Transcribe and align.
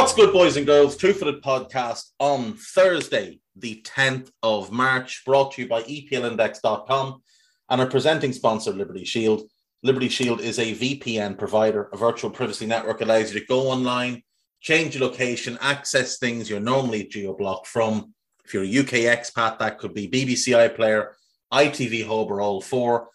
What's 0.00 0.14
good, 0.14 0.32
boys 0.32 0.56
and 0.56 0.64
girls? 0.64 0.96
Two 0.96 1.12
Footed 1.12 1.42
Podcast 1.42 2.12
on 2.18 2.54
Thursday, 2.54 3.38
the 3.54 3.84
10th 3.86 4.30
of 4.42 4.72
March, 4.72 5.22
brought 5.26 5.52
to 5.52 5.62
you 5.62 5.68
by 5.68 5.82
EPLindex.com 5.82 7.22
and 7.68 7.80
our 7.82 7.86
presenting 7.86 8.32
sponsor, 8.32 8.72
Liberty 8.72 9.04
Shield. 9.04 9.42
Liberty 9.82 10.08
Shield 10.08 10.40
is 10.40 10.58
a 10.58 10.74
VPN 10.74 11.38
provider, 11.38 11.90
a 11.92 11.98
virtual 11.98 12.30
privacy 12.30 12.64
network 12.64 13.02
allows 13.02 13.34
you 13.34 13.40
to 13.40 13.46
go 13.46 13.68
online, 13.68 14.22
change 14.60 14.94
your 14.94 15.06
location, 15.06 15.58
access 15.60 16.16
things 16.16 16.48
you're 16.48 16.60
normally 16.60 17.04
geo 17.04 17.36
blocked 17.36 17.66
from. 17.66 18.14
If 18.46 18.54
you're 18.54 18.64
a 18.64 18.78
UK 18.78 19.18
expat, 19.18 19.58
that 19.58 19.78
could 19.78 19.92
be 19.92 20.08
BBC 20.08 20.56
iPlayer, 20.56 21.10
ITV 21.52 22.06
Hub, 22.06 22.30
or 22.30 22.40
All 22.40 22.62
4. 22.62 23.06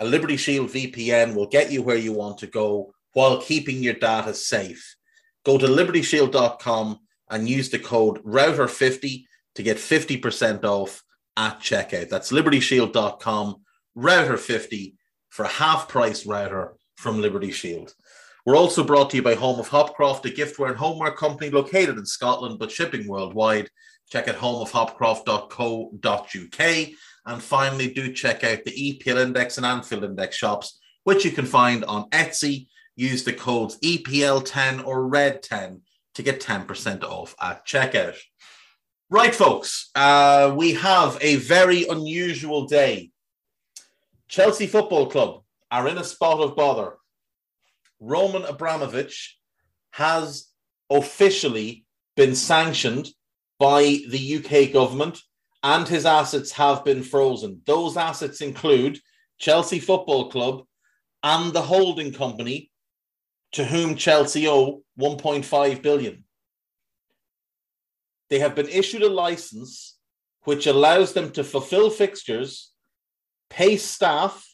A 0.00 0.04
Liberty 0.04 0.36
Shield 0.36 0.68
VPN 0.68 1.34
will 1.34 1.46
get 1.46 1.72
you 1.72 1.80
where 1.80 1.96
you 1.96 2.12
want 2.12 2.36
to 2.38 2.46
go 2.46 2.92
while 3.14 3.40
keeping 3.40 3.82
your 3.82 3.94
data 3.94 4.34
safe 4.34 4.95
go 5.46 5.56
to 5.56 5.66
libertyshield.com 5.66 6.98
and 7.30 7.48
use 7.48 7.70
the 7.70 7.78
code 7.78 8.22
router50 8.24 9.24
to 9.54 9.62
get 9.62 9.76
50% 9.76 10.64
off 10.64 11.04
at 11.36 11.60
checkout. 11.60 12.08
That's 12.08 12.32
libertyshield.com, 12.32 13.62
router50 13.96 14.94
for 15.30 15.44
a 15.44 15.48
half 15.48 15.88
price 15.88 16.26
router 16.26 16.74
from 16.96 17.22
Liberty 17.22 17.52
Shield. 17.52 17.94
We're 18.44 18.56
also 18.56 18.82
brought 18.82 19.10
to 19.10 19.16
you 19.16 19.22
by 19.22 19.36
Home 19.36 19.60
of 19.60 19.68
Hopcroft, 19.68 20.24
a 20.24 20.30
giftware 20.30 20.70
and 20.70 20.76
homeware 20.76 21.12
company 21.12 21.50
located 21.50 21.96
in 21.96 22.06
Scotland 22.06 22.58
but 22.58 22.72
shipping 22.72 23.06
worldwide. 23.06 23.70
Check 24.10 24.26
out 24.26 24.36
homeofhopcroft.co.uk. 24.36 26.88
And 27.28 27.42
finally, 27.42 27.92
do 27.92 28.12
check 28.12 28.42
out 28.42 28.64
the 28.64 28.72
EPL 28.72 29.22
Index 29.22 29.58
and 29.58 29.66
Anfield 29.66 30.04
Index 30.04 30.36
shops, 30.36 30.80
which 31.04 31.24
you 31.24 31.30
can 31.30 31.46
find 31.46 31.84
on 31.84 32.10
Etsy 32.10 32.66
use 32.96 33.24
the 33.24 33.32
codes 33.32 33.78
EPL10 33.80 34.84
or 34.86 35.08
RED10 35.08 35.80
to 36.14 36.22
get 36.22 36.40
10% 36.40 37.02
off 37.04 37.34
at 37.40 37.66
checkout. 37.66 38.16
Right, 39.08 39.34
folks, 39.34 39.90
uh, 39.94 40.52
we 40.56 40.74
have 40.74 41.18
a 41.20 41.36
very 41.36 41.86
unusual 41.86 42.66
day. 42.66 43.10
Chelsea 44.28 44.66
Football 44.66 45.06
Club 45.06 45.42
are 45.70 45.86
in 45.86 45.98
a 45.98 46.04
spot 46.04 46.40
of 46.40 46.56
bother. 46.56 46.96
Roman 48.00 48.44
Abramovich 48.44 49.38
has 49.92 50.48
officially 50.90 51.84
been 52.16 52.34
sanctioned 52.34 53.08
by 53.58 54.00
the 54.08 54.36
UK 54.36 54.72
government 54.72 55.20
and 55.62 55.86
his 55.86 56.06
assets 56.06 56.52
have 56.52 56.84
been 56.84 57.02
frozen. 57.02 57.60
Those 57.66 57.96
assets 57.96 58.40
include 58.40 58.98
Chelsea 59.38 59.78
Football 59.78 60.30
Club 60.30 60.64
and 61.22 61.52
the 61.52 61.62
holding 61.62 62.12
company 62.12 62.70
to 63.52 63.64
whom 63.64 63.96
Chelsea 63.96 64.46
owe 64.48 64.82
1.5 64.98 65.82
billion. 65.82 66.24
They 68.28 68.38
have 68.40 68.54
been 68.54 68.68
issued 68.68 69.02
a 69.02 69.08
license 69.08 69.96
which 70.44 70.66
allows 70.66 71.12
them 71.12 71.30
to 71.32 71.44
fulfill 71.44 71.90
fixtures, 71.90 72.72
pay 73.50 73.76
staff, 73.76 74.46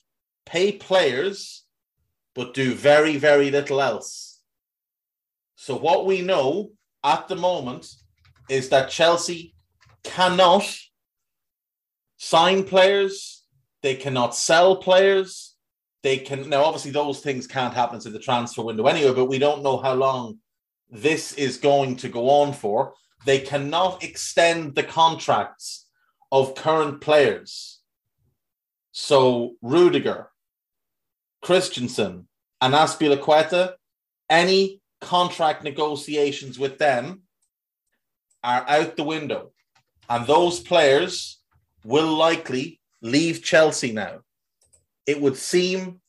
pay 0.46 0.72
players, 0.72 1.64
but 2.34 2.54
do 2.54 2.74
very, 2.74 3.16
very 3.16 3.50
little 3.50 3.80
else. 3.80 4.40
So, 5.56 5.76
what 5.76 6.06
we 6.06 6.22
know 6.22 6.72
at 7.04 7.28
the 7.28 7.36
moment 7.36 7.86
is 8.48 8.68
that 8.70 8.90
Chelsea 8.90 9.54
cannot 10.02 10.64
sign 12.16 12.64
players, 12.64 13.44
they 13.82 13.94
cannot 13.94 14.34
sell 14.34 14.76
players, 14.76 15.51
they 16.02 16.18
can 16.18 16.48
now 16.48 16.64
obviously 16.64 16.90
those 16.90 17.20
things 17.20 17.46
can't 17.46 17.74
happen 17.74 18.00
to 18.00 18.10
the 18.10 18.18
transfer 18.18 18.62
window 18.62 18.86
anyway, 18.86 19.14
but 19.14 19.26
we 19.26 19.38
don't 19.38 19.62
know 19.62 19.78
how 19.78 19.94
long 19.94 20.38
this 20.90 21.32
is 21.34 21.56
going 21.56 21.96
to 21.96 22.08
go 22.08 22.28
on 22.28 22.52
for. 22.52 22.94
They 23.24 23.38
cannot 23.38 24.02
extend 24.02 24.74
the 24.74 24.82
contracts 24.82 25.86
of 26.32 26.54
current 26.54 27.00
players. 27.00 27.80
So 28.90 29.54
Rudiger, 29.62 30.30
Christensen, 31.40 32.26
and 32.60 32.74
Azpilicueta, 32.74 33.74
any 34.28 34.80
contract 35.00 35.62
negotiations 35.62 36.58
with 36.58 36.78
them 36.78 37.22
are 38.42 38.64
out 38.68 38.96
the 38.96 39.04
window. 39.04 39.52
And 40.08 40.26
those 40.26 40.60
players 40.60 41.40
will 41.84 42.12
likely 42.16 42.80
leave 43.00 43.42
Chelsea 43.42 43.92
now 43.92 44.20
it 45.06 45.20
would 45.20 45.36
seem 45.36 46.00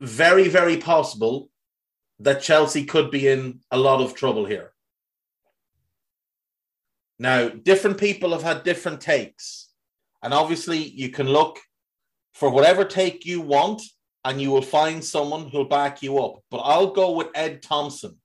very, 0.00 0.48
very 0.48 0.76
possible 0.76 1.48
that 2.20 2.42
Chelsea 2.42 2.84
could 2.84 3.10
be 3.10 3.26
in 3.28 3.60
a 3.70 3.78
lot 3.78 4.00
of 4.00 4.14
trouble 4.14 4.44
here. 4.44 4.72
Now, 7.18 7.48
different 7.48 7.98
people 7.98 8.30
have 8.32 8.42
had 8.42 8.64
different 8.64 9.00
takes. 9.00 9.70
And 10.22 10.34
obviously, 10.34 10.78
you 10.78 11.10
can 11.10 11.28
look 11.28 11.60
for 12.32 12.50
whatever 12.50 12.84
take 12.84 13.26
you 13.26 13.40
want, 13.40 13.82
and 14.24 14.40
you 14.40 14.50
will 14.50 14.62
find 14.62 15.04
someone 15.04 15.48
who'll 15.48 15.66
back 15.66 16.02
you 16.02 16.18
up. 16.18 16.40
But 16.50 16.58
I'll 16.58 16.92
go 16.92 17.12
with 17.12 17.28
Ed 17.34 17.62
Thompson. 17.62 18.16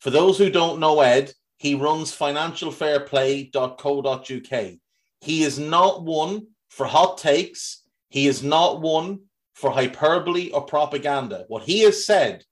For 0.00 0.10
those 0.10 0.36
who 0.38 0.50
don't 0.50 0.80
know 0.80 1.00
Ed, 1.00 1.32
he 1.58 1.74
runs 1.74 2.16
financialfairplay.co.uk. 2.16 4.72
He 5.20 5.42
is 5.42 5.58
not 5.58 6.04
one 6.04 6.46
for 6.70 6.86
hot 6.86 7.18
takes 7.18 7.81
he 8.12 8.26
is 8.26 8.42
not 8.42 8.82
one 8.82 9.20
for 9.54 9.70
hyperbole 9.70 10.50
or 10.50 10.66
propaganda. 10.66 11.46
What 11.48 11.62
he 11.62 11.80
has 11.84 12.04
said, 12.04 12.44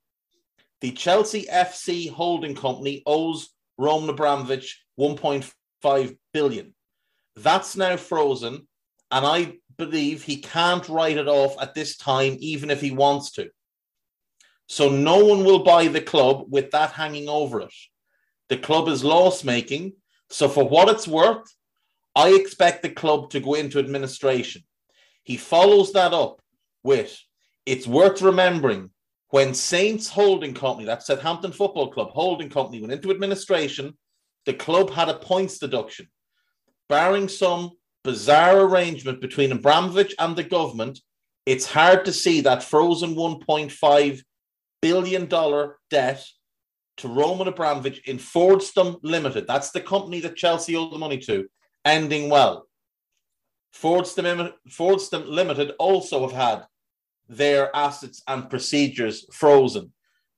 the 0.80 0.90
Chelsea 0.90 1.44
FC 1.52 2.10
holding 2.10 2.54
company 2.54 3.02
owes 3.04 3.50
Roman 3.76 4.08
Abramovich 4.08 4.82
1.5 4.98 6.16
billion. 6.32 6.74
That's 7.36 7.76
now 7.76 7.98
frozen, 7.98 8.66
and 9.10 9.26
I 9.26 9.58
believe 9.76 10.22
he 10.22 10.38
can't 10.38 10.88
write 10.88 11.18
it 11.18 11.28
off 11.28 11.60
at 11.60 11.74
this 11.74 11.98
time, 11.98 12.38
even 12.40 12.70
if 12.70 12.80
he 12.80 12.90
wants 12.90 13.32
to. 13.32 13.50
So 14.66 14.88
no 14.88 15.22
one 15.22 15.44
will 15.44 15.62
buy 15.62 15.88
the 15.88 16.00
club 16.00 16.46
with 16.48 16.70
that 16.70 16.92
hanging 16.92 17.28
over 17.28 17.60
it. 17.60 17.74
The 18.48 18.56
club 18.56 18.88
is 18.88 19.04
loss 19.04 19.44
making. 19.44 19.92
So 20.30 20.48
for 20.48 20.66
what 20.66 20.88
it's 20.88 21.06
worth, 21.06 21.54
I 22.16 22.30
expect 22.30 22.82
the 22.82 22.88
club 22.88 23.28
to 23.30 23.40
go 23.40 23.52
into 23.52 23.78
administration. 23.78 24.62
He 25.30 25.36
follows 25.36 25.92
that 25.92 26.12
up 26.12 26.42
with 26.82 27.16
it's 27.64 27.86
worth 27.86 28.20
remembering 28.20 28.90
when 29.28 29.54
Saints 29.54 30.08
Holding 30.08 30.54
Company, 30.54 30.86
that's 30.86 31.06
Southampton 31.06 31.52
Football 31.52 31.92
Club 31.92 32.10
Holding 32.10 32.50
Company, 32.50 32.80
went 32.80 32.94
into 32.94 33.12
administration, 33.12 33.96
the 34.44 34.54
club 34.54 34.90
had 34.90 35.08
a 35.08 35.14
points 35.14 35.58
deduction. 35.58 36.08
Barring 36.88 37.28
some 37.28 37.70
bizarre 38.02 38.62
arrangement 38.62 39.20
between 39.20 39.52
Abramovich 39.52 40.16
and 40.18 40.34
the 40.34 40.42
government, 40.42 40.98
it's 41.46 41.66
hard 41.66 42.04
to 42.06 42.12
see 42.12 42.40
that 42.40 42.64
frozen 42.64 43.14
$1.5 43.14 44.22
billion 44.82 45.28
debt 45.90 46.26
to 46.96 47.06
Roman 47.06 47.46
Abramovich 47.46 48.00
in 48.08 48.18
Fordstam 48.18 48.98
Limited. 49.04 49.46
That's 49.46 49.70
the 49.70 49.80
company 49.80 50.18
that 50.22 50.34
Chelsea 50.34 50.74
owed 50.74 50.92
the 50.92 50.98
money 50.98 51.18
to, 51.18 51.48
ending 51.84 52.30
well. 52.30 52.66
Fordstam, 53.74 54.52
Fordstam 54.68 55.26
Limited 55.28 55.72
also 55.78 56.22
have 56.22 56.32
had 56.32 56.66
their 57.28 57.74
assets 57.74 58.22
and 58.26 58.50
procedures 58.50 59.26
frozen. 59.32 59.92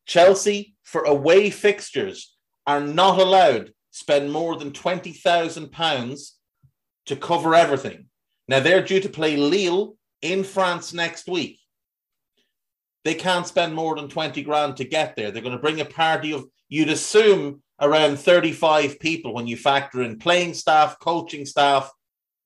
Chelsea, 0.07 0.75
for 0.83 1.05
away 1.05 1.51
fixtures, 1.51 2.37
are 2.67 2.81
not 2.81 3.19
allowed 3.19 3.73
spend 3.91 4.33
more 4.33 4.57
than 4.57 4.73
£20,000 4.73 6.31
to 7.07 7.17
cover 7.17 7.55
everything. 7.55 8.07
Now, 8.49 8.61
they're 8.61 8.83
due 8.83 9.01
to 9.01 9.09
play 9.09 9.37
Lille 9.37 9.97
in 10.21 10.45
France 10.45 10.93
next 10.93 11.29
week. 11.29 11.59
They 13.05 13.15
can't 13.15 13.47
spend 13.47 13.75
more 13.75 13.97
than 13.97 14.09
20 14.09 14.43
grand 14.43 14.77
to 14.77 14.85
get 14.85 15.17
there. 15.17 15.31
They're 15.31 15.43
going 15.43 15.57
to 15.57 15.61
bring 15.61 15.81
a 15.81 15.85
party 15.85 16.33
of, 16.33 16.45
you'd 16.69 16.89
assume, 16.89 17.63
around 17.81 18.19
35 18.19 19.01
people 19.01 19.35
when 19.35 19.47
you 19.47 19.57
factor 19.57 20.03
in 20.03 20.19
playing 20.19 20.55
staff, 20.55 20.99
coaching 21.01 21.45
staff, 21.45 21.91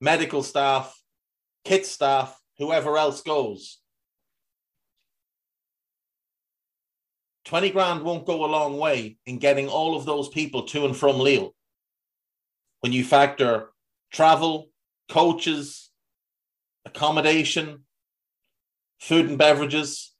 medical 0.00 0.42
staff, 0.42 0.98
kit 1.64 1.86
staff, 1.86 2.38
whoever 2.58 2.96
else 2.96 3.22
goes. 3.22 3.78
20 7.46 7.70
grand 7.70 8.02
won't 8.02 8.26
go 8.26 8.44
a 8.44 8.46
long 8.46 8.76
way 8.76 9.18
in 9.24 9.38
getting 9.38 9.68
all 9.68 9.96
of 9.96 10.04
those 10.04 10.28
people 10.28 10.64
to 10.64 10.84
and 10.84 10.96
from 10.96 11.18
Lille. 11.18 11.54
When 12.80 12.92
you 12.92 13.04
factor 13.04 13.68
travel, 14.12 14.70
coaches, 15.08 15.90
accommodation, 16.84 17.84
food 18.98 19.26
and 19.26 19.38
beverages, 19.38 20.12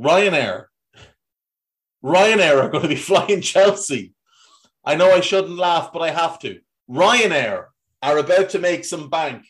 Ryanair. 0.00 0.66
Ryanair 2.04 2.62
are 2.62 2.68
going 2.70 2.82
to 2.82 2.88
be 2.88 2.96
flying 3.10 3.42
Chelsea. 3.42 4.14
I 4.86 4.94
know 4.94 5.10
I 5.10 5.20
shouldn't 5.20 5.58
laugh, 5.58 5.92
but 5.92 6.00
I 6.00 6.10
have 6.10 6.38
to. 6.40 6.60
Ryanair 6.88 7.66
are 8.02 8.18
about 8.18 8.50
to 8.50 8.60
make 8.60 8.84
some 8.84 9.10
bank 9.10 9.44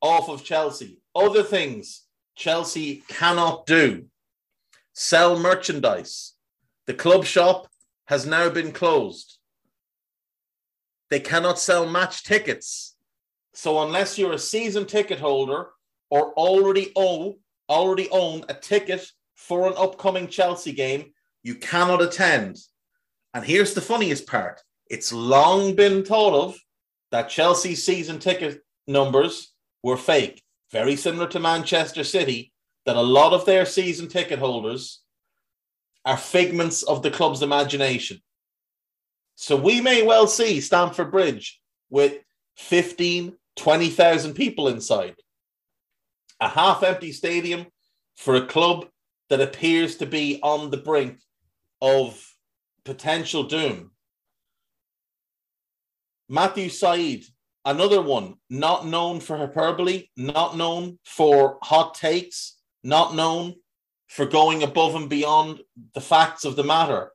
off 0.00 0.28
of 0.28 0.44
Chelsea. 0.44 1.00
Other 1.14 1.42
things 1.42 2.04
Chelsea 2.36 3.02
cannot 3.08 3.66
do 3.66 4.06
sell 4.92 5.38
merchandise. 5.38 6.34
The 6.86 6.94
club 6.94 7.24
shop 7.24 7.68
has 8.06 8.24
now 8.24 8.48
been 8.48 8.70
closed. 8.72 9.38
They 11.10 11.20
cannot 11.20 11.58
sell 11.58 11.86
match 11.86 12.22
tickets. 12.22 12.96
So 13.54 13.82
unless 13.82 14.18
you're 14.18 14.32
a 14.32 14.38
season 14.38 14.86
ticket 14.86 15.18
holder 15.18 15.68
or 16.10 16.32
already 16.34 16.92
own 16.94 17.36
already 17.68 18.08
own 18.10 18.44
a 18.48 18.54
ticket 18.54 19.04
for 19.34 19.66
an 19.66 19.74
upcoming 19.76 20.28
Chelsea 20.28 20.72
game, 20.72 21.12
you 21.42 21.56
cannot 21.56 22.00
attend. 22.00 22.56
And 23.34 23.44
here's 23.44 23.74
the 23.74 23.80
funniest 23.80 24.26
part. 24.26 24.62
It's 24.88 25.12
long 25.12 25.74
been 25.74 26.04
thought 26.04 26.34
of 26.34 26.58
that 27.10 27.28
Chelsea's 27.28 27.84
season 27.84 28.18
ticket 28.18 28.62
numbers 28.86 29.52
were 29.82 29.96
fake, 29.96 30.42
very 30.70 30.96
similar 30.96 31.26
to 31.28 31.40
Manchester 31.40 32.04
City, 32.04 32.52
that 32.84 32.96
a 32.96 33.02
lot 33.02 33.32
of 33.32 33.46
their 33.46 33.66
season 33.66 34.08
ticket 34.08 34.38
holders 34.38 35.02
are 36.04 36.16
figments 36.16 36.84
of 36.84 37.02
the 37.02 37.10
club's 37.10 37.42
imagination. 37.42 38.20
So 39.34 39.56
we 39.56 39.80
may 39.80 40.02
well 40.02 40.26
see 40.26 40.60
Stamford 40.60 41.10
Bridge 41.10 41.60
with 41.90 42.18
15, 42.56 43.36
20,000 43.56 44.34
people 44.34 44.68
inside. 44.68 45.16
A 46.40 46.48
half 46.48 46.82
empty 46.82 47.12
stadium 47.12 47.66
for 48.16 48.36
a 48.36 48.46
club 48.46 48.86
that 49.30 49.40
appears 49.40 49.96
to 49.96 50.06
be 50.06 50.38
on 50.42 50.70
the 50.70 50.76
brink 50.76 51.18
of 51.80 52.24
potential 52.84 53.42
doom. 53.42 53.90
Matthew 56.28 56.68
Syed, 56.68 57.24
another 57.64 58.02
one, 58.02 58.34
not 58.50 58.86
known 58.86 59.20
for 59.20 59.36
hyperbole, 59.36 60.08
not 60.16 60.56
known 60.56 60.98
for 61.04 61.58
hot 61.62 61.94
takes, 61.94 62.56
not 62.82 63.14
known 63.14 63.54
for 64.08 64.26
going 64.26 64.62
above 64.62 64.94
and 64.94 65.08
beyond 65.08 65.60
the 65.94 66.00
facts 66.00 66.44
of 66.44 66.56
the 66.56 66.64
matter, 66.64 67.12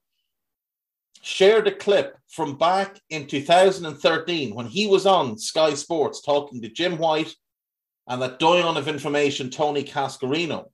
shared 1.21 1.67
a 1.67 1.75
clip 1.75 2.17
from 2.29 2.57
back 2.57 2.99
in 3.09 3.27
2013 3.27 4.55
when 4.55 4.65
he 4.65 4.87
was 4.87 5.05
on 5.05 5.37
Sky 5.37 5.73
Sports 5.73 6.21
talking 6.21 6.61
to 6.61 6.69
Jim 6.69 6.97
White 6.97 7.33
and 8.07 8.21
that 8.21 8.39
doyen 8.39 8.77
of 8.77 8.87
information, 8.87 9.49
Tony 9.49 9.83
Cascarino. 9.83 10.71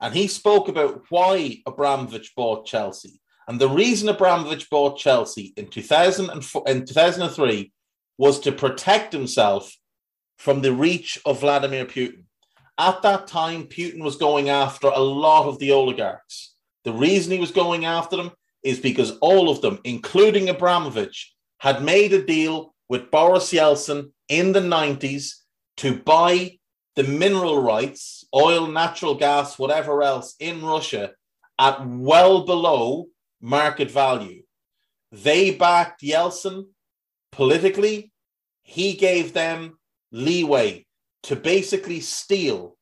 And 0.00 0.14
he 0.14 0.28
spoke 0.28 0.68
about 0.68 1.02
why 1.10 1.58
Abramovich 1.66 2.34
bought 2.36 2.66
Chelsea. 2.66 3.20
And 3.48 3.58
the 3.58 3.68
reason 3.68 4.10
Abramovich 4.10 4.68
bought 4.68 4.98
Chelsea 4.98 5.54
in, 5.56 5.68
2004, 5.68 6.64
in 6.66 6.84
2003 6.84 7.72
was 8.18 8.40
to 8.40 8.52
protect 8.52 9.12
himself 9.12 9.74
from 10.36 10.60
the 10.60 10.72
reach 10.72 11.18
of 11.24 11.40
Vladimir 11.40 11.86
Putin. 11.86 12.24
At 12.76 13.00
that 13.02 13.26
time, 13.26 13.64
Putin 13.64 14.02
was 14.02 14.16
going 14.16 14.50
after 14.50 14.88
a 14.88 15.00
lot 15.00 15.46
of 15.48 15.58
the 15.58 15.72
oligarchs. 15.72 16.54
The 16.84 16.92
reason 16.92 17.32
he 17.32 17.40
was 17.40 17.50
going 17.50 17.86
after 17.86 18.16
them 18.16 18.32
is 18.62 18.78
because 18.78 19.12
all 19.18 19.48
of 19.48 19.62
them, 19.62 19.80
including 19.82 20.50
Abramovich, 20.50 21.34
had 21.58 21.82
made 21.82 22.12
a 22.12 22.24
deal 22.24 22.74
with 22.88 23.10
Boris 23.10 23.52
Yeltsin 23.52 24.12
in 24.28 24.52
the 24.52 24.60
90s 24.60 25.32
to 25.78 25.96
buy 25.96 26.58
the 26.96 27.04
mineral 27.04 27.62
rights, 27.62 28.24
oil, 28.34 28.66
natural 28.66 29.14
gas, 29.14 29.58
whatever 29.58 30.02
else 30.02 30.34
in 30.38 30.64
Russia 30.64 31.12
at 31.58 31.84
well 31.86 32.44
below 32.44 33.08
market 33.40 33.90
value. 33.90 34.42
They 35.12 35.52
backed 35.52 36.02
Yeltsin 36.02 36.66
politically. 37.32 38.12
He 38.62 38.94
gave 38.94 39.32
them 39.32 39.78
leeway 40.12 40.86
to 41.24 41.36
basically 41.36 42.00
steal 42.00 42.76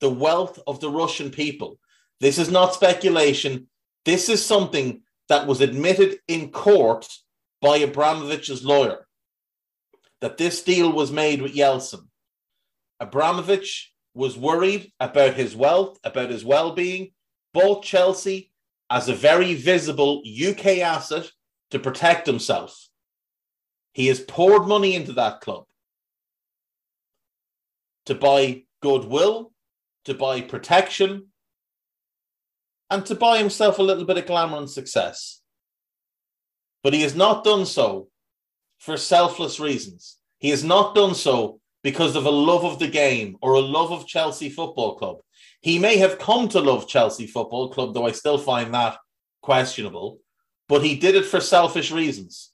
the 0.00 0.10
wealth 0.10 0.58
of 0.66 0.80
the 0.80 0.90
Russian 0.90 1.30
people. 1.30 1.78
This 2.20 2.38
is 2.38 2.50
not 2.50 2.74
speculation. 2.74 3.68
This 4.04 4.28
is 4.28 4.44
something 4.44 5.02
that 5.28 5.46
was 5.46 5.60
admitted 5.60 6.18
in 6.28 6.50
court 6.50 7.08
by 7.60 7.78
Abramovich's 7.78 8.64
lawyer 8.64 9.06
that 10.20 10.36
this 10.36 10.62
deal 10.62 10.92
was 10.92 11.12
made 11.12 11.42
with 11.42 11.54
Yeltsin. 11.54 12.06
Abramovich 13.00 13.92
was 14.14 14.36
worried 14.36 14.92
about 14.98 15.34
his 15.34 15.54
wealth, 15.54 15.98
about 16.02 16.30
his 16.30 16.44
well 16.44 16.72
being, 16.72 17.12
bought 17.54 17.84
Chelsea 17.84 18.50
as 18.90 19.08
a 19.08 19.14
very 19.14 19.54
visible 19.54 20.22
UK 20.26 20.78
asset 20.78 21.30
to 21.70 21.78
protect 21.78 22.26
himself. 22.26 22.88
He 23.92 24.06
has 24.06 24.20
poured 24.20 24.66
money 24.66 24.94
into 24.94 25.12
that 25.14 25.40
club 25.40 25.64
to 28.06 28.14
buy 28.14 28.62
goodwill, 28.80 29.52
to 30.04 30.14
buy 30.14 30.40
protection, 30.40 31.26
and 32.90 33.04
to 33.04 33.14
buy 33.14 33.38
himself 33.38 33.78
a 33.78 33.82
little 33.82 34.04
bit 34.04 34.16
of 34.16 34.26
glamour 34.26 34.56
and 34.56 34.70
success. 34.70 35.42
But 36.82 36.94
he 36.94 37.02
has 37.02 37.14
not 37.14 37.44
done 37.44 37.66
so 37.66 38.08
for 38.78 38.96
selfless 38.96 39.60
reasons. 39.60 40.16
He 40.38 40.50
has 40.50 40.64
not 40.64 40.94
done 40.94 41.14
so 41.14 41.60
because 41.82 42.16
of 42.16 42.24
a 42.24 42.30
love 42.30 42.64
of 42.64 42.78
the 42.78 42.88
game 42.88 43.36
or 43.42 43.54
a 43.54 43.60
love 43.60 43.92
of 43.92 44.06
Chelsea 44.06 44.48
Football 44.48 44.96
Club. 44.96 45.18
He 45.60 45.78
may 45.78 45.96
have 45.98 46.18
come 46.18 46.48
to 46.50 46.60
love 46.60 46.88
Chelsea 46.88 47.26
Football 47.26 47.70
Club, 47.70 47.94
though 47.94 48.06
I 48.06 48.12
still 48.12 48.38
find 48.38 48.72
that 48.74 48.98
questionable, 49.42 50.20
but 50.68 50.84
he 50.84 50.96
did 50.96 51.14
it 51.14 51.24
for 51.24 51.40
selfish 51.40 51.90
reasons. 51.90 52.52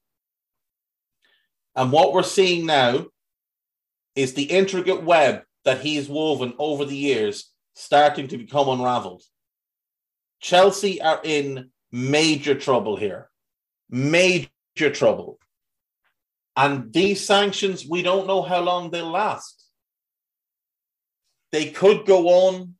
And 1.76 1.92
what 1.92 2.12
we're 2.12 2.22
seeing 2.22 2.66
now 2.66 3.06
is 4.14 4.34
the 4.34 4.44
intricate 4.44 5.02
web 5.02 5.42
that 5.64 5.80
he's 5.80 6.08
woven 6.08 6.54
over 6.58 6.84
the 6.84 6.96
years 6.96 7.50
starting 7.74 8.28
to 8.28 8.38
become 8.38 8.68
unraveled. 8.68 9.22
Chelsea 10.40 11.00
are 11.00 11.20
in 11.24 11.70
major 11.90 12.54
trouble 12.54 12.96
here. 12.96 13.30
Major 13.90 14.49
trouble. 14.92 15.38
And 16.56 16.92
these 16.92 17.25
sanctions, 17.25 17.84
we 17.87 18.02
don't 18.02 18.26
know 18.26 18.42
how 18.42 18.61
long 18.61 18.90
they'll 18.90 19.11
last. 19.11 19.64
They 21.50 21.70
could 21.70 22.06
go 22.06 22.28
on 22.28 22.75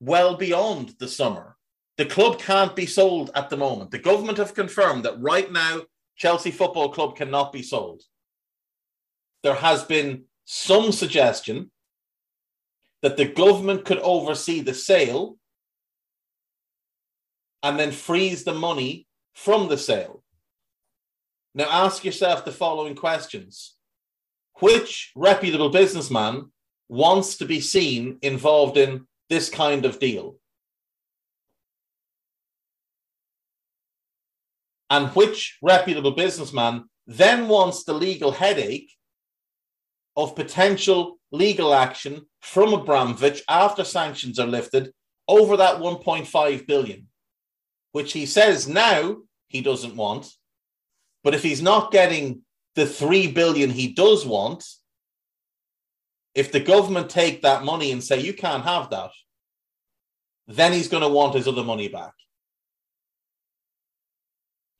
well 0.00 0.36
beyond 0.36 0.94
the 0.98 1.08
summer. 1.08 1.56
The 1.96 2.06
club 2.06 2.38
can't 2.38 2.76
be 2.76 2.86
sold 2.86 3.30
at 3.34 3.50
the 3.50 3.56
moment. 3.56 3.90
The 3.90 3.98
government 3.98 4.38
have 4.38 4.54
confirmed 4.54 5.04
that 5.04 5.20
right 5.20 5.50
now, 5.50 5.82
Chelsea 6.16 6.50
Football 6.50 6.90
Club 6.90 7.16
cannot 7.16 7.52
be 7.52 7.62
sold. 7.62 8.02
There 9.42 9.54
has 9.54 9.84
been 9.84 10.24
some 10.44 10.92
suggestion 10.92 11.70
that 13.02 13.16
the 13.16 13.26
government 13.26 13.84
could 13.84 13.98
oversee 13.98 14.60
the 14.60 14.74
sale 14.74 15.38
and 17.62 17.78
then 17.78 17.92
freeze 17.92 18.44
the 18.44 18.54
money 18.54 19.06
from 19.34 19.68
the 19.68 19.78
sale. 19.78 20.22
Now 21.54 21.66
ask 21.70 22.04
yourself 22.04 22.44
the 22.44 22.52
following 22.52 22.94
questions 22.94 23.76
Which 24.60 25.12
reputable 25.14 25.70
businessman 25.70 26.52
wants 26.88 27.36
to 27.36 27.44
be 27.44 27.60
seen 27.60 28.18
involved 28.22 28.76
in 28.76 29.06
this 29.28 29.50
kind 29.50 29.84
of 29.84 29.98
deal? 29.98 30.36
And 34.90 35.08
which 35.10 35.58
reputable 35.62 36.12
businessman 36.12 36.88
then 37.06 37.48
wants 37.48 37.84
the 37.84 37.92
legal 37.92 38.32
headache 38.32 38.92
of 40.16 40.34
potential 40.34 41.18
legal 41.30 41.74
action 41.74 42.26
from 42.40 42.72
Abramovich 42.72 43.42
after 43.48 43.84
sanctions 43.84 44.38
are 44.38 44.46
lifted 44.46 44.92
over 45.28 45.56
that 45.58 45.76
1.5 45.76 46.66
billion, 46.66 47.06
which 47.92 48.12
he 48.12 48.24
says 48.24 48.66
now 48.66 49.16
he 49.48 49.60
doesn't 49.60 49.96
want, 49.96 50.32
but 51.22 51.34
if 51.34 51.42
he's 51.42 51.62
not 51.62 51.92
getting 51.92 52.42
the 52.74 52.86
3 52.86 53.32
billion 53.32 53.70
he 53.70 53.92
does 53.92 54.24
want, 54.24 54.64
if 56.38 56.52
the 56.52 56.60
government 56.60 57.10
take 57.10 57.42
that 57.42 57.64
money 57.64 57.90
and 57.90 58.02
say, 58.02 58.20
you 58.20 58.32
can't 58.32 58.62
have 58.62 58.90
that, 58.90 59.10
then 60.46 60.72
he's 60.72 60.86
going 60.86 61.02
to 61.02 61.08
want 61.08 61.34
his 61.34 61.48
other 61.48 61.64
money 61.64 61.88
back. 61.88 62.12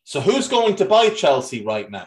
So 0.05 0.21
who's 0.21 0.47
going 0.47 0.77
to 0.77 0.85
buy 0.85 1.09
Chelsea 1.09 1.65
right 1.65 1.91
now? 1.91 2.07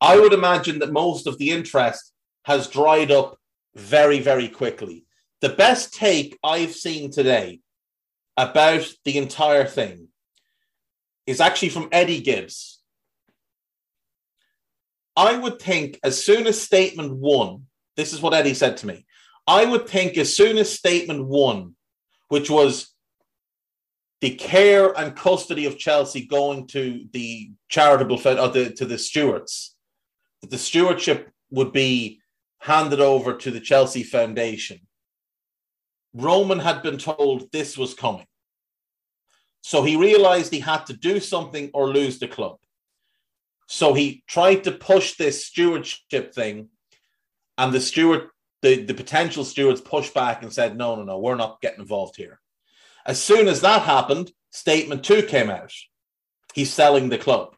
I 0.00 0.18
would 0.18 0.32
imagine 0.32 0.78
that 0.78 0.92
most 0.92 1.26
of 1.26 1.36
the 1.36 1.50
interest 1.50 2.10
has 2.46 2.68
dried 2.68 3.10
up 3.10 3.38
very, 3.74 4.18
very 4.18 4.48
quickly. 4.48 5.04
The 5.42 5.50
best 5.50 5.92
take 5.92 6.38
I've 6.42 6.72
seen 6.72 7.10
today 7.10 7.60
about 8.38 8.90
the 9.04 9.18
entire 9.18 9.66
thing 9.66 10.08
is 11.26 11.38
actually 11.38 11.68
from 11.68 11.90
Eddie 11.92 12.22
Gibbs. 12.22 12.80
I 15.14 15.36
would 15.36 15.60
think 15.60 16.00
as 16.02 16.24
soon 16.24 16.46
as 16.46 16.58
statement 16.58 17.12
one, 17.12 17.66
this 17.96 18.12
is 18.12 18.20
what 18.20 18.34
Eddie 18.34 18.54
said 18.54 18.76
to 18.78 18.86
me. 18.86 19.06
I 19.46 19.64
would 19.64 19.88
think 19.88 20.16
as 20.16 20.36
soon 20.36 20.56
as 20.58 20.72
statement 20.72 21.26
one, 21.26 21.74
which 22.28 22.50
was 22.50 22.94
the 24.20 24.34
care 24.34 24.98
and 24.98 25.14
custody 25.14 25.66
of 25.66 25.78
Chelsea 25.78 26.26
going 26.26 26.66
to 26.68 27.04
the 27.12 27.50
charitable 27.68 28.16
or 28.16 28.48
the, 28.48 28.72
to 28.76 28.86
the 28.86 28.98
stewards, 28.98 29.76
that 30.40 30.50
the 30.50 30.58
stewardship 30.58 31.30
would 31.50 31.72
be 31.72 32.20
handed 32.58 33.00
over 33.00 33.36
to 33.36 33.50
the 33.50 33.60
Chelsea 33.60 34.02
Foundation. 34.02 34.80
Roman 36.14 36.60
had 36.60 36.82
been 36.82 36.96
told 36.96 37.50
this 37.52 37.76
was 37.76 37.92
coming. 37.92 38.26
So 39.60 39.82
he 39.82 39.96
realized 39.96 40.52
he 40.52 40.60
had 40.60 40.86
to 40.86 40.92
do 40.94 41.20
something 41.20 41.70
or 41.74 41.88
lose 41.88 42.18
the 42.18 42.28
club. 42.28 42.56
So 43.66 43.94
he 43.94 44.22
tried 44.26 44.64
to 44.64 44.72
push 44.72 45.16
this 45.16 45.46
stewardship 45.46 46.34
thing, 46.34 46.68
and 47.58 47.72
the 47.72 47.80
steward, 47.80 48.28
the, 48.62 48.82
the 48.82 48.94
potential 48.94 49.44
stewards 49.44 49.80
pushed 49.80 50.14
back 50.14 50.42
and 50.42 50.52
said, 50.52 50.76
No, 50.76 50.96
no, 50.96 51.04
no, 51.04 51.18
we're 51.18 51.36
not 51.36 51.60
getting 51.60 51.80
involved 51.80 52.16
here. 52.16 52.40
As 53.06 53.20
soon 53.22 53.48
as 53.48 53.60
that 53.60 53.82
happened, 53.82 54.32
statement 54.50 55.04
two 55.04 55.22
came 55.22 55.50
out. 55.50 55.72
He's 56.54 56.72
selling 56.72 57.08
the 57.08 57.18
club. 57.18 57.56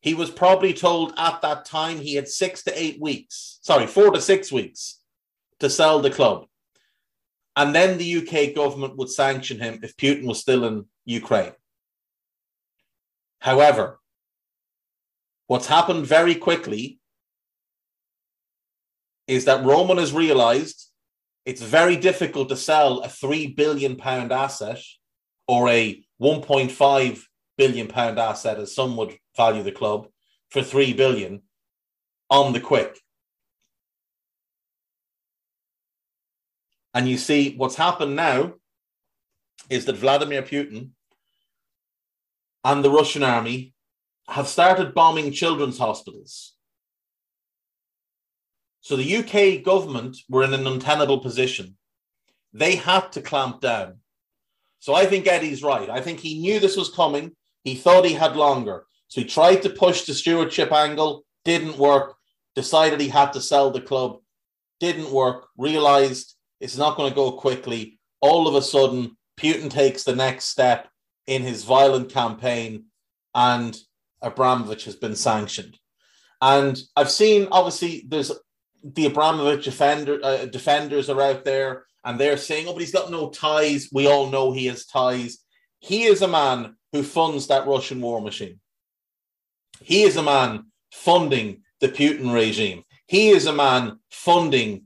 He 0.00 0.14
was 0.14 0.30
probably 0.30 0.72
told 0.72 1.12
at 1.18 1.42
that 1.42 1.66
time 1.66 1.98
he 1.98 2.14
had 2.14 2.28
six 2.28 2.62
to 2.64 2.82
eight 2.82 3.00
weeks, 3.00 3.58
sorry, 3.60 3.86
four 3.86 4.10
to 4.12 4.20
six 4.20 4.50
weeks 4.50 5.00
to 5.58 5.68
sell 5.68 6.00
the 6.00 6.10
club. 6.10 6.46
And 7.56 7.74
then 7.74 7.98
the 7.98 8.16
UK 8.18 8.54
government 8.54 8.96
would 8.96 9.10
sanction 9.10 9.60
him 9.60 9.80
if 9.82 9.96
Putin 9.96 10.26
was 10.26 10.40
still 10.40 10.64
in 10.64 10.86
Ukraine. 11.04 11.52
However, 13.40 14.00
what's 15.46 15.66
happened 15.66 16.06
very 16.06 16.34
quickly 16.34 16.99
is 19.30 19.44
that 19.44 19.64
Roman 19.64 19.98
has 19.98 20.12
realized 20.12 20.90
it's 21.46 21.62
very 21.62 21.96
difficult 21.96 22.48
to 22.48 22.56
sell 22.56 23.00
a 23.00 23.08
3 23.08 23.48
billion 23.48 23.96
pound 23.96 24.32
asset 24.32 24.80
or 25.46 25.68
a 25.68 26.04
1.5 26.20 27.22
billion 27.56 27.86
pound 27.86 28.18
asset 28.18 28.58
as 28.58 28.74
some 28.74 28.96
would 28.96 29.16
value 29.36 29.62
the 29.62 29.72
club 29.72 30.08
for 30.50 30.62
3 30.62 30.92
billion 30.94 31.42
on 32.28 32.52
the 32.52 32.60
quick 32.60 32.98
And 36.92 37.08
you 37.08 37.18
see 37.18 37.54
what's 37.56 37.76
happened 37.76 38.16
now 38.16 38.54
is 39.68 39.84
that 39.84 39.96
Vladimir 39.96 40.42
Putin 40.42 40.90
and 42.64 42.84
the 42.84 42.90
Russian 42.90 43.22
army 43.22 43.74
have 44.28 44.48
started 44.48 44.94
bombing 44.94 45.32
children's 45.32 45.78
hospitals. 45.78 46.54
So 48.80 48.96
the 48.96 49.16
UK 49.16 49.62
government 49.62 50.16
were 50.28 50.42
in 50.42 50.54
an 50.54 50.66
untenable 50.66 51.18
position. 51.18 51.76
They 52.52 52.76
had 52.76 53.12
to 53.12 53.22
clamp 53.22 53.60
down. 53.60 53.98
So 54.78 54.94
I 54.94 55.06
think 55.06 55.26
Eddie's 55.26 55.62
right. 55.62 55.90
I 55.90 56.00
think 56.00 56.20
he 56.20 56.40
knew 56.40 56.58
this 56.58 56.76
was 56.76 56.88
coming. 56.88 57.32
He 57.64 57.74
thought 57.74 58.06
he 58.06 58.14
had 58.14 58.36
longer. 58.36 58.86
So 59.08 59.20
he 59.20 59.26
tried 59.26 59.62
to 59.62 59.70
push 59.70 60.04
the 60.04 60.14
stewardship 60.14 60.72
angle, 60.72 61.24
didn't 61.44 61.76
work, 61.76 62.16
decided 62.54 63.00
he 63.00 63.08
had 63.08 63.32
to 63.34 63.40
sell 63.40 63.70
the 63.70 63.80
club, 63.80 64.18
didn't 64.78 65.10
work, 65.10 65.48
realized 65.56 66.34
it's 66.60 66.76
not 66.76 66.96
going 66.96 67.10
to 67.10 67.14
go 67.14 67.32
quickly. 67.32 67.98
All 68.20 68.48
of 68.48 68.54
a 68.54 68.62
sudden, 68.62 69.16
Putin 69.38 69.70
takes 69.70 70.04
the 70.04 70.16
next 70.16 70.46
step 70.46 70.88
in 71.26 71.42
his 71.42 71.64
violent 71.64 72.10
campaign, 72.10 72.84
and 73.34 73.78
Abramovich 74.22 74.84
has 74.84 74.96
been 74.96 75.16
sanctioned. 75.16 75.78
And 76.40 76.80
I've 76.96 77.10
seen, 77.10 77.48
obviously, 77.50 78.04
there's 78.08 78.32
the 78.82 79.06
Abramovich 79.06 79.64
defender, 79.64 80.18
uh, 80.22 80.46
defenders 80.46 81.10
are 81.10 81.20
out 81.20 81.44
there, 81.44 81.84
and 82.04 82.18
they're 82.18 82.36
saying, 82.36 82.66
"Oh, 82.66 82.72
but 82.72 82.80
he's 82.80 82.92
got 82.92 83.10
no 83.10 83.30
ties." 83.30 83.88
We 83.92 84.06
all 84.06 84.30
know 84.30 84.52
he 84.52 84.66
has 84.66 84.86
ties. 84.86 85.38
He 85.80 86.04
is 86.04 86.22
a 86.22 86.28
man 86.28 86.76
who 86.92 87.02
funds 87.02 87.46
that 87.46 87.66
Russian 87.66 88.00
war 88.00 88.20
machine. 88.20 88.60
He 89.82 90.02
is 90.02 90.16
a 90.16 90.22
man 90.22 90.66
funding 90.92 91.62
the 91.80 91.88
Putin 91.88 92.32
regime. 92.32 92.84
He 93.06 93.30
is 93.30 93.46
a 93.46 93.52
man 93.52 93.98
funding 94.10 94.84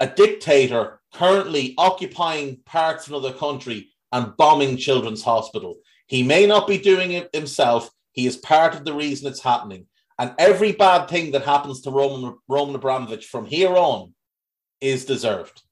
a 0.00 0.06
dictator 0.06 1.00
currently 1.14 1.74
occupying 1.78 2.56
parts 2.64 3.06
of 3.06 3.12
another 3.12 3.32
country 3.32 3.90
and 4.10 4.36
bombing 4.36 4.76
children's 4.76 5.22
hospital. 5.22 5.76
He 6.06 6.22
may 6.22 6.44
not 6.44 6.66
be 6.66 6.78
doing 6.78 7.12
it 7.12 7.30
himself. 7.32 7.88
He 8.12 8.26
is 8.26 8.36
part 8.36 8.74
of 8.74 8.84
the 8.84 8.92
reason 8.92 9.28
it's 9.28 9.40
happening. 9.40 9.86
And 10.18 10.34
every 10.38 10.72
bad 10.72 11.08
thing 11.08 11.32
that 11.32 11.44
happens 11.44 11.80
to 11.82 11.90
Roman, 11.90 12.36
Roman 12.48 12.74
Abramovich 12.74 13.26
from 13.26 13.46
here 13.46 13.76
on 13.76 14.14
is 14.80 15.04
deserved. 15.04 15.62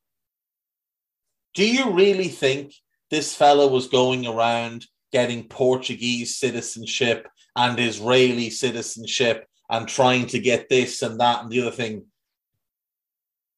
Do 1.54 1.66
you 1.66 1.90
really 1.90 2.28
think 2.28 2.73
this 3.11 3.35
fellow 3.35 3.68
was 3.68 3.88
going 3.88 4.26
around 4.26 4.87
getting 5.12 5.49
Portuguese 5.49 6.37
citizenship 6.37 7.28
and 7.56 7.78
Israeli 7.78 8.50
citizenship 8.50 9.47
and 9.68 9.88
trying 9.88 10.26
to 10.28 10.38
get 10.38 10.68
this 10.68 11.02
and 11.02 11.18
that 11.20 11.42
and 11.42 11.50
the 11.50 11.62
other 11.62 11.70
thing 11.70 12.06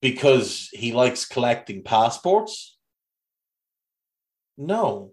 because 0.01 0.69
he 0.73 0.93
likes 0.93 1.25
collecting 1.25 1.83
passports? 1.83 2.77
No. 4.57 5.13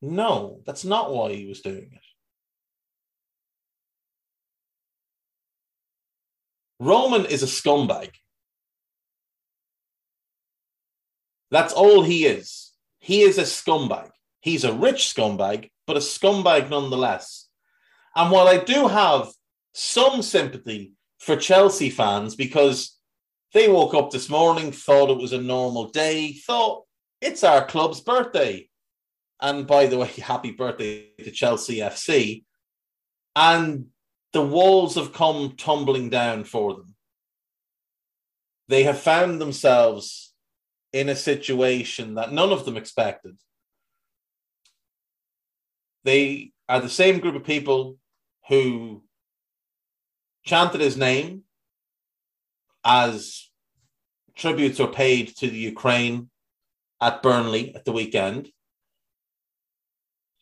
No, 0.00 0.60
that's 0.66 0.84
not 0.84 1.12
why 1.12 1.32
he 1.32 1.46
was 1.46 1.60
doing 1.60 1.90
it. 1.92 2.05
Roman 6.78 7.24
is 7.26 7.42
a 7.42 7.46
scumbag. 7.46 8.10
That's 11.50 11.72
all 11.72 12.02
he 12.02 12.26
is. 12.26 12.72
He 12.98 13.22
is 13.22 13.38
a 13.38 13.42
scumbag. 13.42 14.10
He's 14.40 14.64
a 14.64 14.72
rich 14.72 15.12
scumbag, 15.14 15.70
but 15.86 15.96
a 15.96 16.00
scumbag 16.00 16.68
nonetheless. 16.70 17.48
And 18.14 18.30
while 18.30 18.48
I 18.48 18.58
do 18.58 18.88
have 18.88 19.28
some 19.74 20.22
sympathy 20.22 20.92
for 21.18 21.36
Chelsea 21.36 21.90
fans 21.90 22.34
because 22.34 22.96
they 23.52 23.68
woke 23.68 23.94
up 23.94 24.10
this 24.10 24.28
morning, 24.28 24.72
thought 24.72 25.10
it 25.10 25.18
was 25.18 25.32
a 25.32 25.40
normal 25.40 25.88
day, 25.90 26.32
thought 26.32 26.84
it's 27.20 27.44
our 27.44 27.64
club's 27.64 28.00
birthday. 28.00 28.68
And 29.40 29.66
by 29.66 29.86
the 29.86 29.98
way, 29.98 30.08
happy 30.22 30.52
birthday 30.52 31.08
to 31.18 31.30
Chelsea 31.30 31.78
FC. 31.78 32.44
And 33.34 33.86
the 34.36 34.42
walls 34.42 34.96
have 34.96 35.14
come 35.14 35.56
tumbling 35.56 36.10
down 36.10 36.44
for 36.44 36.74
them. 36.74 36.94
They 38.68 38.82
have 38.82 39.00
found 39.00 39.40
themselves 39.40 40.34
in 40.92 41.08
a 41.08 41.16
situation 41.16 42.16
that 42.16 42.32
none 42.32 42.52
of 42.52 42.66
them 42.66 42.76
expected. 42.76 43.38
They 46.04 46.52
are 46.68 46.80
the 46.80 46.90
same 46.90 47.18
group 47.18 47.34
of 47.34 47.44
people 47.44 47.96
who 48.48 49.04
chanted 50.44 50.82
his 50.82 50.98
name 50.98 51.44
as 52.84 53.48
tributes 54.34 54.80
are 54.80 54.86
paid 54.86 55.34
to 55.38 55.48
the 55.48 55.56
Ukraine 55.56 56.28
at 57.00 57.22
Burnley 57.22 57.74
at 57.74 57.86
the 57.86 57.92
weekend. 57.92 58.50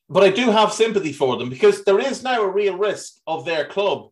But 0.09 0.23
I 0.23 0.31
do 0.31 0.51
have 0.51 0.73
sympathy 0.73 1.13
for 1.13 1.37
them 1.37 1.49
because 1.49 1.85
there 1.85 1.99
is 1.99 2.23
now 2.23 2.43
a 2.43 2.51
real 2.51 2.77
risk 2.77 3.15
of 3.27 3.45
their 3.45 3.65
club 3.65 4.11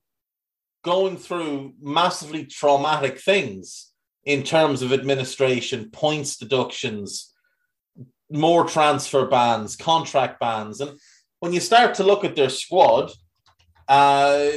going 0.83 1.17
through 1.17 1.75
massively 1.81 2.45
traumatic 2.45 3.21
things 3.21 3.93
in 4.25 4.43
terms 4.43 4.83
of 4.83 4.93
administration, 4.93 5.91
points 5.91 6.37
deductions, 6.37 7.33
more 8.31 8.67
transfer 8.67 9.27
bans, 9.27 9.77
contract 9.77 10.41
bans. 10.41 10.81
And 10.81 10.99
when 11.41 11.53
you 11.53 11.61
start 11.61 11.95
to 11.95 12.05
look 12.05 12.25
at 12.25 12.37
their 12.37 12.49
squad, 12.49 13.11
uh, 13.89 14.49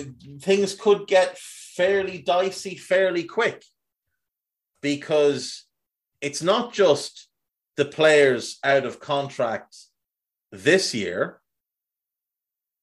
things 0.41 0.73
could 0.73 1.07
get 1.07 1.37
fairly 1.37 2.19
dicey 2.19 2.75
fairly 2.75 3.23
quick 3.23 3.63
because 4.81 5.65
it's 6.21 6.41
not 6.41 6.73
just 6.73 7.27
the 7.75 7.85
players 7.85 8.59
out 8.63 8.85
of 8.85 8.99
contract 8.99 9.75
this 10.63 10.93
year, 10.93 11.41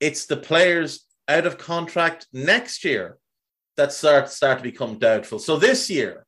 it's 0.01 0.27
the 0.27 0.37
players 0.37 1.07
out 1.29 1.47
of 1.47 1.59
contract 1.59 2.27
next 2.33 2.85
year 2.85 3.19
that 3.77 3.93
start, 3.93 4.29
start 4.29 4.59
to 4.59 4.65
become 4.65 4.99
doubtful. 4.99 5.39
So 5.39 5.57
this 5.57 5.89
year, 5.89 6.27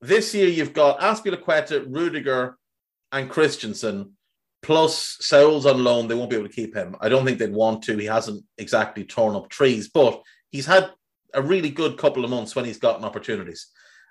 this 0.00 0.34
year 0.34 0.48
you've 0.48 0.72
got 0.72 1.00
Azpilicueta, 1.00 1.86
Rudiger, 1.88 2.56
and 3.12 3.30
Christensen 3.30 4.14
Plus, 4.64 5.18
Saul's 5.20 5.66
on 5.66 5.84
loan. 5.84 6.08
They 6.08 6.14
won't 6.14 6.30
be 6.30 6.36
able 6.36 6.48
to 6.48 6.54
keep 6.54 6.74
him. 6.74 6.96
I 6.98 7.10
don't 7.10 7.26
think 7.26 7.38
they'd 7.38 7.52
want 7.52 7.82
to. 7.82 7.98
He 7.98 8.06
hasn't 8.06 8.42
exactly 8.56 9.04
torn 9.04 9.36
up 9.36 9.50
trees, 9.50 9.90
but 9.90 10.22
he's 10.50 10.64
had 10.64 10.90
a 11.34 11.42
really 11.42 11.68
good 11.68 11.98
couple 11.98 12.24
of 12.24 12.30
months 12.30 12.56
when 12.56 12.64
he's 12.64 12.78
gotten 12.78 13.04
opportunities. 13.04 13.66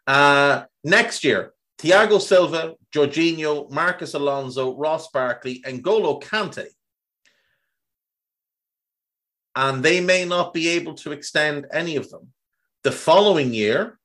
Uh, 0.06 0.66
next 0.84 1.24
year, 1.24 1.54
Thiago 1.80 2.22
Silva, 2.22 2.76
Jorginho, 2.94 3.70
Marcos 3.70 4.14
Alonso, 4.14 4.76
Ross 4.76 5.10
Barkley, 5.12 5.62
and 5.66 5.84
Golo 5.84 6.20
Kante. 6.20 6.68
And 9.56 9.84
they 9.84 10.02
may 10.02 10.26
not 10.26 10.54
be 10.54 10.70
able 10.70 10.96
to 10.96 11.12
extend 11.12 11.68
any 11.72 11.96
of 11.96 12.10
them. 12.10 12.34
The 12.84 12.92
following 12.92 13.54
year, 13.54 14.00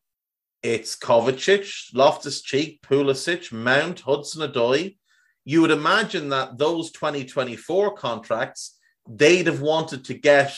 it's 0.63 0.97
Kovacic, 0.97 1.95
Loftus 1.95 2.43
Cheek, 2.43 2.81
Pulisic, 2.83 3.53
Mount, 3.53 4.01
Hudson 4.01 4.51
Odoi. 4.51 4.97
You 5.45 5.63
would 5.63 5.71
imagine 5.71 6.29
that 6.31 6.59
those 6.59 6.91
2024 6.93 7.95
contracts, 7.95 8.77
they'd 9.09 9.47
have 9.47 9.61
wanted 9.61 10.05
to 10.07 10.15
get 10.15 10.55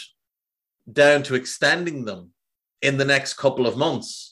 down 0.90 1.22
to 1.24 1.34
extending 1.34 2.04
them 2.04 2.32
in 2.82 2.96
the 2.96 3.04
next 3.04 3.34
couple 3.34 3.66
of 3.66 3.76
months. 3.76 4.29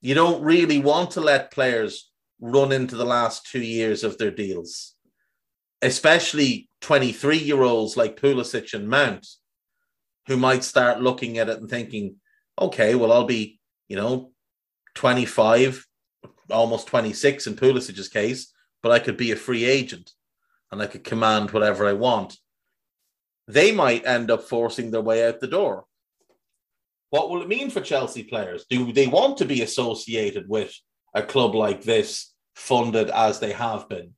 You 0.00 0.14
don't 0.14 0.42
really 0.42 0.78
want 0.78 1.12
to 1.12 1.20
let 1.20 1.50
players 1.50 2.10
run 2.40 2.72
into 2.72 2.96
the 2.96 3.04
last 3.04 3.46
two 3.46 3.60
years 3.60 4.04
of 4.04 4.18
their 4.18 4.30
deals, 4.30 4.94
especially 5.82 6.68
23 6.82 7.38
year 7.38 7.62
olds 7.62 7.96
like 7.96 8.20
Pulisic 8.20 8.74
and 8.74 8.88
Mount, 8.88 9.26
who 10.26 10.36
might 10.36 10.64
start 10.64 11.00
looking 11.00 11.38
at 11.38 11.48
it 11.48 11.58
and 11.58 11.68
thinking, 11.68 12.16
okay, 12.60 12.94
well, 12.94 13.12
I'll 13.12 13.24
be, 13.24 13.58
you 13.88 13.96
know, 13.96 14.32
25, 14.94 15.86
almost 16.50 16.86
26 16.88 17.46
in 17.46 17.54
Pulisic's 17.54 18.08
case, 18.08 18.52
but 18.82 18.92
I 18.92 18.98
could 18.98 19.16
be 19.16 19.32
a 19.32 19.36
free 19.36 19.64
agent 19.64 20.12
and 20.70 20.82
I 20.82 20.86
could 20.86 21.04
command 21.04 21.50
whatever 21.50 21.86
I 21.86 21.92
want. 21.92 22.36
They 23.48 23.72
might 23.72 24.06
end 24.06 24.30
up 24.30 24.42
forcing 24.42 24.90
their 24.90 25.00
way 25.00 25.26
out 25.26 25.40
the 25.40 25.46
door. 25.46 25.86
What 27.10 27.30
will 27.30 27.42
it 27.42 27.48
mean 27.48 27.70
for 27.70 27.80
Chelsea 27.80 28.24
players? 28.24 28.66
Do 28.68 28.92
they 28.92 29.06
want 29.06 29.38
to 29.38 29.44
be 29.44 29.62
associated 29.62 30.48
with 30.48 30.74
a 31.14 31.22
club 31.22 31.54
like 31.54 31.82
this, 31.82 32.32
funded 32.54 33.10
as 33.10 33.38
they 33.38 33.52
have 33.52 33.88
been? 33.88 34.14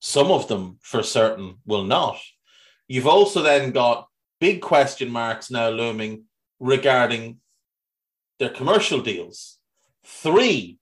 Some 0.00 0.30
of 0.30 0.48
them, 0.48 0.78
for 0.80 1.02
certain, 1.02 1.56
will 1.66 1.84
not. 1.84 2.18
You've 2.88 3.06
also 3.06 3.42
then 3.42 3.72
got 3.72 4.08
big 4.40 4.62
question 4.62 5.10
marks 5.10 5.50
now 5.50 5.68
looming 5.68 6.24
regarding 6.58 7.38
their 8.38 8.48
commercial 8.48 9.00
deals. 9.02 9.58
Three 10.04 10.78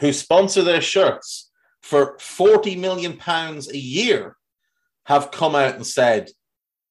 who 0.00 0.12
sponsor 0.12 0.62
their 0.62 0.80
shirts 0.80 1.50
for 1.82 2.16
40 2.18 2.76
million 2.76 3.16
pounds 3.16 3.70
a 3.70 3.78
year 3.78 4.36
have 5.04 5.30
come 5.30 5.54
out 5.54 5.76
and 5.76 5.86
said 5.86 6.30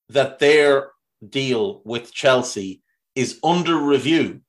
that 0.09 0.39
their 0.39 0.91
deal 1.27 1.81
with 1.83 2.13
Chelsea 2.13 2.81
is 3.15 3.39
under 3.43 3.77
review. 3.77 4.41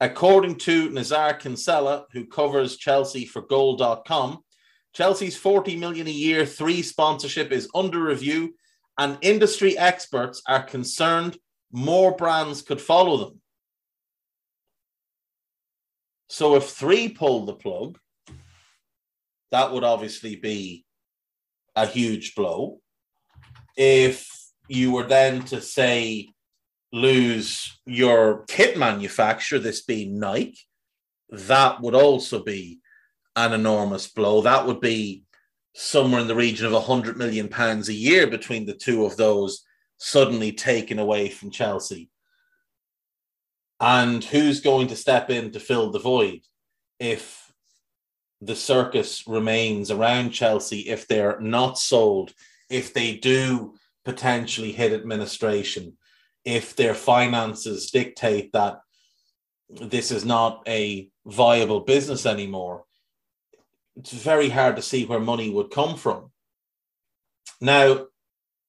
According 0.00 0.56
to 0.56 0.90
Nizaar 0.90 1.38
Kinsella, 1.38 2.06
who 2.12 2.26
covers 2.26 2.76
Chelsea 2.76 3.24
for 3.24 3.42
goal.com, 3.42 4.40
Chelsea's 4.92 5.36
40 5.36 5.76
million 5.76 6.06
a 6.06 6.10
year 6.10 6.44
three 6.44 6.82
sponsorship 6.82 7.52
is 7.52 7.68
under 7.74 8.02
review 8.02 8.54
and 8.98 9.18
industry 9.22 9.76
experts 9.76 10.42
are 10.46 10.62
concerned 10.62 11.38
more 11.72 12.16
brands 12.16 12.62
could 12.62 12.80
follow 12.80 13.16
them. 13.18 13.40
So 16.28 16.56
if 16.56 16.70
three 16.70 17.08
pull 17.08 17.44
the 17.44 17.54
plug, 17.54 17.98
that 19.52 19.72
would 19.72 19.84
obviously 19.84 20.36
be 20.36 20.84
a 21.74 21.86
huge 21.86 22.34
blow. 22.34 22.80
If 23.76 24.28
you 24.68 24.92
were 24.92 25.06
then 25.06 25.42
to 25.44 25.60
say 25.60 26.30
lose 26.92 27.78
your 27.86 28.44
kit 28.48 28.78
manufacturer, 28.78 29.58
this 29.58 29.82
being 29.82 30.18
Nike, 30.18 30.58
that 31.30 31.80
would 31.80 31.94
also 31.94 32.42
be 32.42 32.80
an 33.34 33.52
enormous 33.52 34.06
blow. 34.06 34.40
That 34.40 34.66
would 34.66 34.80
be 34.80 35.24
somewhere 35.74 36.20
in 36.20 36.28
the 36.28 36.34
region 36.34 36.66
of 36.66 36.72
a 36.72 36.80
hundred 36.80 37.16
million 37.18 37.48
pounds 37.48 37.88
a 37.88 37.94
year 37.94 38.26
between 38.26 38.64
the 38.64 38.74
two 38.74 39.04
of 39.04 39.16
those 39.16 39.62
suddenly 39.98 40.52
taken 40.52 40.98
away 40.98 41.28
from 41.28 41.50
Chelsea. 41.50 42.10
And 43.78 44.24
who's 44.24 44.60
going 44.60 44.88
to 44.88 44.96
step 44.96 45.28
in 45.28 45.52
to 45.52 45.60
fill 45.60 45.90
the 45.90 45.98
void 45.98 46.40
if 46.98 47.52
the 48.40 48.56
circus 48.56 49.26
remains 49.26 49.90
around 49.90 50.30
Chelsea, 50.30 50.88
if 50.88 51.06
they're 51.06 51.38
not 51.40 51.78
sold, 51.78 52.32
if 52.70 52.94
they 52.94 53.16
do 53.16 53.74
potentially 54.04 54.72
hit 54.72 54.92
administration, 54.92 55.96
if 56.46 56.74
their 56.76 56.94
finances 56.94 57.90
dictate 57.90 58.52
that 58.54 58.80
this 59.68 60.10
is 60.10 60.24
not 60.24 60.62
a 60.66 61.10
viable 61.26 61.80
business 61.80 62.24
anymore? 62.24 62.84
It's 63.96 64.12
very 64.12 64.48
hard 64.48 64.76
to 64.76 64.82
see 64.82 65.04
where 65.04 65.20
money 65.20 65.50
would 65.50 65.70
come 65.70 65.96
from. 65.96 66.30
Now, 67.60 68.06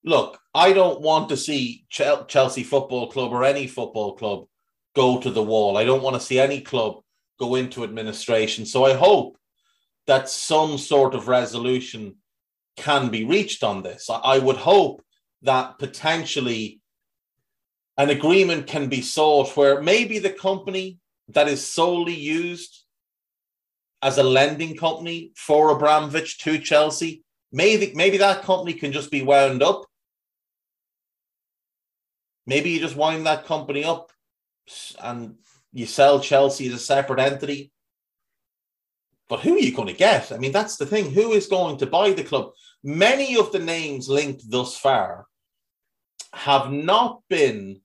look, 0.03 0.39
I 0.53 0.73
don't 0.73 1.01
want 1.01 1.29
to 1.29 1.37
see 1.37 1.85
Chelsea 1.89 2.63
Football 2.63 3.11
Club 3.11 3.31
or 3.31 3.43
any 3.43 3.67
football 3.67 4.15
club 4.15 4.45
go 4.95 5.19
to 5.19 5.29
the 5.29 5.43
wall. 5.43 5.77
I 5.77 5.85
don't 5.85 6.01
want 6.01 6.15
to 6.15 6.25
see 6.25 6.39
any 6.39 6.61
club 6.61 7.01
go 7.39 7.55
into 7.55 7.83
administration. 7.83 8.65
So 8.65 8.85
I 8.85 8.93
hope 8.93 9.37
that 10.07 10.29
some 10.29 10.77
sort 10.77 11.13
of 11.13 11.27
resolution 11.27 12.15
can 12.77 13.09
be 13.09 13.25
reached 13.25 13.63
on 13.63 13.83
this. 13.83 14.09
I 14.09 14.39
would 14.39 14.55
hope 14.55 15.03
that 15.41 15.77
potentially 15.77 16.81
an 17.97 18.09
agreement 18.09 18.67
can 18.67 18.89
be 18.89 19.01
sought 19.01 19.55
where 19.57 19.81
maybe 19.81 20.19
the 20.19 20.29
company 20.29 20.99
that 21.29 21.47
is 21.47 21.65
solely 21.65 22.13
used 22.13 22.83
as 24.01 24.17
a 24.17 24.23
lending 24.23 24.77
company 24.77 25.31
for 25.35 25.71
Abramovich 25.71 26.37
to 26.39 26.59
Chelsea, 26.59 27.23
maybe 27.51 27.91
maybe 27.95 28.17
that 28.17 28.43
company 28.43 28.73
can 28.73 28.91
just 28.91 29.09
be 29.09 29.23
wound 29.23 29.63
up. 29.63 29.85
Maybe 32.45 32.69
you 32.69 32.79
just 32.79 32.95
wind 32.95 33.25
that 33.25 33.45
company 33.45 33.83
up 33.83 34.11
and 35.01 35.35
you 35.73 35.85
sell 35.85 36.19
Chelsea 36.19 36.67
as 36.67 36.73
a 36.73 36.79
separate 36.79 37.19
entity. 37.19 37.71
But 39.27 39.41
who 39.41 39.55
are 39.55 39.59
you 39.59 39.75
going 39.75 39.89
to 39.89 39.93
get? 39.93 40.31
I 40.31 40.37
mean, 40.37 40.53
that's 40.53 40.77
the 40.77 40.85
thing. 40.85 41.11
Who 41.11 41.33
is 41.33 41.47
going 41.47 41.77
to 41.79 41.85
buy 41.85 42.11
the 42.11 42.23
club? 42.23 42.51
Many 42.83 43.37
of 43.37 43.51
the 43.51 43.59
names 43.59 44.07
linked 44.07 44.49
thus 44.49 44.77
far 44.77 45.25
have 46.33 46.71
not 46.71 47.21
been 47.29 47.81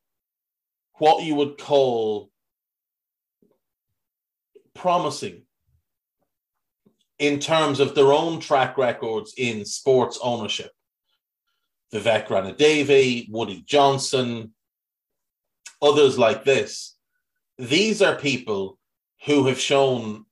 what 0.98 1.24
you 1.24 1.34
would 1.34 1.58
call 1.58 2.30
promising 4.74 5.42
in 7.18 7.38
terms 7.38 7.78
of 7.80 7.94
their 7.94 8.12
own 8.12 8.40
track 8.40 8.76
records 8.76 9.34
in 9.36 9.64
sports 9.64 10.18
ownership. 10.22 10.70
Vivek 11.92 12.26
Ranadive, 12.26 13.30
Woody 13.30 13.62
Johnson, 13.66 14.54
others 15.80 16.18
like 16.18 16.44
this. 16.44 16.96
These 17.58 18.00
are 18.00 18.16
people 18.16 18.78
who 19.26 19.46
have 19.46 19.60
shown 19.60 20.24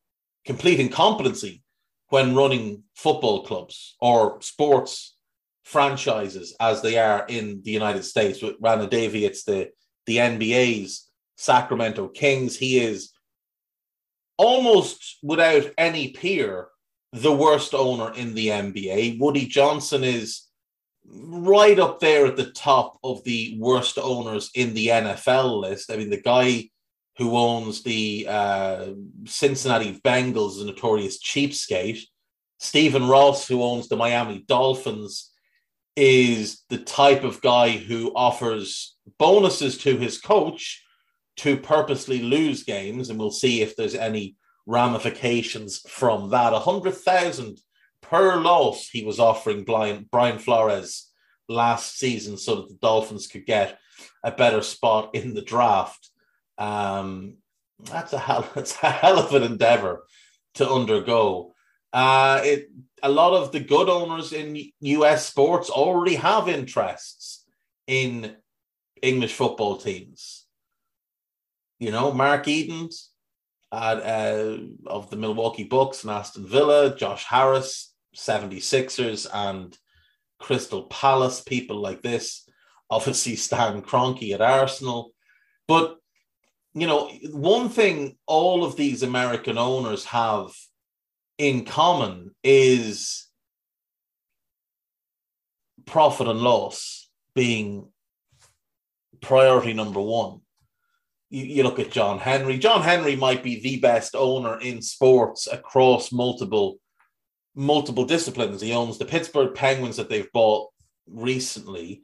complete 0.44 0.81
incompetency 0.81 1.62
when 2.09 2.35
running 2.35 2.83
football 2.94 3.44
clubs 3.44 3.96
or 4.01 4.40
sports 4.40 5.16
franchises 5.64 6.57
as 6.59 6.83
they 6.83 6.99
are 6.99 7.25
in 7.29 7.62
the 7.62 7.70
United 7.70 8.05
States. 8.05 8.42
With 8.42 8.61
Ranadive, 8.61 9.23
it's 9.23 9.44
the, 9.44 9.70
the 10.06 10.18
NBA's 10.18 11.08
Sacramento 11.36 12.08
Kings. 12.08 12.56
He 12.56 12.78
is 12.78 13.12
almost 14.36 15.18
without 15.22 15.70
any 15.76 16.08
peer 16.08 16.68
the 17.12 17.32
worst 17.32 17.74
owner 17.74 18.12
in 18.14 18.34
the 18.34 18.48
NBA. 18.48 19.18
Woody 19.18 19.46
Johnson 19.46 20.04
is 20.04 20.46
right 21.04 21.78
up 21.78 21.98
there 22.00 22.26
at 22.26 22.36
the 22.36 22.50
top 22.52 22.98
of 23.02 23.22
the 23.24 23.56
worst 23.58 23.98
owners 23.98 24.50
in 24.54 24.74
the 24.74 24.88
NFL 24.88 25.60
list. 25.60 25.90
I 25.90 25.96
mean, 25.96 26.10
the 26.10 26.20
guy 26.20 26.68
who 27.18 27.36
owns 27.36 27.82
the 27.82 28.26
uh, 28.28 28.86
Cincinnati 29.26 30.00
Bengals 30.04 30.52
is 30.52 30.62
a 30.62 30.66
notorious 30.66 31.22
cheapskate. 31.22 32.00
Stephen 32.58 33.08
Ross, 33.08 33.48
who 33.48 33.62
owns 33.62 33.88
the 33.88 33.96
Miami 33.96 34.44
Dolphins, 34.46 35.30
is 35.96 36.62
the 36.70 36.78
type 36.78 37.24
of 37.24 37.42
guy 37.42 37.70
who 37.70 38.12
offers 38.14 38.96
bonuses 39.18 39.79
to 39.79 39.96
his 39.96 40.18
coach 40.18 40.85
to 41.38 41.57
purposely 41.57 42.20
lose 42.20 42.64
games. 42.64 43.09
And 43.11 43.18
we'll 43.18 43.31
see 43.31 43.62
if 43.62 43.77
there's 43.77 43.94
any 43.94 44.37
ramifications 44.66 45.81
from 45.88 46.31
that. 46.31 46.53
A 46.53 46.59
hundred 46.59 46.94
thousand 46.94 47.59
per 48.03 48.37
loss 48.37 48.88
he 48.88 49.05
was 49.05 49.20
offering 49.20 49.64
Brian, 49.64 50.09
Brian 50.11 50.38
Flores 50.38 51.11
last 51.49 51.99
season 51.99 52.37
so 52.37 52.57
that 52.57 52.68
the 52.68 52.79
Dolphins 52.81 53.27
could 53.27 53.46
get 53.46 53.79
a 54.23 54.31
better 54.31 54.62
spot 54.62 55.14
in 55.14 55.35
the 55.35 55.42
draft. 55.42 56.11
Um, 56.59 57.38
that's 57.85 58.12
a 58.12 58.18
hell, 58.18 58.49
that's 58.55 58.83
a 58.83 58.90
hell 58.90 59.18
of 59.18 59.35
an 59.35 59.42
endeavor 59.42 60.05
to 60.55 60.68
undergo. 60.68 61.55
Uh, 61.92 62.40
it 62.44 62.70
a 63.03 63.09
lot 63.09 63.33
of 63.33 63.51
the 63.51 63.61
good 63.61 63.88
owners 63.88 64.33
in 64.33 64.62
US 64.81 65.27
sports 65.27 65.70
already 65.70 66.14
have 66.16 66.49
interests 66.49 67.44
in 67.87 68.37
English 69.02 69.34
football 69.34 69.76
teams. 69.76 70.46
You 71.78 71.90
know, 71.92 72.12
Mark 72.12 72.46
Edens, 72.46 73.10
uh, 73.72 74.56
of 74.86 75.10
the 75.10 75.16
Milwaukee 75.16 75.64
Bucks 75.64 76.02
and 76.02 76.10
Aston 76.10 76.46
Villa, 76.46 76.94
Josh 76.96 77.24
Harris, 77.24 77.94
76ers, 78.16 79.26
and 79.32 79.76
Crystal 80.38 80.84
Palace, 80.84 81.40
people 81.40 81.80
like 81.80 82.02
this. 82.02 82.48
Obviously, 82.90 83.36
Stan 83.36 83.82
Kroenke 83.82 84.34
at 84.34 84.40
Arsenal. 84.40 85.12
But, 85.68 85.96
you 86.74 86.88
know, 86.88 87.08
one 87.30 87.68
thing 87.68 88.16
all 88.26 88.64
of 88.64 88.74
these 88.74 89.04
American 89.04 89.58
owners 89.58 90.04
have 90.06 90.50
in 91.38 91.64
common 91.64 92.34
is 92.42 93.28
profit 95.86 96.26
and 96.26 96.40
loss 96.40 97.08
being 97.34 97.89
priority 99.20 99.72
number 99.72 100.00
one. 100.00 100.40
You, 101.28 101.44
you, 101.44 101.62
look 101.62 101.78
at 101.78 101.92
John 101.92 102.18
Henry. 102.18 102.59
John 102.59 102.83
Henry 102.83 103.16
might 103.16 103.42
be 103.42 103.61
the 103.61 103.78
best 103.78 104.16
owner 104.16 104.61
in 104.61 104.83
sports 104.83 105.46
across 105.46 106.12
multiple 106.12 106.78
multiple 107.54 108.04
disciplines. 108.04 108.61
He 108.61 108.72
owns 108.72 108.98
the 108.98 109.04
Pittsburgh 109.04 109.54
Penguins 109.54 109.96
that 109.96 110.09
they've 110.09 110.33
bought 110.33 110.70
recently. 111.06 112.02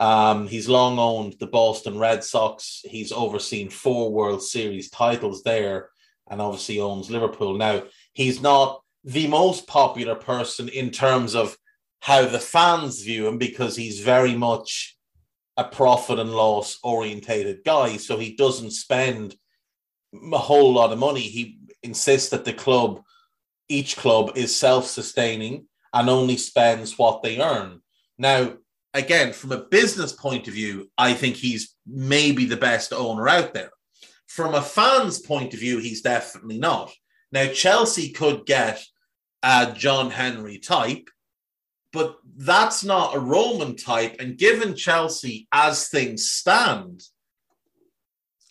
Um, 0.00 0.48
he's 0.48 0.68
long 0.68 0.98
owned 0.98 1.36
the 1.38 1.46
Boston 1.46 1.98
Red 1.98 2.24
Sox. 2.24 2.82
He's 2.84 3.12
overseen 3.12 3.70
four 3.70 4.12
World 4.12 4.42
Series 4.42 4.90
titles 4.90 5.42
there, 5.42 5.90
and 6.28 6.40
obviously 6.40 6.80
owns 6.80 7.10
Liverpool. 7.10 7.56
Now 7.56 7.84
he's 8.12 8.40
not 8.40 8.82
the 9.04 9.26
most 9.26 9.66
popular 9.66 10.14
person 10.14 10.68
in 10.68 10.90
terms 10.90 11.34
of 11.34 11.56
how 12.00 12.26
the 12.26 12.38
fans 12.38 13.02
view 13.02 13.26
him 13.26 13.38
because 13.38 13.76
he's 13.76 14.00
very 14.00 14.34
much 14.34 14.93
a 15.56 15.64
profit 15.64 16.18
and 16.18 16.32
loss 16.32 16.78
orientated 16.82 17.64
guy. 17.64 17.96
So 17.96 18.18
he 18.18 18.34
doesn't 18.34 18.72
spend 18.72 19.36
a 20.32 20.38
whole 20.38 20.72
lot 20.72 20.92
of 20.92 20.98
money. 20.98 21.20
He 21.20 21.58
insists 21.82 22.30
that 22.30 22.44
the 22.44 22.52
club, 22.52 23.02
each 23.68 23.96
club, 23.96 24.32
is 24.34 24.54
self 24.54 24.86
sustaining 24.86 25.66
and 25.92 26.10
only 26.10 26.36
spends 26.36 26.98
what 26.98 27.22
they 27.22 27.40
earn. 27.40 27.80
Now, 28.18 28.54
again, 28.92 29.32
from 29.32 29.52
a 29.52 29.64
business 29.64 30.12
point 30.12 30.48
of 30.48 30.54
view, 30.54 30.90
I 30.98 31.14
think 31.14 31.36
he's 31.36 31.74
maybe 31.86 32.46
the 32.46 32.56
best 32.56 32.92
owner 32.92 33.28
out 33.28 33.54
there. 33.54 33.70
From 34.26 34.54
a 34.54 34.62
fan's 34.62 35.20
point 35.20 35.54
of 35.54 35.60
view, 35.60 35.78
he's 35.78 36.02
definitely 36.02 36.58
not. 36.58 36.92
Now, 37.30 37.46
Chelsea 37.46 38.10
could 38.10 38.46
get 38.46 38.82
a 39.42 39.72
John 39.76 40.10
Henry 40.10 40.58
type 40.58 41.08
but 41.94 42.18
that's 42.36 42.82
not 42.82 43.14
a 43.14 43.20
Roman 43.20 43.76
type. 43.76 44.16
And 44.18 44.36
given 44.36 44.74
Chelsea, 44.74 45.46
as 45.52 45.88
things 45.88 46.28
stand, 46.28 47.04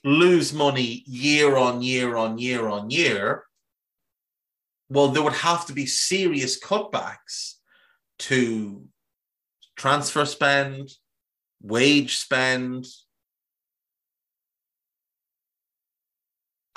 lose 0.06 0.54
money 0.54 1.04
year 1.06 1.58
on 1.58 1.82
year 1.82 2.16
on 2.16 2.38
year 2.38 2.70
on 2.70 2.90
year, 2.90 3.44
well, 4.88 5.10
there 5.10 5.22
would 5.22 5.34
have 5.34 5.66
to 5.66 5.74
be 5.74 5.86
serious 5.86 6.58
cutbacks 6.58 7.56
to 8.20 8.86
transfer 9.76 10.24
spend, 10.24 10.90
wage 11.62 12.16
spend. 12.20 12.86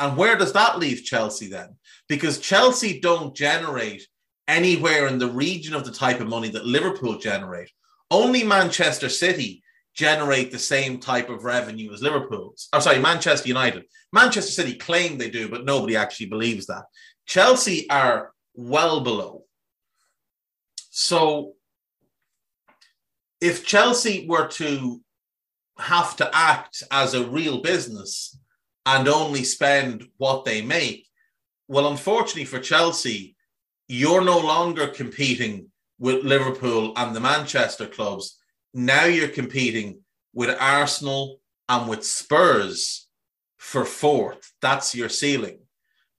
And 0.01 0.17
where 0.17 0.37
does 0.37 0.53
that 0.55 0.81
leave 0.81 1.05
Chelsea 1.05 1.47
then? 1.49 1.77
Because 2.09 2.41
Chelsea 2.41 2.99
don't 2.99 3.37
generate 3.37 4.09
anywhere 4.49 5.07
in 5.07 5.19
the 5.19 5.31
region 5.31 5.75
of 5.75 5.85
the 5.85 5.93
type 5.93 6.21
of 6.21 6.29
money 6.29 6.49
that 6.51 6.67
Liverpool 6.67 7.19
generate. 7.19 7.71
Only 8.11 8.45
Manchester 8.45 9.09
City 9.09 9.63
generate 9.95 10.53
the 10.53 10.59
same 10.59 10.99
type 10.99 11.31
of 11.31 11.45
revenue 11.45 11.93
as 11.93 12.03
Liverpool's. 12.03 12.69
I'm 12.73 12.81
sorry, 12.81 12.99
Manchester 12.99 13.49
United. 13.49 13.85
Manchester 14.13 14.53
City 14.53 14.75
claim 14.75 15.19
they 15.19 15.31
do, 15.31 15.49
but 15.49 15.65
nobody 15.65 15.97
actually 15.97 16.27
believes 16.27 16.67
that. 16.67 16.85
Chelsea 17.27 17.89
are 17.91 18.33
well 18.55 19.01
below. 19.01 19.45
So 20.91 21.55
if 23.41 23.67
Chelsea 23.67 24.27
were 24.29 24.49
to 24.49 25.01
have 25.79 26.17
to 26.17 26.31
act 26.33 26.83
as 26.91 27.15
a 27.15 27.27
real 27.27 27.61
business 27.61 28.39
and 28.87 29.09
only 29.09 29.45
spend 29.45 30.07
what 30.17 30.45
they 30.45 30.63
make, 30.63 31.07
well, 31.69 31.91
unfortunately 31.91 32.45
for 32.45 32.61
Chelsea, 32.61 33.36
you're 33.89 34.25
no 34.25 34.39
longer 34.39 34.89
competing 34.89 35.71
with 35.99 36.25
Liverpool 36.25 36.93
and 36.97 37.15
the 37.15 37.21
Manchester 37.21 37.87
clubs. 37.87 38.39
Now 38.75 39.05
you're 39.05 39.29
competing 39.29 40.01
with 40.35 40.57
Arsenal 40.61 41.41
and 41.69 41.89
with 41.89 42.05
Spurs 42.05 43.09
for 43.59 43.85
fourth. 43.85 44.53
That's 44.61 44.95
your 44.95 45.09
ceiling. 45.09 45.61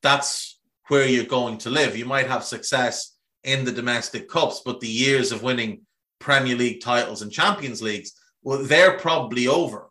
That's 0.02 0.60
where 0.88 1.06
you're 1.06 1.26
going 1.26 1.58
to 1.60 1.70
live. 1.70 1.98
You 1.98 2.06
might 2.06 2.28
have 2.28 2.44
success 2.44 3.16
in 3.44 3.66
the 3.66 3.72
domestic 3.72 4.28
cups, 4.28 4.62
but 4.66 4.80
the 4.80 4.88
years 4.88 5.32
of 5.32 5.44
winning 5.44 5.82
Premier 6.20 6.56
League 6.56 6.82
titles 6.82 7.22
and 7.22 7.32
Champions 7.32 7.82
Leagues, 7.82 8.14
well, 8.42 8.64
they're 8.64 8.98
probably 8.98 9.48
over 9.48 9.90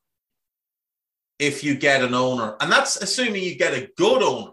if 1.39 1.62
you 1.62 1.75
get 1.75 2.03
an 2.03 2.15
owner. 2.15 2.57
And 2.61 2.73
that's 2.73 2.97
assuming 2.97 3.45
you 3.45 3.57
get 3.57 3.75
a 3.75 3.89
good 3.97 4.23
owner. 4.23 4.53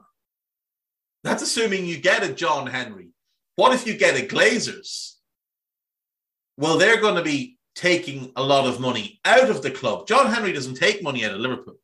That's 1.24 1.42
assuming 1.42 1.86
you 1.86 1.98
get 1.98 2.24
a 2.24 2.34
John 2.34 2.68
Henry, 2.68 3.10
what 3.56 3.74
if 3.74 3.86
you 3.86 3.98
get 3.98 4.20
a 4.20 4.26
Glazers? 4.26 5.14
Well, 6.58 6.78
they're 6.78 7.02
going 7.02 7.16
to 7.16 7.24
be 7.24 7.58
taking 7.76 8.32
a 8.36 8.44
lot 8.44 8.68
of 8.68 8.80
money 8.80 9.20
out 9.26 9.50
of 9.50 9.62
the 9.62 9.72
club. 9.72 10.08
John 10.08 10.32
Henry 10.32 10.54
doesn't 10.54 10.76
take 10.76 11.04
money 11.04 11.26
out 11.26 11.34
of 11.34 11.40
Liverpool, 11.40 11.76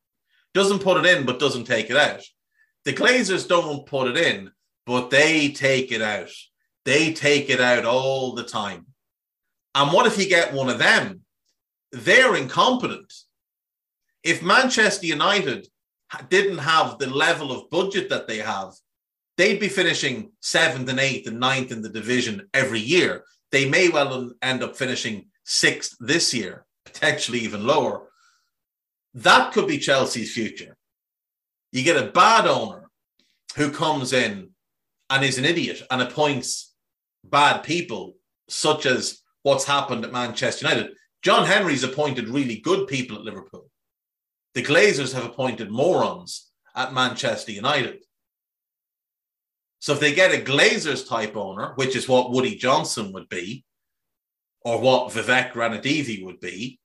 doesn't 0.53 0.83
put 0.83 1.03
it 1.03 1.17
in, 1.17 1.25
but 1.25 1.39
doesn't 1.39 1.65
take 1.65 1.89
it 1.89 1.97
out. 1.97 2.23
The 2.85 2.93
Glazers 2.93 3.47
don't 3.47 3.85
put 3.85 4.07
it 4.07 4.17
in, 4.17 4.51
but 4.85 5.09
they 5.09 5.49
take 5.49 5.91
it 5.91 6.01
out. 6.01 6.31
They 6.85 7.13
take 7.13 7.49
it 7.49 7.59
out 7.59 7.85
all 7.85 8.33
the 8.33 8.43
time. 8.43 8.87
And 9.75 9.91
what 9.91 10.07
if 10.07 10.17
you 10.17 10.27
get 10.27 10.53
one 10.53 10.69
of 10.69 10.79
them? 10.79 11.21
They're 11.91 12.35
incompetent. 12.35 13.13
If 14.23 14.43
Manchester 14.43 15.05
United 15.05 15.67
didn't 16.29 16.57
have 16.59 16.97
the 16.97 17.09
level 17.09 17.51
of 17.51 17.69
budget 17.69 18.09
that 18.09 18.27
they 18.27 18.37
have, 18.37 18.73
they'd 19.39 19.59
be 19.59 19.69
finishing 19.69 20.33
seventh 20.41 20.89
and 20.89 20.99
eighth 20.99 21.25
and 21.25 21.39
ninth 21.39 21.71
in 21.71 21.81
the 21.81 21.87
division 21.87 22.49
every 22.53 22.81
year. 22.81 23.23
They 23.53 23.69
may 23.69 23.87
well 23.87 24.33
end 24.41 24.61
up 24.61 24.75
finishing 24.75 25.27
sixth 25.45 25.95
this 26.01 26.33
year, 26.33 26.65
potentially 26.83 27.39
even 27.39 27.65
lower. 27.65 28.09
That 29.13 29.53
could 29.53 29.65
be 29.65 29.77
Chelsea's 29.77 30.33
future. 30.33 30.75
You 31.71 31.83
get 31.83 31.95
a 31.95 32.11
bad 32.11 32.47
owner 32.47 32.89
who 33.55 33.71
comes 33.71 34.11
in 34.11 34.49
and 35.09 35.23
is 35.23 35.37
an 35.37 35.45
idiot 35.45 35.83
and 35.89 36.01
appoints 36.01 36.73
bad 37.23 37.63
people, 37.63 38.17
such 38.49 38.85
as 38.85 39.21
what's 39.43 39.63
happened 39.63 40.03
at 40.03 40.11
Manchester 40.11 40.67
United. 40.67 40.91
John 41.21 41.45
Henry's 41.45 41.85
appointed 41.85 42.27
really 42.27 42.57
good 42.57 42.89
people 42.89 43.15
at 43.15 43.23
Liverpool. 43.23 43.69
The 44.53 44.63
Glazers 44.63 45.13
have 45.13 45.23
appointed 45.23 45.71
morons 45.71 46.51
at 46.75 46.93
Manchester 46.93 47.53
United. 47.53 48.03
So 49.79 49.93
if 49.93 49.99
they 49.99 50.13
get 50.13 50.33
a 50.33 50.43
Glazers 50.43 51.07
type 51.07 51.35
owner, 51.35 51.73
which 51.75 51.95
is 51.95 52.07
what 52.07 52.31
Woody 52.31 52.55
Johnson 52.55 53.13
would 53.13 53.29
be, 53.29 53.63
or 54.61 54.79
what 54.79 55.11
Vivek 55.13 55.53
Ranadive 55.53 56.23
would 56.23 56.39
be, 56.39 56.79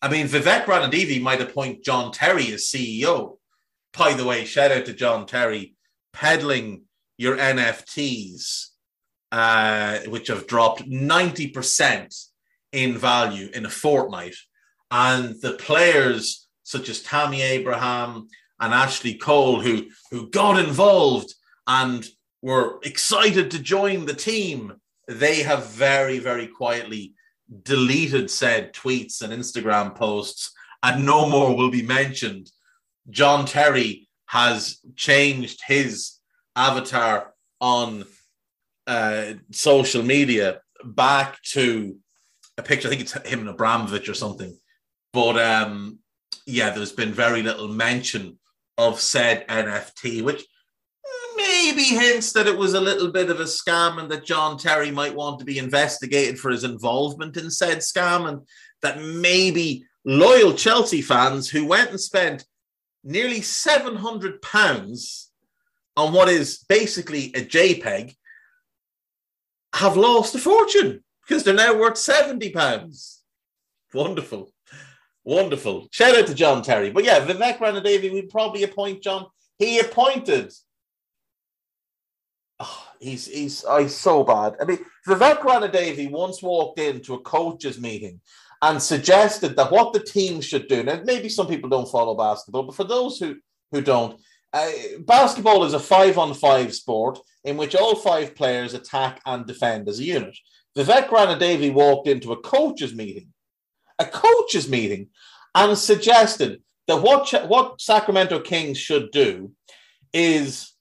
I 0.00 0.08
mean, 0.08 0.26
Vivek 0.26 0.64
Ranadive 0.64 1.20
might 1.20 1.40
appoint 1.40 1.84
John 1.84 2.10
Terry 2.10 2.52
as 2.52 2.64
CEO. 2.64 3.36
By 3.96 4.14
the 4.14 4.24
way, 4.24 4.44
shout 4.44 4.72
out 4.72 4.86
to 4.86 4.94
John 4.94 5.26
Terry 5.26 5.76
peddling 6.12 6.84
your 7.18 7.36
NFTs, 7.36 8.68
uh, 9.30 9.98
which 10.08 10.28
have 10.28 10.46
dropped 10.46 10.82
90% 10.82 12.26
in 12.72 12.96
value 12.98 13.48
in 13.54 13.66
a 13.66 13.70
fortnight. 13.70 14.34
And 14.90 15.40
the 15.40 15.52
players 15.52 16.48
such 16.64 16.88
as 16.88 17.02
Tammy 17.02 17.42
Abraham 17.42 18.28
and 18.58 18.74
Ashley 18.74 19.14
Cole, 19.14 19.60
who, 19.60 19.84
who 20.10 20.30
got 20.30 20.58
involved 20.58 21.34
and 21.66 22.04
were 22.42 22.78
excited 22.82 23.50
to 23.50 23.58
join 23.58 24.04
the 24.04 24.14
team, 24.14 24.74
they 25.08 25.42
have 25.42 25.70
very, 25.70 26.18
very 26.18 26.46
quietly 26.46 27.14
deleted 27.62 28.30
said 28.30 28.72
tweets 28.72 29.22
and 29.22 29.32
Instagram 29.32 29.94
posts, 29.94 30.52
and 30.82 31.04
no 31.04 31.28
more 31.28 31.56
will 31.56 31.70
be 31.70 31.82
mentioned. 31.82 32.50
John 33.10 33.46
Terry 33.46 34.08
has 34.26 34.78
changed 34.96 35.60
his 35.66 36.18
avatar 36.56 37.34
on 37.60 38.04
uh, 38.86 39.34
social 39.50 40.02
media 40.02 40.60
back 40.84 41.40
to 41.42 41.96
a 42.58 42.62
picture. 42.62 42.88
I 42.88 42.90
think 42.90 43.02
it's 43.02 43.12
him 43.28 43.40
and 43.40 43.48
Abramovich 43.48 44.08
or 44.08 44.14
something. 44.14 44.56
But 45.12 45.38
um, 45.38 45.98
yeah, 46.46 46.70
there's 46.70 46.92
been 46.92 47.12
very 47.12 47.42
little 47.42 47.68
mention 47.68 48.38
of 48.78 49.00
said 49.00 49.46
NFT, 49.48 50.22
which 50.22 50.44
maybe 51.36 51.82
hints 51.82 52.32
that 52.32 52.46
it 52.46 52.56
was 52.56 52.74
a 52.74 52.80
little 52.80 53.10
bit 53.10 53.30
of 53.30 53.40
a 53.40 53.44
scam 53.44 53.98
and 53.98 54.10
that 54.10 54.24
John 54.24 54.58
Terry 54.58 54.90
might 54.90 55.14
want 55.14 55.38
to 55.38 55.44
be 55.44 55.58
investigated 55.58 56.38
for 56.38 56.50
his 56.50 56.64
involvement 56.64 57.36
in 57.36 57.50
said 57.50 57.78
scam 57.78 58.28
and 58.28 58.46
that 58.82 59.02
maybe 59.02 59.84
loyal 60.04 60.54
Chelsea 60.54 61.02
fans 61.02 61.48
who 61.48 61.66
went 61.66 61.90
and 61.90 62.00
spent 62.00 62.44
nearly 63.04 63.40
700 63.40 64.42
pounds 64.42 65.30
on 65.96 66.12
what 66.12 66.28
is 66.28 66.64
basically 66.68 67.26
a 67.34 67.44
JPEG 67.44 68.16
have 69.74 69.96
lost 69.96 70.34
a 70.34 70.38
fortune 70.38 71.02
because 71.26 71.44
they're 71.44 71.54
now 71.54 71.78
worth 71.78 71.98
70 71.98 72.50
pounds. 72.50 73.22
Wonderful. 73.94 74.52
Wonderful. 75.24 75.88
Shout 75.90 76.16
out 76.16 76.26
to 76.26 76.34
John 76.34 76.62
Terry. 76.62 76.90
But 76.90 77.04
yeah, 77.04 77.24
Vivek 77.24 77.58
Ranadivé, 77.58 78.12
we'd 78.12 78.30
probably 78.30 78.64
appoint 78.64 79.02
John. 79.02 79.26
He 79.58 79.78
appointed. 79.78 80.52
He's 83.02 83.26
he's 83.26 83.64
oh, 83.66 83.82
he's 83.82 83.96
so 83.96 84.24
bad. 84.24 84.54
I 84.60 84.64
mean, 84.64 84.78
Vivek 85.06 85.40
Ranadivé 85.40 86.10
once 86.10 86.42
walked 86.42 86.78
into 86.78 87.14
a 87.14 87.20
coaches 87.20 87.80
meeting 87.80 88.20
and 88.62 88.80
suggested 88.80 89.56
that 89.56 89.72
what 89.72 89.92
the 89.92 90.00
team 90.00 90.40
should 90.40 90.68
do. 90.68 90.82
Now, 90.84 91.00
maybe 91.04 91.28
some 91.28 91.48
people 91.48 91.68
don't 91.68 91.90
follow 91.90 92.14
basketball, 92.16 92.62
but 92.62 92.76
for 92.76 92.84
those 92.84 93.18
who 93.18 93.36
who 93.72 93.80
don't, 93.80 94.20
uh, 94.52 94.70
basketball 95.00 95.64
is 95.64 95.74
a 95.74 95.80
five 95.80 96.16
on 96.18 96.34
five 96.34 96.74
sport 96.74 97.18
in 97.44 97.56
which 97.56 97.74
all 97.74 97.96
five 97.96 98.34
players 98.34 98.74
attack 98.74 99.20
and 99.26 99.46
defend 99.46 99.88
as 99.88 99.98
a 99.98 100.04
unit. 100.04 100.36
Vivek 100.76 101.08
Ranadivé 101.08 101.72
walked 101.72 102.08
into 102.08 102.32
a 102.32 102.40
coaches 102.40 102.94
meeting, 102.94 103.32
a 103.98 104.04
coaches 104.04 104.68
meeting, 104.68 105.08
and 105.54 105.76
suggested 105.76 106.62
that 106.86 107.02
what, 107.02 107.30
what 107.48 107.80
Sacramento 107.80 108.40
Kings 108.40 108.78
should 108.78 109.10
do 109.10 109.52
is 110.12 110.71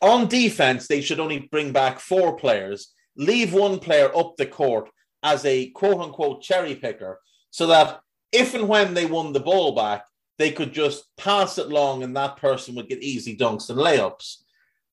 on 0.00 0.28
defense, 0.28 0.86
they 0.86 1.00
should 1.00 1.20
only 1.20 1.48
bring 1.50 1.72
back 1.72 2.00
four 2.00 2.36
players, 2.36 2.92
leave 3.16 3.52
one 3.52 3.78
player 3.78 4.14
up 4.16 4.36
the 4.36 4.46
court 4.46 4.88
as 5.22 5.44
a 5.44 5.70
quote 5.70 6.00
unquote 6.00 6.42
cherry 6.42 6.74
picker, 6.74 7.20
so 7.50 7.66
that 7.66 8.00
if 8.32 8.54
and 8.54 8.68
when 8.68 8.94
they 8.94 9.06
won 9.06 9.32
the 9.32 9.40
ball 9.40 9.74
back, 9.74 10.04
they 10.38 10.52
could 10.52 10.72
just 10.72 11.04
pass 11.16 11.58
it 11.58 11.68
long 11.68 12.02
and 12.02 12.16
that 12.16 12.36
person 12.36 12.74
would 12.74 12.88
get 12.88 13.02
easy 13.02 13.36
dunks 13.36 13.70
and 13.70 13.78
layups. 13.78 14.36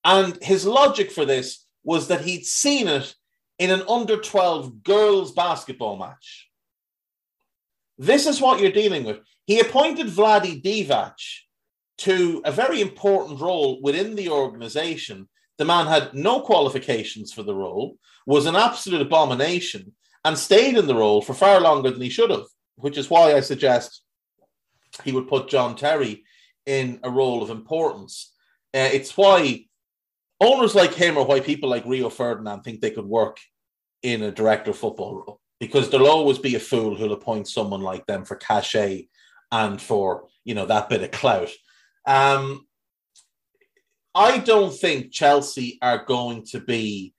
And 0.04 0.38
his 0.42 0.66
logic 0.66 1.12
for 1.12 1.26
this 1.26 1.66
was 1.84 2.08
that 2.08 2.22
he'd 2.22 2.46
seen 2.46 2.88
it 2.88 3.16
in 3.60 3.72
an 3.72 3.84
under 3.88 4.18
12 4.18 4.84
girls 4.84 5.32
basketball 5.32 5.98
match. 5.98 6.50
This 7.98 8.26
is 8.26 8.42
what 8.42 8.60
you're 8.60 8.72
dealing 8.72 9.04
with. 9.04 9.20
He 9.46 9.60
appointed 9.60 10.08
Vlade 10.08 10.62
Divac 10.64 11.14
to 12.00 12.42
a 12.46 12.52
very 12.52 12.82
important 12.82 13.40
role 13.40 13.82
within 13.82 14.16
the 14.16 14.30
organization. 14.30 15.28
The 15.58 15.66
man 15.66 15.88
had 15.88 16.14
no 16.14 16.42
qualifications 16.42 17.32
for 17.32 17.44
the 17.44 17.56
role, 17.56 17.98
was 18.26 18.46
an 18.46 18.56
absolute 18.56 19.02
abomination, 19.02 19.94
and 20.24 20.38
stayed 20.38 20.78
in 20.78 20.88
the 20.88 20.96
role 20.96 21.22
for 21.22 21.34
far 21.34 21.62
longer 21.62 21.92
than 21.92 22.02
he 22.02 22.10
should 22.10 22.32
have, 22.32 22.46
which 22.76 22.98
is 22.98 23.10
why 23.10 23.34
I 23.34 23.40
suggest 23.40 24.02
he 25.04 25.12
would 25.12 25.28
put 25.28 25.50
John 25.50 25.76
Terry 25.76 26.24
in 26.66 27.00
a 27.04 27.10
role 27.10 27.44
of 27.44 27.50
importance. 27.50 28.34
Uh, 28.74 28.90
it's 28.92 29.16
why 29.16 29.66
owners 30.42 30.76
like 30.76 30.94
him 30.94 31.18
or 31.18 31.26
why 31.26 31.40
people 31.40 31.70
like 31.70 31.86
Rio 31.86 32.10
Ferdinand 32.10 32.62
think 32.62 32.82
they 32.82 32.92
could 32.92 33.06
work 33.06 33.40
in 34.04 34.24
a 34.24 34.32
director 34.32 34.74
football 34.74 35.16
role 35.16 35.40
because 35.60 35.90
there'll 35.90 36.08
always 36.08 36.38
be 36.38 36.56
a 36.56 36.60
fool 36.60 36.96
who'll 36.96 37.14
appoint 37.14 37.48
someone 37.48 37.82
like 37.82 38.06
them 38.06 38.26
for 38.26 38.36
cachet 38.36 39.08
and 39.52 39.82
for 39.82 40.28
you 40.44 40.54
know 40.54 40.66
that 40.66 40.90
bit 40.90 41.04
of 41.04 41.12
clout. 41.12 41.50
Um, 42.06 42.66
I 44.14 44.38
don't 44.38 44.74
think 44.74 45.12
Chelsea 45.12 45.78
are 45.82 46.06
going 46.06 46.46
to 46.48 46.60
be 46.60 47.14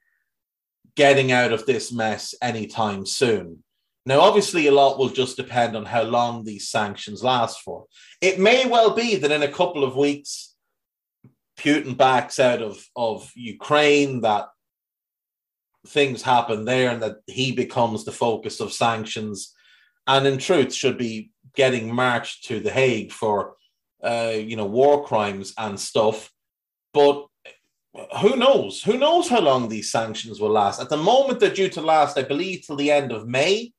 getting 0.94 1.30
out 1.30 1.52
of 1.52 1.66
this 1.66 1.92
mess 1.92 2.34
anytime 2.40 3.04
soon. 3.04 3.62
Now, 4.06 4.20
obviously, 4.20 4.66
a 4.66 4.72
lot 4.72 4.98
will 4.98 5.08
just 5.08 5.36
depend 5.36 5.76
on 5.76 5.84
how 5.84 6.02
long 6.02 6.44
these 6.44 6.68
sanctions 6.68 7.24
last 7.24 7.60
for. 7.60 7.86
It 8.20 8.38
may 8.38 8.66
well 8.66 8.94
be 8.94 9.16
that 9.16 9.32
in 9.32 9.42
a 9.42 9.48
couple 9.48 9.82
of 9.82 9.96
weeks, 9.96 10.54
Putin 11.58 11.96
backs 11.96 12.38
out 12.38 12.62
of, 12.62 12.82
of 12.94 13.30
Ukraine, 13.34 14.20
that 14.20 14.46
things 15.88 16.22
happen 16.22 16.64
there, 16.64 16.90
and 16.90 17.02
that 17.02 17.16
he 17.26 17.52
becomes 17.52 18.04
the 18.04 18.12
focus 18.12 18.60
of 18.60 18.72
sanctions, 18.72 19.52
and 20.06 20.26
in 20.26 20.38
truth, 20.38 20.72
should 20.72 20.96
be 20.96 21.30
getting 21.56 21.92
marched 21.92 22.44
to 22.44 22.60
The 22.60 22.70
Hague 22.70 23.10
for, 23.10 23.56
uh, 24.02 24.34
you 24.34 24.56
know, 24.56 24.66
war 24.66 25.04
crimes 25.04 25.54
and 25.58 25.78
stuff. 25.78 26.30
But 26.92 27.26
who 28.20 28.36
knows? 28.36 28.82
Who 28.82 28.98
knows 28.98 29.28
how 29.28 29.40
long 29.40 29.68
these 29.68 29.90
sanctions 29.90 30.40
will 30.40 30.50
last? 30.50 30.80
At 30.80 30.88
the 30.88 30.96
moment, 30.96 31.40
they're 31.40 31.50
due 31.50 31.68
to 31.70 31.80
last, 31.80 32.18
I 32.18 32.22
believe, 32.22 32.64
till 32.66 32.76
the 32.76 32.90
end 32.90 33.12
of 33.12 33.26
May. 33.26 33.72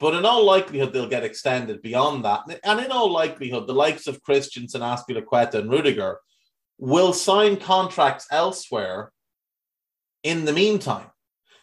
But 0.00 0.14
in 0.14 0.24
all 0.24 0.44
likelihood, 0.44 0.92
they'll 0.92 1.08
get 1.08 1.24
extended 1.24 1.80
beyond 1.82 2.24
that. 2.24 2.42
And 2.64 2.80
in 2.80 2.90
all 2.90 3.10
likelihood, 3.10 3.66
the 3.66 3.74
likes 3.74 4.06
of 4.06 4.22
Christensen, 4.22 4.80
Azpilicueta, 4.80 5.54
and 5.54 5.70
Rudiger 5.70 6.18
will 6.78 7.12
sign 7.12 7.56
contracts 7.56 8.26
elsewhere 8.30 9.12
in 10.22 10.44
the 10.44 10.52
meantime. 10.52 11.06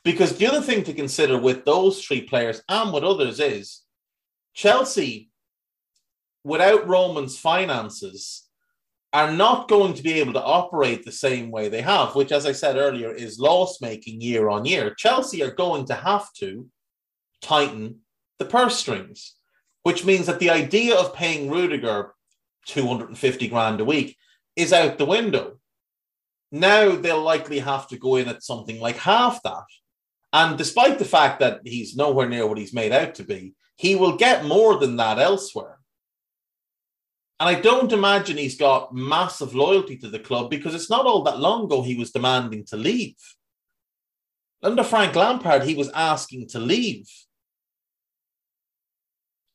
Because 0.03 0.37
the 0.37 0.47
other 0.47 0.61
thing 0.61 0.83
to 0.85 0.93
consider 0.93 1.37
with 1.37 1.65
those 1.65 2.03
three 2.03 2.21
players 2.21 2.61
and 2.67 2.91
with 2.91 3.03
others 3.03 3.39
is 3.39 3.81
Chelsea, 4.53 5.30
without 6.43 6.87
Roman's 6.87 7.37
finances, 7.37 8.47
are 9.13 9.31
not 9.31 9.67
going 9.67 9.93
to 9.93 10.03
be 10.03 10.13
able 10.13 10.33
to 10.33 10.43
operate 10.43 11.03
the 11.03 11.11
same 11.11 11.51
way 11.51 11.67
they 11.67 11.81
have, 11.81 12.15
which, 12.15 12.31
as 12.31 12.45
I 12.45 12.53
said 12.53 12.77
earlier, 12.77 13.11
is 13.11 13.39
loss 13.39 13.81
making 13.81 14.21
year 14.21 14.49
on 14.49 14.65
year. 14.65 14.93
Chelsea 14.95 15.43
are 15.43 15.51
going 15.51 15.85
to 15.87 15.93
have 15.93 16.31
to 16.35 16.67
tighten 17.41 17.99
the 18.39 18.45
purse 18.45 18.77
strings, 18.77 19.35
which 19.83 20.05
means 20.05 20.27
that 20.27 20.39
the 20.39 20.49
idea 20.49 20.95
of 20.95 21.13
paying 21.13 21.49
Rudiger 21.49 22.13
250 22.67 23.47
grand 23.49 23.81
a 23.81 23.85
week 23.85 24.15
is 24.55 24.71
out 24.71 24.97
the 24.97 25.05
window. 25.05 25.57
Now 26.51 26.95
they'll 26.95 27.21
likely 27.21 27.59
have 27.59 27.87
to 27.89 27.97
go 27.97 28.15
in 28.15 28.29
at 28.29 28.43
something 28.43 28.79
like 28.79 28.97
half 28.97 29.43
that. 29.43 29.65
And 30.33 30.57
despite 30.57 30.99
the 30.99 31.05
fact 31.05 31.41
that 31.41 31.61
he's 31.65 31.97
nowhere 31.97 32.29
near 32.29 32.47
what 32.47 32.57
he's 32.57 32.73
made 32.73 32.93
out 32.93 33.15
to 33.15 33.23
be, 33.23 33.55
he 33.75 33.95
will 33.95 34.15
get 34.15 34.45
more 34.45 34.77
than 34.77 34.95
that 34.97 35.19
elsewhere. 35.19 35.80
And 37.41 37.49
I 37.49 37.59
don't 37.59 37.91
imagine 37.91 38.37
he's 38.37 38.57
got 38.57 38.93
massive 38.93 39.53
loyalty 39.53 39.97
to 39.97 40.07
the 40.07 40.19
club 40.19 40.49
because 40.49 40.73
it's 40.73 40.89
not 40.89 41.05
all 41.05 41.23
that 41.23 41.39
long 41.39 41.65
ago 41.65 41.81
he 41.81 41.95
was 41.95 42.11
demanding 42.11 42.63
to 42.67 42.77
leave. 42.77 43.17
Under 44.63 44.83
Frank 44.83 45.15
Lampard, 45.15 45.63
he 45.63 45.75
was 45.75 45.89
asking 45.89 46.47
to 46.49 46.59
leave 46.59 47.09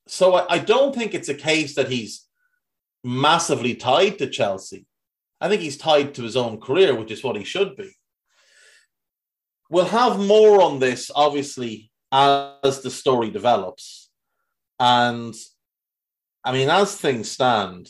so 0.07 0.35
I, 0.35 0.55
I 0.55 0.59
don't 0.59 0.95
think 0.95 1.15
it's 1.15 1.29
a 1.29 1.35
case 1.35 1.75
that 1.75 1.89
he's 1.89 2.27
massively 3.03 3.75
tied 3.75 4.19
to 4.19 4.29
Chelsea. 4.29 4.87
I 5.41 5.49
think 5.49 5.63
he's 5.63 5.77
tied 5.77 6.15
to 6.15 6.23
his 6.23 6.37
own 6.37 6.61
career, 6.61 6.95
which 6.95 7.11
is 7.11 7.23
what 7.23 7.37
he 7.37 7.45
should 7.45 7.77
be. 7.77 7.91
We'll 9.69 9.87
have 9.87 10.19
more 10.19 10.63
on 10.63 10.79
this, 10.79 11.11
obviously, 11.15 11.91
as 12.13 12.81
the 12.83 12.91
story 12.91 13.31
develops. 13.31 14.09
And 14.79 15.35
I 16.47 16.53
mean, 16.53 16.71
as 16.71 16.95
things 16.95 17.29
stand, 17.29 17.89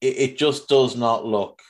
it, 0.00 0.16
it 0.16 0.38
just 0.38 0.68
does 0.68 0.94
not 0.96 1.26
look 1.26 1.60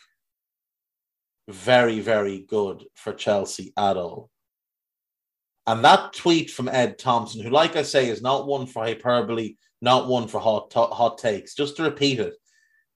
very, 1.48 2.00
very 2.00 2.40
good 2.46 2.84
for 2.94 3.14
Chelsea 3.14 3.72
at 3.74 3.96
all. 3.96 4.28
And 5.66 5.82
that 5.82 6.12
tweet 6.12 6.50
from 6.50 6.68
Ed 6.68 6.98
Thompson, 6.98 7.42
who, 7.42 7.48
like 7.48 7.74
I 7.74 7.84
say, 7.84 8.10
is 8.10 8.20
not 8.20 8.46
one 8.46 8.66
for 8.66 8.84
hyperbole, 8.84 9.54
not 9.80 10.08
one 10.08 10.28
for 10.28 10.40
hot, 10.40 10.70
hot 10.74 11.16
takes, 11.16 11.54
just 11.54 11.76
to 11.76 11.84
repeat 11.84 12.20
it, 12.20 12.34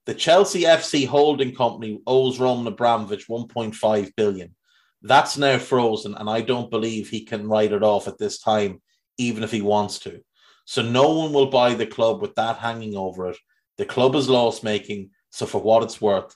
the 0.05 0.13
Chelsea 0.13 0.65
FC 0.65 1.07
holding 1.07 1.55
company 1.55 1.99
owes 2.05 2.39
Roman 2.39 2.67
Abramovich 2.67 3.27
1.5 3.27 4.11
billion. 4.15 4.53
That's 5.01 5.35
now 5.35 5.57
frozen, 5.57 6.13
and 6.13 6.29
I 6.29 6.41
don't 6.41 6.69
believe 6.69 7.09
he 7.09 7.25
can 7.25 7.47
write 7.47 7.71
it 7.71 7.81
off 7.81 8.07
at 8.07 8.19
this 8.19 8.37
time, 8.37 8.83
even 9.17 9.41
if 9.43 9.49
he 9.49 9.61
wants 9.61 9.97
to. 9.99 10.21
So 10.65 10.81
no 10.81 11.11
one 11.13 11.33
will 11.33 11.49
buy 11.49 11.73
the 11.73 11.85
club 11.85 12.21
with 12.21 12.35
that 12.35 12.57
hanging 12.57 12.95
over 12.95 13.29
it. 13.29 13.37
The 13.77 13.85
club 13.85 14.15
is 14.15 14.29
loss 14.29 14.63
making, 14.63 15.11
so 15.31 15.45
for 15.45 15.61
what 15.61 15.83
it's 15.83 16.01
worth, 16.01 16.35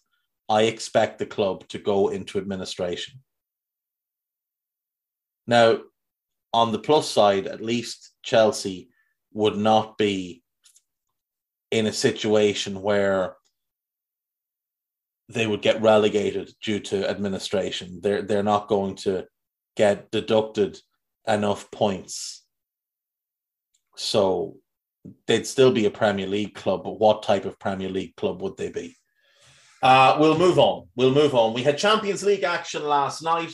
I 0.49 0.63
expect 0.63 1.19
the 1.19 1.25
club 1.25 1.67
to 1.69 1.79
go 1.79 2.09
into 2.09 2.37
administration. 2.37 3.19
Now, 5.45 5.79
on 6.53 6.71
the 6.71 6.79
plus 6.79 7.09
side, 7.09 7.47
at 7.47 7.61
least 7.61 8.11
Chelsea 8.23 8.89
would 9.33 9.55
not 9.55 9.97
be 9.97 10.43
in 11.71 11.85
a 11.85 11.93
situation 11.93 12.81
where 12.81 13.35
they 15.29 15.45
would 15.45 15.61
get 15.61 15.81
relegated 15.81 16.51
due 16.63 16.79
to 16.79 17.09
administration. 17.09 17.99
They're 18.01 18.21
they're 18.21 18.43
not 18.43 18.69
going 18.69 18.95
to 18.97 19.25
get 19.75 20.09
deducted 20.09 20.79
enough 21.27 21.69
points. 21.71 22.45
So 23.97 24.57
they'd 25.25 25.47
still 25.47 25.71
be 25.71 25.85
a 25.85 25.91
Premier 25.91 26.27
League 26.27 26.55
club, 26.55 26.83
but 26.83 26.99
what 26.99 27.23
type 27.23 27.45
of 27.45 27.59
Premier 27.59 27.89
League 27.89 28.15
club 28.15 28.41
would 28.41 28.57
they 28.57 28.69
be? 28.69 28.95
Uh, 29.81 30.17
we'll 30.19 30.37
move 30.37 30.57
on. 30.59 30.87
We'll 30.95 31.13
move 31.13 31.35
on. 31.35 31.53
We 31.53 31.63
had 31.63 31.77
Champions 31.77 32.23
League 32.23 32.43
action 32.43 32.83
last 32.83 33.21
night. 33.21 33.51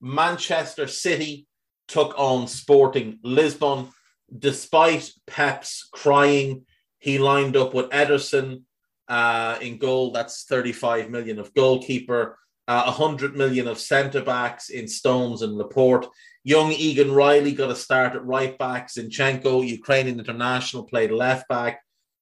Manchester 0.00 0.86
City 0.86 1.46
took 1.88 2.14
on 2.18 2.46
Sporting 2.48 3.18
Lisbon. 3.22 3.88
Despite 4.36 5.12
Pep's 5.26 5.88
crying, 5.92 6.64
He 6.98 7.18
lined 7.18 7.56
up 7.56 7.74
with 7.74 7.90
Ederson 7.90 8.62
uh, 9.08 9.58
in 9.60 9.78
goal. 9.78 10.12
That's 10.12 10.44
35 10.44 11.10
million 11.10 11.38
of 11.38 11.52
goalkeeper, 11.52 12.38
uh, 12.68 12.84
100 12.84 13.36
million 13.36 13.66
of 13.68 13.78
centre 13.78 14.22
backs 14.22 14.70
in 14.70 14.86
Stones 14.88 15.42
and 15.42 15.54
Laporte. 15.54 16.06
Young 16.44 16.72
Egan 16.72 17.12
Riley 17.12 17.52
got 17.52 17.70
a 17.70 17.76
start 17.76 18.14
at 18.14 18.24
right 18.24 18.56
back. 18.58 18.88
Zinchenko, 18.88 19.66
Ukrainian 19.66 20.18
international, 20.18 20.84
played 20.84 21.12
left 21.12 21.48
back. 21.48 21.80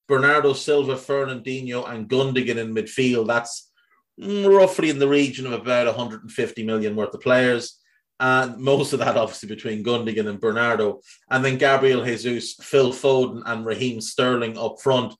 Bernardo 0.09 0.53
Silva, 0.53 0.97
Fernandinho, 0.97 1.89
and 1.89 2.09
Gundogan 2.09 2.57
in 2.57 2.75
midfield. 2.75 3.29
That's 3.29 3.71
roughly 4.19 4.91
in 4.91 4.99
the 4.99 5.09
region 5.09 5.47
of 5.47 5.53
about 5.53 5.87
150 5.87 6.65
million 6.65 6.97
worth 6.97 7.15
of 7.15 7.21
players. 7.21 7.79
And 8.19 8.59
most 8.59 8.93
of 8.93 8.99
that, 8.99 9.17
obviously, 9.17 9.49
between 9.49 9.83
Gundogan 9.83 10.29
and 10.29 10.41
Bernardo. 10.41 11.01
And 11.31 11.43
then 11.43 11.57
Gabriel 11.57 12.05
Jesus, 12.05 12.55
Phil 12.61 12.93
Foden, 12.93 13.43
and 13.47 13.65
Raheem 13.65 14.01
Sterling 14.01 14.59
up 14.59 14.81
front. 14.83 15.15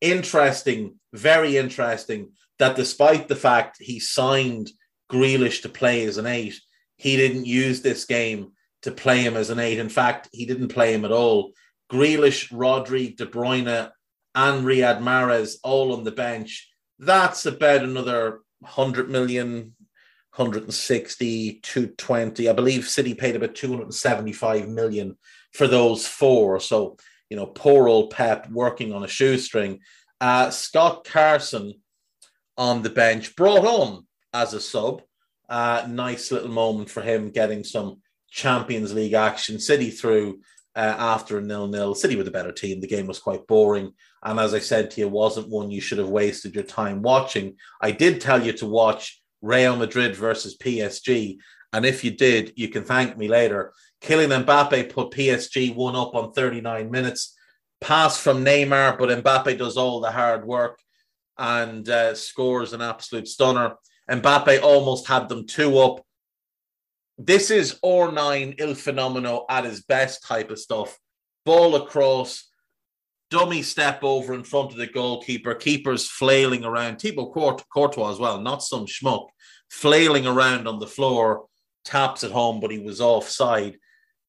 Interesting, 0.00 0.98
very 1.12 1.58
interesting 1.58 2.30
that 2.58 2.76
despite 2.76 3.28
the 3.28 3.36
fact 3.36 3.76
he 3.80 4.00
signed 4.00 4.70
Grealish 5.10 5.62
to 5.62 5.68
play 5.68 6.04
as 6.04 6.16
an 6.16 6.26
eight, 6.26 6.58
he 6.96 7.16
didn't 7.16 7.46
use 7.46 7.82
this 7.82 8.04
game 8.04 8.52
to 8.82 8.90
play 8.90 9.20
him 9.20 9.36
as 9.36 9.50
an 9.50 9.58
eight. 9.58 9.78
In 9.78 9.88
fact, 9.88 10.28
he 10.32 10.46
didn't 10.46 10.68
play 10.68 10.92
him 10.92 11.04
at 11.04 11.12
all. 11.12 11.52
Grealish, 11.90 12.50
Rodri, 12.52 13.16
De 13.16 13.26
Bruyne, 13.26 13.90
and 14.34 14.64
Riyad 14.64 15.00
Mahrez 15.00 15.56
all 15.62 15.92
on 15.92 16.04
the 16.04 16.12
bench. 16.12 16.70
That's 16.98 17.46
about 17.46 17.82
another 17.82 18.40
100 18.60 19.08
million, 19.10 19.74
160, 20.34 21.60
220. 21.62 22.48
I 22.48 22.52
believe 22.52 22.88
City 22.88 23.14
paid 23.14 23.36
about 23.36 23.54
275 23.54 24.68
million 24.68 25.16
for 25.52 25.66
those 25.66 26.06
four. 26.06 26.60
So, 26.60 26.96
you 27.30 27.36
know, 27.36 27.46
poor 27.46 27.88
old 27.88 28.10
Pep 28.10 28.48
working 28.50 28.92
on 28.92 29.04
a 29.04 29.08
shoestring. 29.08 29.80
Uh, 30.20 30.50
Scott 30.50 31.04
Carson 31.04 31.74
on 32.58 32.82
the 32.82 32.90
bench, 32.90 33.36
brought 33.36 33.66
on 33.66 34.06
as 34.32 34.54
a 34.54 34.60
sub. 34.60 35.02
Uh, 35.48 35.86
nice 35.88 36.32
little 36.32 36.50
moment 36.50 36.90
for 36.90 37.02
him 37.02 37.30
getting 37.30 37.64
some 37.64 37.98
Champions 38.30 38.92
League 38.92 39.14
action. 39.14 39.58
City 39.58 39.90
through 39.90 40.40
uh, 40.74 40.94
after 40.98 41.38
a 41.38 41.42
nil-nil. 41.42 41.94
City 41.94 42.16
with 42.16 42.28
a 42.28 42.32
better 42.32 42.52
team. 42.52 42.80
The 42.80 42.86
game 42.86 43.06
was 43.06 43.18
quite 43.18 43.46
boring, 43.46 43.92
and 44.22 44.38
as 44.38 44.54
I 44.54 44.58
said 44.58 44.90
to 44.90 45.00
you, 45.00 45.06
it 45.06 45.12
wasn't 45.12 45.48
one 45.48 45.70
you 45.70 45.80
should 45.80 45.98
have 45.98 46.08
wasted 46.08 46.54
your 46.54 46.64
time 46.64 47.02
watching. 47.02 47.56
I 47.80 47.92
did 47.92 48.20
tell 48.20 48.44
you 48.44 48.52
to 48.54 48.66
watch 48.66 49.22
Real 49.40 49.76
Madrid 49.76 50.16
versus 50.16 50.56
PSG, 50.56 51.38
and 51.72 51.86
if 51.86 52.04
you 52.04 52.10
did, 52.10 52.52
you 52.56 52.68
can 52.68 52.84
thank 52.84 53.16
me 53.16 53.28
later. 53.28 53.72
Kylian 54.02 54.44
Mbappe 54.44 54.92
put 54.92 55.10
PSG 55.10 55.74
one 55.74 55.96
up 55.96 56.14
on 56.14 56.32
39 56.32 56.90
minutes. 56.90 57.36
Pass 57.80 58.18
from 58.18 58.44
Neymar, 58.44 58.98
but 58.98 59.22
Mbappe 59.22 59.58
does 59.58 59.76
all 59.76 60.00
the 60.00 60.10
hard 60.10 60.46
work 60.46 60.78
and 61.38 61.88
uh, 61.88 62.14
scores 62.14 62.72
an 62.72 62.80
absolute 62.80 63.28
stunner. 63.28 63.76
Mbappe 64.10 64.62
almost 64.62 65.06
had 65.06 65.28
them 65.28 65.46
two 65.46 65.78
up. 65.78 66.04
This 67.18 67.50
is 67.50 67.78
R9 67.84 68.60
Il 68.60 68.74
Fenomeno 68.74 69.44
at 69.48 69.64
his 69.64 69.82
best 69.82 70.24
type 70.24 70.50
of 70.50 70.58
stuff. 70.58 70.98
Ball 71.44 71.76
across, 71.76 72.48
dummy 73.30 73.62
step 73.62 74.04
over 74.04 74.34
in 74.34 74.44
front 74.44 74.72
of 74.72 74.76
the 74.76 74.86
goalkeeper, 74.86 75.54
keeper's 75.54 76.06
flailing 76.06 76.64
around. 76.64 76.98
Thibaut 76.98 77.32
Courtois 77.72 78.12
as 78.12 78.18
well, 78.18 78.40
not 78.40 78.62
some 78.62 78.86
schmuck, 78.86 79.28
flailing 79.70 80.26
around 80.26 80.68
on 80.68 80.78
the 80.78 80.86
floor, 80.86 81.46
taps 81.84 82.22
at 82.22 82.32
home, 82.32 82.60
but 82.60 82.70
he 82.70 82.78
was 82.78 83.00
offside. 83.00 83.78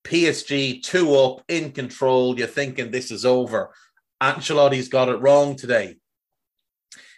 PSG 0.06 0.82
two 0.82 1.16
up 1.16 1.44
in 1.50 1.72
control. 1.72 2.38
You're 2.38 2.48
thinking 2.48 2.92
this 2.92 3.12
is 3.12 3.26
over. 3.26 3.74
Ancelotti's 4.22 4.88
got 4.88 5.10
it 5.10 5.20
wrong 5.20 5.56
today. 5.56 5.98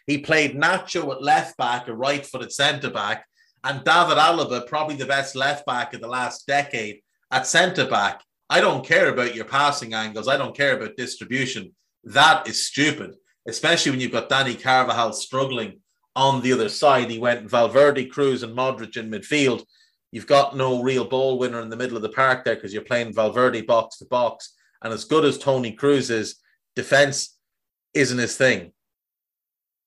He 0.09 0.17
played 0.17 0.55
Nacho 0.55 1.11
at 1.11 1.21
left 1.21 1.55
back, 1.57 1.87
a 1.87 1.93
right 1.93 2.25
footed 2.25 2.51
centre 2.51 2.89
back, 2.89 3.27
and 3.63 3.83
David 3.83 4.17
Alaba, 4.17 4.65
probably 4.65 4.95
the 4.95 5.05
best 5.05 5.35
left 5.35 5.67
back 5.67 5.93
of 5.93 6.01
the 6.01 6.07
last 6.07 6.47
decade, 6.47 7.01
at 7.29 7.45
centre 7.45 7.87
back. 7.87 8.23
I 8.49 8.59
don't 8.59 8.83
care 8.83 9.09
about 9.09 9.35
your 9.35 9.45
passing 9.45 9.93
angles. 9.93 10.27
I 10.27 10.35
don't 10.35 10.57
care 10.57 10.75
about 10.75 10.97
distribution. 10.97 11.75
That 12.05 12.47
is 12.47 12.65
stupid, 12.65 13.17
especially 13.47 13.91
when 13.91 13.99
you've 13.99 14.11
got 14.11 14.29
Danny 14.29 14.55
Carvajal 14.55 15.13
struggling 15.13 15.81
on 16.15 16.41
the 16.41 16.53
other 16.53 16.69
side. 16.69 17.11
He 17.11 17.19
went 17.19 17.47
Valverde, 17.47 18.09
Kroos, 18.09 18.41
and 18.41 18.57
Modric 18.57 18.97
in 18.97 19.11
midfield. 19.11 19.63
You've 20.11 20.25
got 20.25 20.57
no 20.57 20.81
real 20.81 21.05
ball 21.05 21.37
winner 21.37 21.61
in 21.61 21.69
the 21.69 21.77
middle 21.77 21.97
of 21.97 22.01
the 22.01 22.09
park 22.09 22.45
there 22.45 22.55
because 22.55 22.73
you're 22.73 22.81
playing 22.81 23.13
Valverde 23.13 23.61
box 23.61 23.99
to 23.99 24.05
box. 24.05 24.55
And 24.81 24.91
as 24.91 25.05
good 25.05 25.23
as 25.23 25.37
Toni 25.37 25.75
Kroos 25.75 26.09
is, 26.09 26.37
defense 26.75 27.37
isn't 27.93 28.17
his 28.17 28.35
thing. 28.35 28.71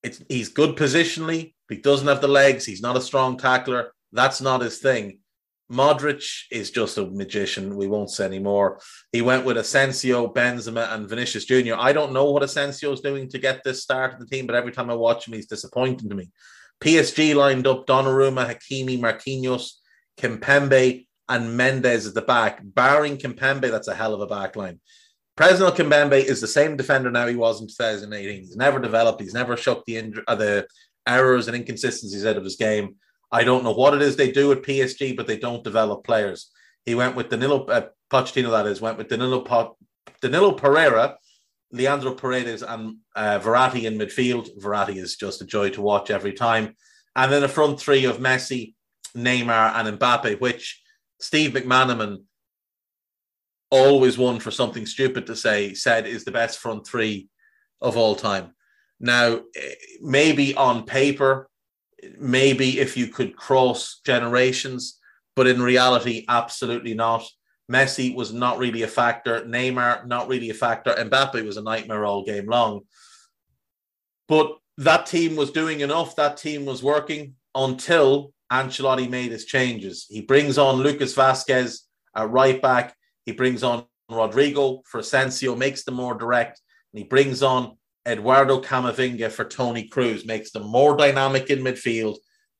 It's, 0.02 0.22
he's 0.28 0.48
good 0.48 0.76
positionally. 0.76 1.54
He 1.68 1.76
doesn't 1.76 2.08
have 2.08 2.20
the 2.20 2.28
legs. 2.28 2.66
He's 2.66 2.82
not 2.82 2.96
a 2.96 3.00
strong 3.00 3.38
tackler. 3.38 3.92
That's 4.12 4.40
not 4.40 4.60
his 4.60 4.78
thing. 4.78 5.20
Modric 5.70 6.22
is 6.50 6.70
just 6.70 6.98
a 6.98 7.06
magician. 7.06 7.76
We 7.76 7.86
won't 7.86 8.10
say 8.10 8.26
anymore. 8.26 8.80
He 9.10 9.22
went 9.22 9.46
with 9.46 9.56
Asensio, 9.56 10.30
Benzema, 10.30 10.92
and 10.92 11.08
Vinicius 11.08 11.46
Jr. 11.46 11.76
I 11.78 11.94
don't 11.94 12.12
know 12.12 12.30
what 12.30 12.42
Asensio 12.42 12.92
is 12.92 13.00
doing 13.00 13.28
to 13.30 13.38
get 13.38 13.64
this 13.64 13.82
start 13.82 14.12
of 14.12 14.20
the 14.20 14.26
team, 14.26 14.46
but 14.46 14.56
every 14.56 14.72
time 14.72 14.90
I 14.90 14.94
watch 14.94 15.26
him, 15.26 15.34
he's 15.34 15.46
disappointing 15.46 16.10
to 16.10 16.14
me. 16.14 16.30
PSG 16.82 17.34
lined 17.34 17.66
up 17.66 17.86
Donnarumma, 17.86 18.52
Hakimi, 18.52 19.00
Marquinhos, 19.00 19.70
Kimpembe, 20.18 21.06
and 21.28 21.56
Mendes 21.56 22.06
at 22.06 22.14
the 22.14 22.22
back. 22.22 22.60
Barring 22.62 23.16
Kimpembe, 23.16 23.70
that's 23.70 23.88
a 23.88 23.94
hell 23.94 24.12
of 24.12 24.20
a 24.20 24.26
back 24.26 24.56
line. 24.56 24.78
Presnel 25.36 25.74
Kimpembe 25.74 26.22
is 26.22 26.40
the 26.40 26.46
same 26.46 26.76
defender 26.76 27.10
now 27.10 27.26
he 27.26 27.36
was 27.36 27.60
in 27.60 27.66
2018. 27.66 28.40
He's 28.40 28.56
never 28.56 28.78
developed. 28.78 29.20
He's 29.20 29.32
never 29.32 29.56
shook 29.56 29.84
the 29.86 29.96
injury, 29.96 30.24
uh, 30.28 30.34
the 30.34 30.66
errors 31.06 31.48
and 31.48 31.56
inconsistencies 31.56 32.26
out 32.26 32.36
of 32.36 32.44
his 32.44 32.56
game. 32.56 32.96
I 33.30 33.44
don't 33.44 33.64
know 33.64 33.72
what 33.72 33.94
it 33.94 34.02
is 34.02 34.14
they 34.14 34.30
do 34.30 34.52
at 34.52 34.62
PSG, 34.62 35.16
but 35.16 35.26
they 35.26 35.38
don't 35.38 35.64
develop 35.64 36.04
players. 36.04 36.50
He 36.84 36.94
went 36.94 37.16
with 37.16 37.30
Danilo 37.30 37.64
uh, 37.64 37.88
Pochettino, 38.10 38.50
that 38.50 38.66
is, 38.66 38.82
went 38.82 38.98
with 38.98 39.08
Danilo 39.08 39.40
po- 39.40 39.78
Danilo 40.20 40.52
Pereira, 40.52 41.16
Leandro 41.70 42.14
Paredes, 42.14 42.62
and 42.62 42.96
uh, 43.16 43.38
Verratti 43.38 43.84
in 43.84 43.96
midfield. 43.96 44.50
Verratti 44.60 44.96
is 44.96 45.16
just 45.16 45.40
a 45.40 45.46
joy 45.46 45.70
to 45.70 45.80
watch 45.80 46.10
every 46.10 46.34
time. 46.34 46.74
And 47.16 47.32
then 47.32 47.42
a 47.42 47.48
front 47.48 47.80
three 47.80 48.04
of 48.04 48.18
Messi, 48.18 48.74
Neymar, 49.16 49.74
and 49.76 49.98
Mbappe, 49.98 50.40
which 50.40 50.82
Steve 51.20 51.52
McManaman 51.52 52.24
always 53.72 54.18
one 54.18 54.38
for 54.38 54.50
something 54.50 54.84
stupid 54.84 55.26
to 55.26 55.34
say, 55.34 55.72
said 55.72 56.06
is 56.06 56.24
the 56.24 56.30
best 56.30 56.58
front 56.58 56.86
three 56.86 57.28
of 57.80 57.96
all 57.96 58.14
time. 58.14 58.54
Now, 59.00 59.40
eh, 59.56 59.74
maybe 60.00 60.54
on 60.54 60.84
paper, 60.84 61.48
maybe 62.18 62.78
if 62.78 62.96
you 62.96 63.08
could 63.08 63.34
cross 63.34 64.00
generations, 64.04 65.00
but 65.34 65.46
in 65.46 65.62
reality, 65.62 66.26
absolutely 66.28 66.94
not. 66.94 67.26
Messi 67.70 68.14
was 68.14 68.32
not 68.32 68.58
really 68.58 68.82
a 68.82 68.88
factor. 68.88 69.40
Neymar, 69.40 70.06
not 70.06 70.28
really 70.28 70.50
a 70.50 70.54
factor. 70.54 70.92
Mbappe 70.92 71.44
was 71.44 71.56
a 71.56 71.62
nightmare 71.62 72.04
all 72.04 72.24
game 72.24 72.46
long. 72.46 72.82
But 74.28 74.58
that 74.76 75.06
team 75.06 75.34
was 75.34 75.50
doing 75.50 75.80
enough. 75.80 76.14
That 76.16 76.36
team 76.36 76.66
was 76.66 76.82
working 76.82 77.34
until 77.54 78.34
Ancelotti 78.52 79.08
made 79.08 79.32
his 79.32 79.46
changes. 79.46 80.06
He 80.10 80.20
brings 80.20 80.58
on 80.58 80.76
Lucas 80.76 81.14
Vázquez 81.14 81.80
at 82.14 82.30
right 82.30 82.60
back. 82.60 82.94
He 83.24 83.32
brings 83.32 83.62
on 83.62 83.86
Rodrygo 84.10 84.82
for 84.86 85.00
Asensio, 85.00 85.54
makes 85.54 85.84
them 85.84 85.94
more 85.94 86.14
direct, 86.14 86.60
and 86.92 86.98
he 86.98 87.04
brings 87.04 87.42
on 87.42 87.76
Eduardo 88.06 88.60
Camavinga 88.60 89.30
for 89.30 89.44
Toni 89.44 89.88
Kroos, 89.88 90.26
makes 90.26 90.50
them 90.50 90.66
more 90.66 90.96
dynamic 90.96 91.50
in 91.50 91.60
midfield, 91.60 92.16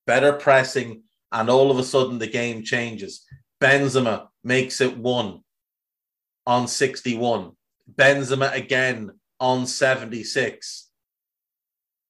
better 0.07 0.33
pressing, 0.33 1.03
and 1.33 1.51
all 1.51 1.71
of 1.71 1.79
a 1.79 1.85
sudden 1.85 2.19
the 2.19 2.27
game 2.27 2.63
changes. 2.63 3.27
Benzema 3.61 4.29
makes 4.45 4.81
it 4.81 4.97
one 4.97 5.41
on 6.47 6.69
61. 6.69 7.53
Benzema 7.93 8.53
again 8.55 9.11
on 9.41 9.67
76. 9.67 10.89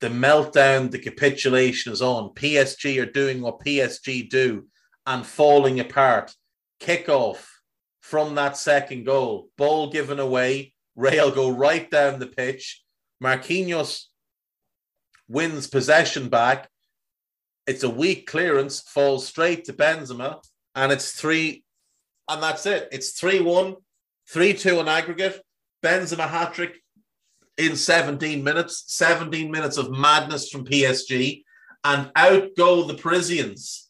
The 0.00 0.09
meltdown, 0.09 0.90
the 0.90 0.98
capitulation 0.98 1.92
is 1.92 2.03
on. 2.03 2.34
PSG 2.34 3.00
are 3.00 3.11
doing 3.11 3.40
what 3.40 3.61
PSG 3.61 4.28
do 4.28 4.66
and 5.07 5.24
falling 5.24 5.80
apart. 5.80 6.34
Kickoff 6.80 7.44
from 8.03 8.34
that 8.34 8.57
second 8.59 9.05
goal. 9.07 9.48
Ball 9.57 9.90
given 9.90 10.18
away. 10.18 10.74
Real 10.94 11.30
go 11.30 11.48
right 11.48 11.90
down 11.90 12.18
the 12.18 12.26
pitch. 12.26 12.82
Marquinhos 13.22 14.05
wins 15.28 15.66
possession 15.66 16.28
back. 16.28 16.68
It's 17.66 17.84
a 17.84 17.88
weak 17.88 18.26
clearance, 18.26 18.80
falls 18.80 19.26
straight 19.26 19.64
to 19.64 19.72
Benzema, 19.72 20.42
and 20.74 20.92
it's 20.92 21.12
three, 21.12 21.64
and 22.28 22.42
that's 22.42 22.66
it. 22.66 22.88
It's 22.90 23.18
3 23.18 23.40
1, 23.40 23.76
3 24.28 24.53
2 24.53 24.80
in 24.80 24.88
aggregate. 24.88 25.40
Benzema 25.82 26.28
hat 26.28 26.55
trick 26.55 26.82
in 27.57 27.76
17 27.76 28.42
minutes, 28.42 28.84
17 28.88 29.50
minutes 29.50 29.76
of 29.76 29.92
madness 29.92 30.50
from 30.50 30.64
PSG, 30.64 31.44
and 31.84 32.11
out 32.16 32.48
go 32.57 32.82
the 32.82 32.94
Parisians 32.94 33.82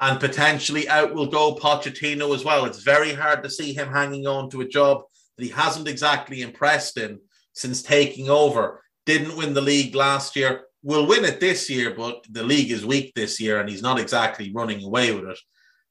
and 0.00 0.20
potentially 0.20 0.88
out 0.88 1.14
will 1.14 1.26
go 1.26 1.54
Pochettino 1.54 2.34
as 2.34 2.44
well. 2.44 2.64
It's 2.64 2.82
very 2.82 3.12
hard 3.12 3.42
to 3.42 3.50
see 3.50 3.72
him 3.72 3.88
hanging 3.88 4.26
on 4.26 4.50
to 4.50 4.60
a 4.60 4.68
job 4.68 5.02
that 5.36 5.44
he 5.44 5.50
hasn't 5.50 5.88
exactly 5.88 6.42
impressed 6.42 6.98
in 6.98 7.18
since 7.52 7.82
taking 7.82 8.30
over. 8.30 8.82
Didn't 9.06 9.36
win 9.36 9.54
the 9.54 9.60
league 9.60 9.94
last 9.94 10.36
year, 10.36 10.64
will 10.82 11.06
win 11.06 11.24
it 11.24 11.40
this 11.40 11.68
year, 11.68 11.94
but 11.94 12.24
the 12.30 12.42
league 12.42 12.70
is 12.70 12.86
weak 12.86 13.12
this 13.14 13.40
year 13.40 13.60
and 13.60 13.68
he's 13.68 13.82
not 13.82 13.98
exactly 13.98 14.52
running 14.52 14.84
away 14.84 15.12
with 15.12 15.24
it 15.24 15.38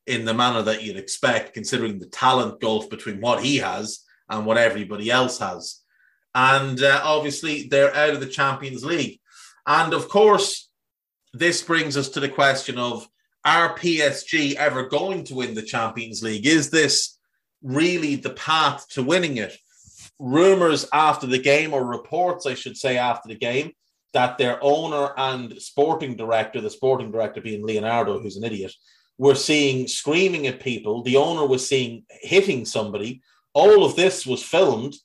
in 0.05 0.23
the 0.23 0.33
manner 0.33 0.61
that 0.61 0.83
you'd 0.83 0.97
expect, 0.97 1.53
considering 1.53 1.99
the 1.99 2.07
talent 2.07 2.61
gulf 2.61 2.89
between 2.89 3.19
what 3.19 3.43
he 3.43 3.57
has 3.57 4.05
and 4.29 4.45
what 4.45 4.57
everybody 4.57 5.11
else 5.11 5.39
has. 5.39 5.81
And 6.33 6.81
uh, 6.81 7.01
obviously, 7.03 7.67
they're 7.67 7.95
out 7.95 8.11
of 8.11 8.19
the 8.19 8.27
Champions 8.27 8.85
League. 8.85 9.19
And 9.65 9.93
of 9.93 10.07
course, 10.07 10.69
this 11.33 11.61
brings 11.61 11.97
us 11.97 12.09
to 12.09 12.19
the 12.19 12.29
question 12.29 12.77
of 12.77 13.07
are 13.47 13.77
PSG 13.77 14.55
ever 14.55 14.87
going 14.87 15.23
to 15.23 15.35
win 15.35 15.55
the 15.55 15.61
Champions 15.61 16.21
League? 16.21 16.45
Is 16.45 16.69
this 16.69 17.17
really 17.63 18.17
the 18.17 18.31
path 18.31 18.87
to 18.89 19.01
winning 19.01 19.37
it? 19.37 19.57
Rumors 20.19 20.85
after 20.91 21.27
the 21.27 21.39
game, 21.39 21.73
or 21.73 21.85
reports, 21.85 22.45
I 22.45 22.55
should 22.55 22.75
say, 22.75 22.97
after 22.97 23.29
the 23.29 23.37
game, 23.37 23.71
that 24.11 24.37
their 24.37 24.59
owner 24.61 25.13
and 25.15 25.61
sporting 25.61 26.17
director, 26.17 26.59
the 26.59 26.69
sporting 26.69 27.09
director 27.09 27.39
being 27.39 27.65
Leonardo, 27.65 28.19
who's 28.19 28.35
an 28.35 28.43
idiot, 28.43 28.73
were 29.17 29.35
seeing 29.35 29.87
screaming 29.87 30.47
at 30.47 30.59
people. 30.59 31.01
The 31.03 31.15
owner 31.15 31.47
was 31.47 31.65
seeing 31.65 32.03
hitting 32.09 32.65
somebody. 32.65 33.21
All 33.53 33.85
of 33.85 33.95
this 33.95 34.25
was 34.25 34.43
filmed 34.43 34.95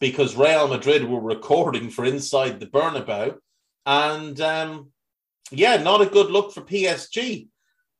because 0.00 0.36
Real 0.36 0.66
Madrid 0.66 1.04
were 1.04 1.20
recording 1.20 1.90
for 1.90 2.04
Inside 2.04 2.58
the 2.58 2.66
Bernabeu. 2.66 3.36
And 3.84 4.40
um, 4.40 4.90
yeah, 5.52 5.76
not 5.76 6.02
a 6.02 6.06
good 6.06 6.32
look 6.32 6.52
for 6.52 6.62
PSG. 6.62 7.48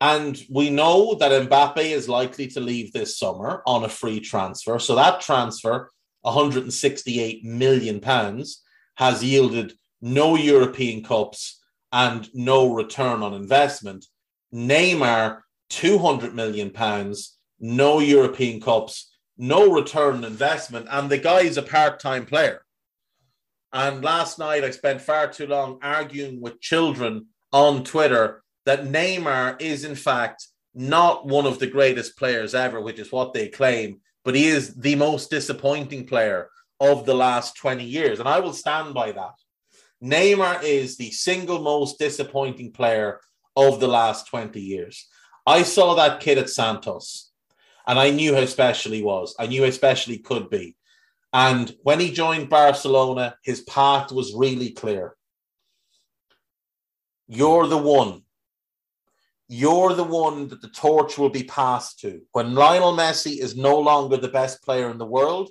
And 0.00 0.38
we 0.50 0.68
know 0.68 1.14
that 1.14 1.48
Mbappe 1.48 1.78
is 1.78 2.08
likely 2.08 2.48
to 2.48 2.60
leave 2.60 2.92
this 2.92 3.18
summer 3.18 3.62
on 3.66 3.84
a 3.84 3.88
free 3.88 4.20
transfer. 4.20 4.78
So 4.78 4.94
that 4.94 5.20
transfer, 5.20 5.90
168 6.22 7.44
million 7.44 8.00
pounds, 8.00 8.62
has 8.96 9.24
yielded 9.24 9.72
no 10.02 10.36
European 10.36 11.02
Cups 11.02 11.62
and 11.92 12.28
no 12.34 12.74
return 12.74 13.22
on 13.22 13.32
investment. 13.32 14.04
Neymar, 14.52 15.40
200 15.70 16.34
million 16.34 16.70
pounds, 16.70 17.38
no 17.58 17.98
European 18.00 18.60
Cups, 18.60 19.10
no 19.38 19.72
return 19.72 20.16
on 20.16 20.24
investment. 20.24 20.86
And 20.90 21.08
the 21.08 21.18
guy 21.18 21.40
is 21.40 21.56
a 21.56 21.62
part 21.62 22.00
time 22.00 22.26
player. 22.26 22.60
And 23.72 24.04
last 24.04 24.38
night 24.38 24.62
I 24.62 24.70
spent 24.70 25.00
far 25.00 25.28
too 25.28 25.46
long 25.46 25.78
arguing 25.82 26.40
with 26.40 26.60
children 26.60 27.26
on 27.52 27.82
Twitter 27.82 28.42
that 28.66 28.84
Neymar 28.84 29.60
is, 29.60 29.84
in 29.84 29.94
fact, 29.94 30.46
not 30.74 31.26
one 31.26 31.46
of 31.46 31.58
the 31.58 31.66
greatest 31.66 32.18
players 32.18 32.54
ever, 32.54 32.80
which 32.80 32.98
is 32.98 33.10
what 33.10 33.32
they 33.32 33.48
claim, 33.48 34.00
but 34.24 34.34
he 34.34 34.46
is 34.46 34.74
the 34.74 34.96
most 34.96 35.30
disappointing 35.30 36.06
player 36.06 36.50
of 36.80 37.06
the 37.06 37.14
last 37.14 37.56
20 37.56 37.82
years. 37.82 38.20
And 38.20 38.28
I 38.28 38.40
will 38.40 38.52
stand 38.52 38.92
by 38.92 39.12
that. 39.12 39.32
Neymar 40.04 40.62
is 40.62 40.96
the 40.96 41.10
single 41.10 41.60
most 41.60 41.98
disappointing 41.98 42.72
player 42.72 43.20
of 43.56 43.80
the 43.80 43.88
last 43.88 44.26
20 44.28 44.60
years. 44.60 45.06
I 45.46 45.62
saw 45.62 45.94
that 45.94 46.20
kid 46.20 46.36
at 46.36 46.50
Santos 46.50 47.30
and 47.86 47.98
I 47.98 48.10
knew 48.10 48.34
how 48.34 48.44
special 48.44 48.92
he 48.92 49.02
was. 49.02 49.34
I 49.38 49.46
knew 49.46 49.64
how 49.64 49.70
special 49.70 50.12
he 50.12 50.18
could 50.18 50.50
be. 50.50 50.76
And 51.32 51.74
when 51.82 52.00
he 52.00 52.10
joined 52.12 52.50
Barcelona, 52.50 53.36
his 53.42 53.62
path 53.62 54.12
was 54.12 54.34
really 54.34 54.70
clear. 54.70 55.16
You're 57.28 57.66
the 57.66 57.78
one. 57.78 58.22
You're 59.48 59.94
the 59.94 60.04
one 60.04 60.48
that 60.48 60.60
the 60.60 60.68
torch 60.68 61.18
will 61.18 61.30
be 61.30 61.44
passed 61.44 62.00
to. 62.00 62.20
When 62.32 62.54
Lionel 62.54 62.96
Messi 62.96 63.38
is 63.38 63.56
no 63.56 63.78
longer 63.78 64.16
the 64.16 64.28
best 64.28 64.62
player 64.62 64.90
in 64.90 64.98
the 64.98 65.06
world, 65.06 65.50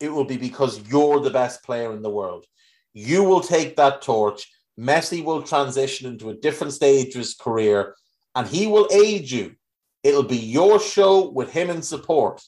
it 0.00 0.08
will 0.08 0.24
be 0.24 0.36
because 0.36 0.86
you're 0.88 1.20
the 1.20 1.30
best 1.30 1.62
player 1.62 1.92
in 1.92 2.02
the 2.02 2.10
world. 2.10 2.44
You 2.92 3.22
will 3.22 3.40
take 3.40 3.76
that 3.76 4.02
torch. 4.02 4.50
Messi 4.78 5.24
will 5.24 5.42
transition 5.42 6.08
into 6.08 6.30
a 6.30 6.34
different 6.34 6.72
stage 6.72 7.14
of 7.14 7.20
his 7.20 7.34
career 7.34 7.94
and 8.34 8.46
he 8.46 8.66
will 8.66 8.88
aid 8.92 9.30
you. 9.30 9.54
It'll 10.02 10.22
be 10.22 10.36
your 10.36 10.78
show 10.78 11.30
with 11.30 11.52
him 11.52 11.70
in 11.70 11.82
support. 11.82 12.42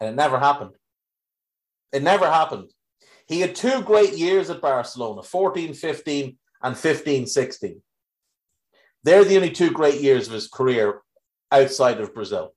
And 0.00 0.10
it 0.10 0.16
never 0.16 0.38
happened. 0.38 0.72
It 1.92 2.02
never 2.02 2.30
happened. 2.30 2.70
He 3.26 3.40
had 3.40 3.54
two 3.54 3.82
great 3.82 4.14
years 4.14 4.50
at 4.50 4.60
Barcelona 4.60 5.22
14 5.22 5.74
15 5.74 6.36
and 6.62 6.76
15 6.76 7.26
16. 7.26 7.82
They're 9.04 9.24
the 9.24 9.36
only 9.36 9.50
two 9.50 9.70
great 9.70 10.00
years 10.00 10.26
of 10.26 10.32
his 10.32 10.48
career 10.48 11.02
outside 11.52 12.00
of 12.00 12.14
Brazil. 12.14 12.54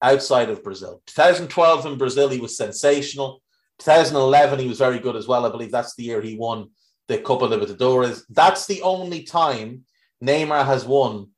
Outside 0.00 0.48
of 0.48 0.62
Brazil. 0.62 1.02
2012 1.06 1.86
in 1.86 1.98
Brazil, 1.98 2.28
he 2.28 2.40
was 2.40 2.56
sensational. 2.56 3.42
2011, 3.80 4.60
he 4.60 4.68
was 4.68 4.78
very 4.78 5.00
good 5.00 5.16
as 5.16 5.26
well. 5.26 5.44
I 5.44 5.50
believe 5.50 5.72
that's 5.72 5.96
the 5.96 6.04
year 6.04 6.22
he 6.22 6.36
won 6.36 6.70
the 7.08 7.18
Copa 7.18 7.46
Libertadores. 7.48 8.22
That's 8.30 8.66
the 8.66 8.82
only 8.82 9.24
time 9.24 9.84
Neymar 10.24 10.64
has 10.64 10.84
won 10.84 11.30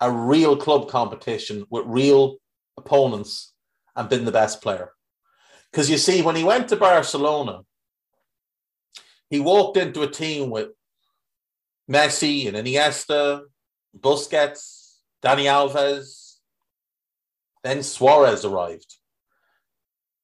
a 0.00 0.10
real 0.10 0.56
club 0.56 0.88
competition 0.88 1.64
with 1.70 1.84
real 1.86 2.36
opponents 2.76 3.52
and 3.96 4.08
been 4.08 4.24
the 4.24 4.32
best 4.32 4.62
player. 4.62 4.92
Because 5.70 5.90
you 5.90 5.98
see, 5.98 6.22
when 6.22 6.36
he 6.36 6.44
went 6.44 6.68
to 6.68 6.76
Barcelona, 6.76 7.60
he 9.30 9.40
walked 9.40 9.76
into 9.76 10.02
a 10.02 10.10
team 10.10 10.50
with 10.50 10.68
Messi 11.90 12.46
and 12.46 12.56
Iniesta, 12.56 13.42
Busquets, 13.98 14.98
Dani 15.22 15.44
Alves. 15.44 16.36
Then 17.64 17.82
Suarez 17.82 18.44
arrived. 18.44 18.96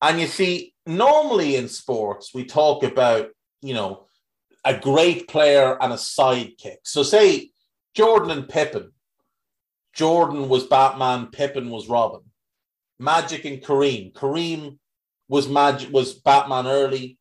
And 0.01 0.21
you 0.21 0.27
see, 0.27 0.75
normally 0.87 1.57
in 1.57 1.69
sports, 1.69 2.33
we 2.33 2.45
talk 2.45 2.83
about, 2.83 3.29
you 3.61 3.75
know, 3.75 4.07
a 4.65 4.77
great 4.77 5.29
player 5.29 5.77
and 5.81 5.93
a 5.93 5.97
sidekick. 5.97 6.79
So, 6.85 7.03
say 7.03 7.51
Jordan 7.95 8.31
and 8.31 8.49
Pippen. 8.49 8.93
Jordan 9.95 10.49
was 10.49 10.67
Batman, 10.67 11.29
Pippen 11.29 11.71
was 11.71 11.89
Robin. 11.89 12.21
Magic 12.99 13.45
and 13.45 13.63
Kareem. 13.63 14.13
Kareem 14.13 14.79
was 15.29 15.49
Magic 15.49 15.93
was 15.93 16.15
Batman 16.15 16.67
early, 16.67 17.19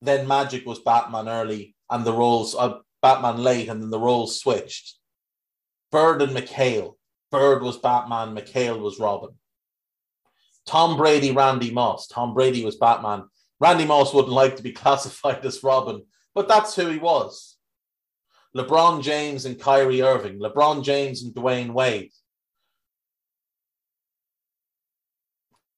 then 0.00 0.26
Magic 0.26 0.64
was 0.66 0.78
Batman 0.78 1.28
early, 1.28 1.74
and 1.90 2.04
the 2.04 2.12
roles 2.12 2.54
uh, 2.54 2.78
Batman 3.02 3.38
late, 3.38 3.68
and 3.68 3.80
then 3.80 3.90
the 3.90 3.98
roles 3.98 4.40
switched. 4.40 4.96
Bird 5.90 6.22
and 6.22 6.36
McHale. 6.36 6.94
Bird 7.30 7.62
was 7.62 7.78
Batman, 7.78 8.34
McHale 8.34 8.80
was 8.80 8.98
Robin. 8.98 9.30
Tom 10.66 10.96
Brady, 10.96 11.30
Randy 11.30 11.70
Moss. 11.70 12.06
Tom 12.06 12.34
Brady 12.34 12.64
was 12.64 12.76
Batman. 12.76 13.24
Randy 13.60 13.84
Moss 13.84 14.12
wouldn't 14.12 14.32
like 14.32 14.56
to 14.56 14.62
be 14.62 14.72
classified 14.82 15.44
as 15.44 15.62
Robin, 15.62 16.04
but 16.34 16.48
that's 16.48 16.74
who 16.74 16.88
he 16.88 16.98
was. 16.98 17.56
LeBron 18.56 19.02
James 19.02 19.44
and 19.44 19.60
Kyrie 19.60 20.02
Irving, 20.02 20.40
LeBron 20.40 20.82
James 20.82 21.22
and 21.22 21.34
Dwyane 21.34 21.72
Wade, 21.72 22.10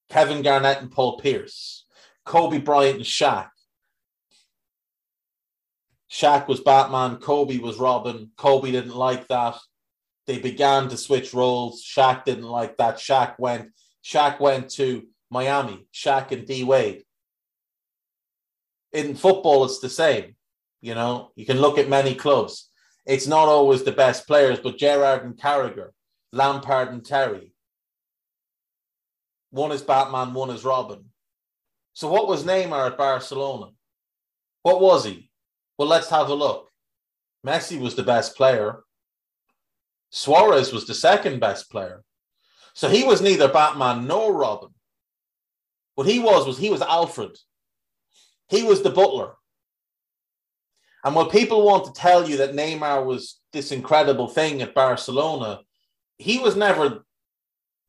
Kevin 0.08 0.42
Garnett 0.42 0.80
and 0.80 0.90
Paul 0.90 1.18
Pierce, 1.18 1.84
Kobe 2.24 2.58
Bryant 2.58 2.96
and 2.96 3.04
Shaq. 3.04 3.50
Shaq 6.10 6.48
was 6.48 6.60
Batman, 6.60 7.16
Kobe 7.16 7.58
was 7.58 7.78
Robin. 7.78 8.30
Kobe 8.36 8.72
didn't 8.72 8.96
like 8.96 9.28
that. 9.28 9.56
They 10.26 10.38
began 10.38 10.88
to 10.88 10.96
switch 10.96 11.32
roles. 11.32 11.84
Shaq 11.84 12.24
didn't 12.24 12.44
like 12.44 12.76
that. 12.78 12.96
Shaq 12.96 13.38
went 13.38 13.70
Shaq 14.04 14.40
went 14.40 14.70
to 14.70 15.06
Miami, 15.30 15.86
Shaq 15.94 16.32
and 16.32 16.46
D 16.46 16.64
Wade. 16.64 17.04
In 18.92 19.14
football, 19.14 19.64
it's 19.64 19.78
the 19.78 19.88
same. 19.88 20.34
You 20.80 20.94
know, 20.94 21.30
you 21.36 21.46
can 21.46 21.60
look 21.60 21.78
at 21.78 21.88
many 21.88 22.14
clubs. 22.14 22.70
It's 23.06 23.26
not 23.26 23.48
always 23.48 23.84
the 23.84 23.92
best 23.92 24.26
players, 24.26 24.58
but 24.58 24.78
Gerrard 24.78 25.24
and 25.24 25.36
Carragher, 25.36 25.90
Lampard 26.32 26.88
and 26.88 27.04
Terry. 27.04 27.52
One 29.50 29.72
is 29.72 29.82
Batman, 29.82 30.32
one 30.32 30.50
is 30.50 30.64
Robin. 30.64 31.04
So, 31.92 32.08
what 32.08 32.28
was 32.28 32.44
Neymar 32.44 32.92
at 32.92 32.98
Barcelona? 32.98 33.72
What 34.62 34.80
was 34.80 35.04
he? 35.04 35.29
Well, 35.80 35.88
let's 35.88 36.10
have 36.10 36.28
a 36.28 36.34
look. 36.34 36.68
Messi 37.42 37.80
was 37.80 37.94
the 37.94 38.02
best 38.02 38.36
player. 38.36 38.80
Suarez 40.10 40.74
was 40.74 40.86
the 40.86 40.92
second 40.92 41.40
best 41.40 41.70
player. 41.70 42.04
So 42.74 42.90
he 42.90 43.02
was 43.02 43.22
neither 43.22 43.48
Batman 43.48 44.06
nor 44.06 44.34
Robin. 44.34 44.74
What 45.94 46.06
he 46.06 46.18
was 46.18 46.46
was 46.46 46.58
he 46.58 46.68
was 46.68 46.82
Alfred. 46.82 47.38
He 48.50 48.62
was 48.62 48.82
the 48.82 48.90
butler. 48.90 49.36
And 51.02 51.14
when 51.14 51.30
people 51.30 51.64
want 51.64 51.86
to 51.86 51.98
tell 51.98 52.28
you 52.28 52.36
that 52.36 52.54
Neymar 52.54 53.06
was 53.06 53.40
this 53.54 53.72
incredible 53.72 54.28
thing 54.28 54.60
at 54.60 54.74
Barcelona, 54.74 55.60
he 56.18 56.40
was 56.40 56.56
never 56.56 57.06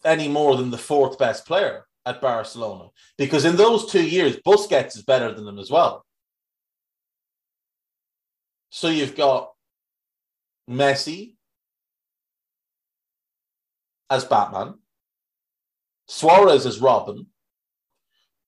any 0.06 0.30
more 0.30 0.56
than 0.56 0.72
the 0.72 0.78
fourth 0.78 1.20
best 1.20 1.46
player 1.46 1.84
at 2.06 2.22
Barcelona. 2.22 2.88
Because 3.18 3.44
in 3.44 3.58
those 3.58 3.92
two 3.92 4.08
years, 4.08 4.38
Busquets 4.38 4.96
is 4.96 5.04
better 5.04 5.34
than 5.34 5.46
him 5.46 5.60
as 5.60 5.70
well. 5.70 6.06
So 8.72 8.88
you've 8.88 9.18
got 9.18 9.52
Messi 10.70 11.36
as 14.10 14.24
Batman, 14.24 14.76
Suarez 16.08 16.66
as 16.66 16.80
Robin, 16.80 17.28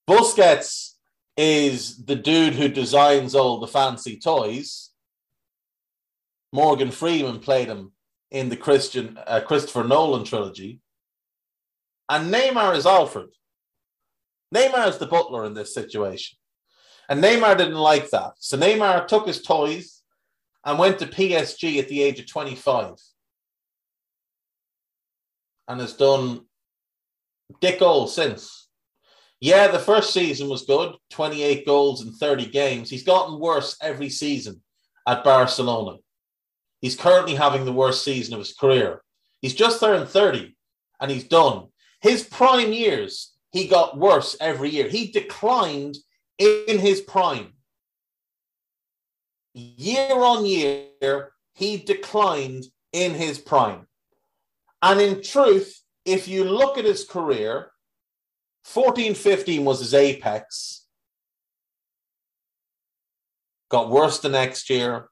Busquets 0.09 0.93
is 1.36 2.05
the 2.05 2.15
dude 2.15 2.53
who 2.53 2.69
designs 2.69 3.36
all 3.36 3.59
the 3.59 3.67
fancy 3.67 4.17
toys. 4.17 4.91
Morgan 6.53 6.91
Freeman 6.91 7.39
played 7.39 7.67
him 7.67 7.91
in 8.32 8.47
the 8.47 8.57
Christian 8.57 9.19
uh, 9.28 9.41
Christopher 9.41 9.84
Nolan 9.84 10.24
trilogy. 10.24 10.80
And 12.09 12.34
Neymar 12.34 12.78
is 12.78 12.86
Alfred. 12.86 13.30
Neymar 14.55 14.88
is 14.88 14.99
the 14.99 15.05
butler 15.05 15.43
in 15.43 15.53
this 15.53 15.74
situation. 15.74 16.38
And 17.09 17.21
Neymar 17.21 17.57
didn't 17.57 17.76
like 17.76 18.09
that. 18.11 18.34
So 18.38 18.57
Neymar 18.57 19.07
took 19.07 19.28
his 19.28 19.41
toys 19.41 19.92
and 20.66 20.80
went 20.80 20.99
to 20.99 21.05
PSG 21.05 21.80
at 21.80 21.88
the 21.88 22.01
age 22.01 22.20
of 22.20 22.28
25 22.28 22.95
and 25.68 25.80
has 25.80 25.93
done 25.93 26.41
dick 27.59 27.82
all 27.82 28.07
since. 28.07 28.68
Yeah, 29.39 29.68
the 29.68 29.80
first 29.80 30.14
season 30.14 30.47
was 30.47 30.66
good 30.66 30.95
28 31.09 31.66
goals 31.66 32.05
in 32.05 32.14
30 32.14 32.45
games. 32.47 32.89
He's 32.89 33.03
gotten 33.03 33.39
worse 33.39 33.76
every 33.82 34.09
season 34.09 34.61
at 35.07 35.24
Barcelona. 35.24 35.97
He's 36.82 36.95
currently 36.95 37.36
having 37.36 37.66
the 37.66 37.74
worst 37.74 38.03
season 38.03 38.34
of 38.34 38.39
his 38.39 38.53
career. 38.53 39.01
He's 39.41 39.53
just 39.53 39.80
turned 39.80 40.07
30 40.07 40.55
and 41.01 41.11
he's 41.11 41.26
done. 41.26 41.68
His 42.01 42.24
prime 42.24 42.72
years, 42.72 43.34
he 43.51 43.68
got 43.68 43.97
worse 43.97 44.36
every 44.39 44.70
year. 44.70 44.88
He 44.88 45.07
declined 45.07 45.97
in 46.38 46.80
his 46.80 47.01
prime. 47.01 47.53
Year 49.54 50.16
on 50.16 50.45
year, 50.45 51.32
he 51.54 51.78
declined 51.78 52.66
in 52.91 53.14
his 53.14 53.38
prime. 53.38 53.88
And 54.82 54.99
in 54.99 55.22
truth, 55.22 55.82
if 56.06 56.28
you 56.28 56.43
look 56.43 56.78
at 56.78 56.86
his 56.86 57.06
career, 57.06 57.72
14 58.66 59.14
15 59.14 59.66
was 59.66 59.80
his 59.80 59.93
apex. 59.93 60.86
Got 63.70 63.89
worse 63.89 64.20
the 64.20 64.30
next 64.30 64.70
year, 64.70 65.08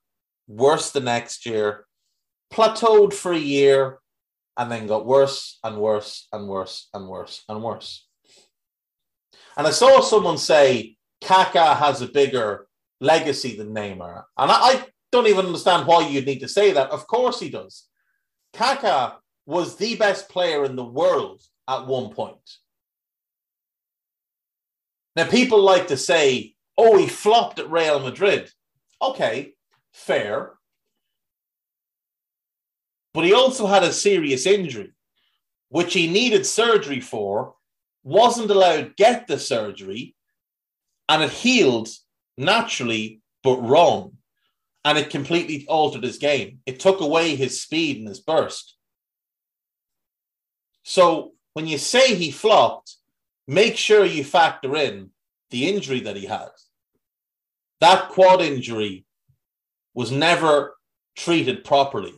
worse 0.47 0.91
the 0.91 0.99
next 0.99 1.45
year, 1.45 1.85
plateaued 2.51 3.13
for 3.13 3.33
a 3.33 3.37
year, 3.37 3.99
and 4.57 4.71
then 4.71 4.87
got 4.87 5.05
worse 5.05 5.57
and 5.63 5.77
worse 5.77 6.27
and 6.31 6.47
worse 6.47 6.87
and 6.93 7.07
worse 7.07 7.43
and 7.47 7.63
worse. 7.63 8.07
And 9.57 9.67
I 9.67 9.71
saw 9.71 10.01
someone 10.01 10.37
say 10.37 10.95
Kaká 11.23 11.75
has 11.77 12.01
a 12.01 12.07
bigger 12.07 12.67
legacy 13.01 13.57
than 13.57 13.73
Neymar. 13.73 14.23
And 14.37 14.51
I, 14.51 14.55
I 14.55 14.85
don't 15.11 15.27
even 15.27 15.47
understand 15.47 15.87
why 15.87 16.07
you'd 16.07 16.25
need 16.25 16.39
to 16.39 16.47
say 16.47 16.71
that. 16.71 16.91
Of 16.91 17.07
course 17.07 17.39
he 17.39 17.49
does. 17.49 17.87
Kaká 18.53 19.15
was 19.45 19.75
the 19.75 19.95
best 19.95 20.29
player 20.29 20.63
in 20.63 20.77
the 20.77 20.85
world 20.85 21.41
at 21.67 21.87
one 21.87 22.11
point. 22.11 22.37
Now, 25.15 25.25
people 25.25 25.61
like 25.61 25.87
to 25.87 25.97
say, 25.97 26.55
oh, 26.77 26.97
he 26.97 27.07
flopped 27.07 27.59
at 27.59 27.69
Real 27.69 27.99
Madrid. 27.99 28.49
Okay, 29.01 29.53
fair. 29.91 30.53
But 33.13 33.25
he 33.25 33.33
also 33.33 33.67
had 33.67 33.83
a 33.83 33.91
serious 33.91 34.45
injury, 34.45 34.93
which 35.67 35.93
he 35.93 36.07
needed 36.07 36.45
surgery 36.45 37.01
for, 37.01 37.55
wasn't 38.03 38.51
allowed 38.51 38.77
to 38.77 38.93
get 38.95 39.27
the 39.27 39.37
surgery, 39.37 40.15
and 41.09 41.21
it 41.23 41.31
healed 41.31 41.89
naturally, 42.37 43.21
but 43.43 43.57
wrong. 43.57 44.17
And 44.83 44.97
it 44.97 45.09
completely 45.09 45.65
altered 45.67 46.03
his 46.03 46.17
game. 46.17 46.59
It 46.65 46.79
took 46.79 47.01
away 47.01 47.35
his 47.35 47.61
speed 47.61 47.97
and 47.97 48.07
his 48.07 48.19
burst. 48.19 48.75
So 50.83 51.33
when 51.53 51.67
you 51.67 51.77
say 51.77 52.15
he 52.15 52.31
flopped, 52.31 52.95
make 53.47 53.77
sure 53.77 54.05
you 54.05 54.23
factor 54.23 54.75
in 54.75 55.11
the 55.51 55.69
injury 55.69 55.99
that 56.01 56.15
he 56.15 56.25
had. 56.25 56.49
That 57.79 58.09
quad 58.09 58.41
injury 58.41 59.05
was 59.93 60.11
never 60.11 60.75
treated 61.15 61.63
properly. 61.63 62.13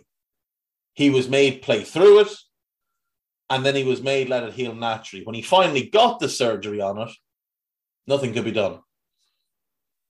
He 0.94 1.10
was 1.10 1.28
made 1.28 1.64
play 1.64 1.84
through 1.84 2.20
it, 2.20 2.34
and 3.50 3.66
then 3.66 3.76
he 3.76 3.84
was 3.84 4.02
made 4.02 4.30
let 4.30 4.44
it 4.44 4.54
heal 4.54 4.76
naturally. 4.76 5.26
When 5.26 5.36
he 5.36 5.42
finally 5.42 5.90
got 5.90 6.20
the 6.20 6.30
surgery 6.30 6.82
on 6.82 7.00
it, 7.00 7.10
nothing 8.06 8.34
could 8.34 8.46
be 8.46 8.52
done. 8.52 8.80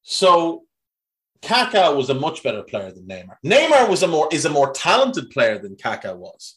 So 0.03 0.63
Kaká 1.41 1.95
was 1.95 2.09
a 2.09 2.13
much 2.13 2.43
better 2.43 2.63
player 2.63 2.91
than 2.91 3.07
Neymar. 3.07 3.37
Neymar 3.45 3.89
was 3.89 4.03
a 4.03 4.07
more 4.07 4.29
is 4.31 4.45
a 4.45 4.49
more 4.49 4.71
talented 4.71 5.29
player 5.31 5.57
than 5.57 5.75
Kaká 5.75 6.15
was 6.15 6.55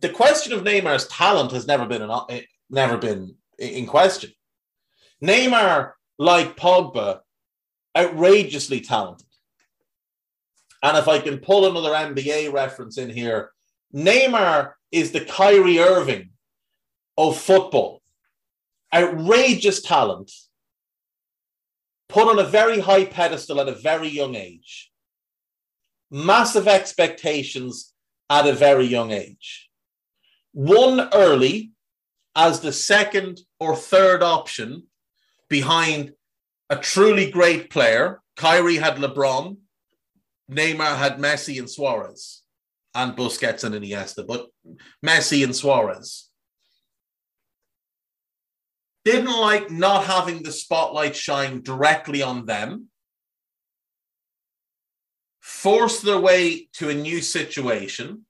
the 0.00 0.08
question 0.08 0.52
of 0.52 0.62
Neymar's 0.62 1.06
talent 1.08 1.52
has 1.52 1.66
never 1.66 1.86
been 1.86 2.02
an, 2.02 2.10
eh, 2.28 2.42
never 2.70 2.96
been 2.96 3.36
in 3.58 3.86
question. 3.86 4.30
Neymar, 5.22 5.92
like 6.18 6.56
Pogba, 6.56 7.20
outrageously 7.96 8.80
talented. 8.80 9.26
And 10.82 10.96
if 10.96 11.08
I 11.08 11.18
can 11.18 11.38
pull 11.38 11.66
another 11.66 11.94
NBA 11.94 12.52
reference 12.52 12.98
in 12.98 13.10
here, 13.10 13.50
Neymar 13.94 14.74
is 14.92 15.10
the 15.10 15.24
Kyrie 15.24 15.80
Irving 15.80 16.30
of 17.16 17.36
football. 17.36 18.02
Outrageous 18.94 19.82
talent, 19.82 20.30
put 22.08 22.28
on 22.28 22.38
a 22.38 22.48
very 22.48 22.80
high 22.80 23.04
pedestal 23.04 23.60
at 23.60 23.68
a 23.68 23.74
very 23.74 24.08
young 24.08 24.34
age. 24.34 24.90
Massive 26.10 26.66
expectations 26.66 27.92
at 28.30 28.46
a 28.46 28.52
very 28.52 28.86
young 28.86 29.10
age 29.12 29.68
one 30.58 31.08
early 31.12 31.70
as 32.34 32.60
the 32.60 32.72
second 32.72 33.40
or 33.60 33.76
third 33.76 34.22
option 34.24 34.82
behind 35.48 36.12
a 36.68 36.76
truly 36.76 37.30
great 37.30 37.70
player. 37.70 38.20
Kyrie 38.36 38.76
had 38.76 38.96
LeBron, 38.96 39.56
Neymar 40.50 40.96
had 40.96 41.18
Messi 41.18 41.58
and 41.58 41.70
Suarez, 41.70 42.42
and 42.94 43.16
Busquets 43.16 43.62
and 43.62 43.74
Iniesta, 43.74 44.26
but 44.26 44.48
Messi 45.04 45.44
and 45.44 45.54
Suarez. 45.54 46.27
Didn't 49.10 49.40
like 49.40 49.70
not 49.70 50.04
having 50.04 50.42
the 50.42 50.52
spotlight 50.52 51.16
shine 51.16 51.62
directly 51.62 52.20
on 52.20 52.44
them. 52.44 52.88
Forced 55.40 56.04
their 56.04 56.20
way 56.20 56.68
to 56.74 56.90
a 56.90 56.94
new 56.94 57.22
situation 57.22 58.26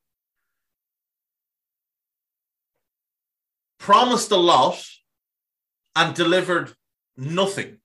promised 3.80 4.30
a 4.30 4.36
lot 4.36 4.80
and 5.96 6.14
delivered 6.14 6.74
nothing. 7.16 7.78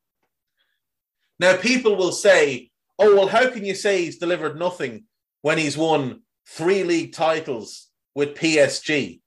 Now, 1.39 1.57
people 1.57 1.95
will 1.95 2.11
say, 2.11 2.69
oh, 2.99 3.15
well, 3.15 3.27
how 3.27 3.49
can 3.49 3.65
you 3.65 3.73
say 3.73 4.03
he's 4.03 4.19
delivered 4.19 4.59
nothing 4.59 5.05
when 5.41 5.57
he's 5.57 5.77
won 5.77 6.21
three 6.47 6.83
league 6.83 7.13
titles 7.13 7.87
with 8.13 8.35
PSG 8.35 9.21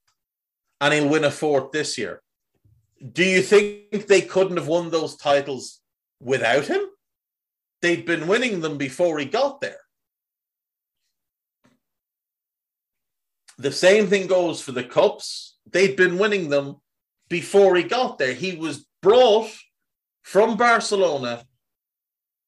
and 0.80 0.94
he'll 0.94 1.08
win 1.08 1.24
a 1.24 1.32
fourth 1.32 1.72
this 1.72 1.98
year? 1.98 2.22
Do 3.12 3.24
you 3.24 3.42
think 3.42 4.07
they 4.07 4.22
couldn't 4.22 4.57
have 4.57 4.68
won 4.68 4.90
those 4.90 5.16
titles 5.16 5.80
without 6.20 6.66
him? 6.66 6.80
They'd 7.82 8.07
been 8.07 8.26
winning 8.26 8.61
them 8.61 8.78
before 8.78 9.18
he 9.18 9.26
got 9.26 9.61
there. 9.61 9.80
The 13.59 13.72
same 13.72 14.07
thing 14.07 14.26
goes 14.26 14.61
for 14.61 14.72
the 14.72 14.84
Cups 14.84 15.57
they'd 15.70 15.97
been 15.97 16.18
winning 16.18 16.49
them 16.49 16.76
before 17.28 17.76
he 17.76 17.82
got 17.82 18.18
there. 18.18 18.34
He 18.34 18.57
was 18.57 18.86
brought 19.03 19.51
from 20.22 20.57
Barcelona 20.57 21.44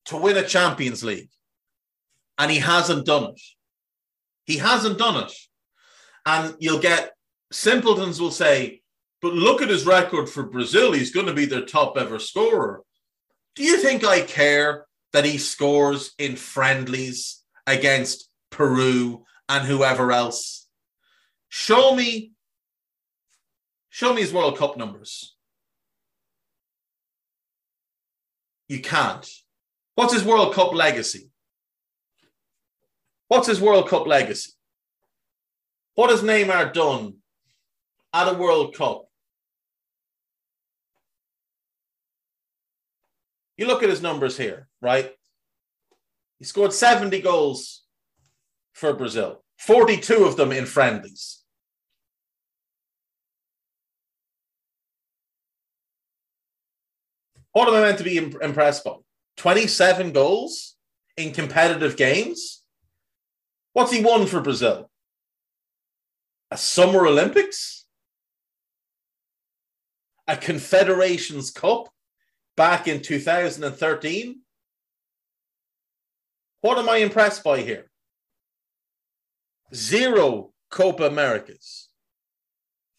to 0.07 0.17
win 0.17 0.37
a 0.37 0.47
Champions 0.47 1.05
League, 1.05 1.31
and 2.39 2.51
he 2.51 2.59
hasn't 2.59 3.07
done 3.07 3.25
it. 3.25 3.41
He 4.45 4.59
hasn't 4.59 4.99
done 4.99 5.25
it. 5.25 5.33
And 6.25 6.55
you'll 6.59 6.81
get 6.81 7.13
simpletons 7.53 8.21
will 8.21 8.31
say, 8.31 8.83
but 9.21 9.35
look 9.35 9.63
at 9.63 9.69
his 9.69 9.87
record 9.87 10.29
for 10.29 10.45
Brazil. 10.45 10.93
He's 10.93 11.13
going 11.13 11.27
to 11.27 11.35
be 11.35 11.47
their 11.47 11.65
top 11.65 11.97
ever 11.97 12.19
scorer. 12.19 12.83
Do 13.55 13.65
you 13.65 13.79
think 13.79 14.05
I 14.05 14.21
care 14.21 14.87
that 15.13 15.25
he 15.25 15.39
scores 15.39 16.13
in 16.19 16.37
friendlies 16.37 17.43
against 17.67 18.31
Peru 18.51 19.25
and 19.49 19.67
whoever 19.67 20.13
else? 20.13 20.69
Show 21.49 21.95
me 21.95 22.33
Show 23.99 24.15
me 24.15 24.21
his 24.21 24.33
World 24.33 24.57
Cup 24.57 24.77
numbers. 24.77 25.35
You 28.69 28.81
can't. 28.81 29.29
What's 29.97 30.15
his 30.15 30.23
World 30.23 30.55
Cup 30.55 30.73
legacy? 30.73 31.33
What's 33.27 33.49
his 33.49 33.61
World 33.61 33.89
Cup 33.89 34.07
legacy? 34.07 34.53
What 35.97 36.11
has 36.11 36.23
Neymar 36.23 36.73
done 36.75 37.15
at 38.15 38.33
a 38.33 38.39
World 38.39 38.77
Cup? 38.77 39.08
You 43.59 43.67
look 43.67 43.83
at 43.83 43.91
his 43.91 44.01
numbers 44.01 44.39
here, 44.39 44.69
right? 44.81 45.11
He 46.39 46.45
scored 46.45 46.73
70 46.73 47.21
goals 47.21 47.83
for 48.73 48.95
Brazil, 48.95 49.43
42 49.59 50.25
of 50.25 50.37
them 50.37 50.53
in 50.53 50.65
friendlies. 50.65 51.43
What 57.53 57.67
am 57.67 57.75
I 57.75 57.81
meant 57.81 57.99
to 57.99 58.05
be 58.05 58.17
imp- 58.17 58.41
impressed 58.41 58.85
by? 58.85 58.95
27 59.39 60.13
goals 60.13 60.77
in 61.17 61.33
competitive 61.33 61.97
games? 61.97 62.63
What's 63.73 63.91
he 63.91 64.05
won 64.05 64.27
for 64.27 64.41
Brazil? 64.41 64.89
A 66.53 66.57
Summer 66.57 67.05
Olympics? 67.05 67.87
A 70.29 70.37
Confederations 70.37 71.51
Cup 71.51 71.89
back 72.59 72.89
in 72.89 73.01
2013? 73.01 74.41
What 76.61 76.77
am 76.77 76.89
I 76.89 76.97
impressed 76.97 77.45
by 77.45 77.61
here? 77.61 77.89
Zero 79.73 80.51
Copa 80.69 81.05
Americas, 81.05 81.89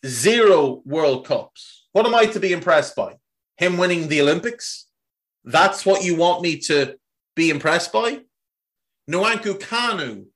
zero 0.05 0.81
World 0.85 1.27
Cups. 1.27 1.87
What 1.91 2.05
am 2.05 2.15
I 2.15 2.25
to 2.27 2.39
be 2.39 2.53
impressed 2.53 2.95
by? 2.95 3.17
Him 3.57 3.77
winning 3.77 4.07
the 4.07 4.21
Olympics? 4.21 4.87
That's 5.43 5.85
what 5.85 6.05
you 6.05 6.15
want 6.15 6.41
me 6.41 6.57
to 6.69 6.95
be 7.35 7.49
impressed 7.49 7.91
by? 7.91 8.19
Nwankwo 9.11 9.59
Kanu 9.59 10.27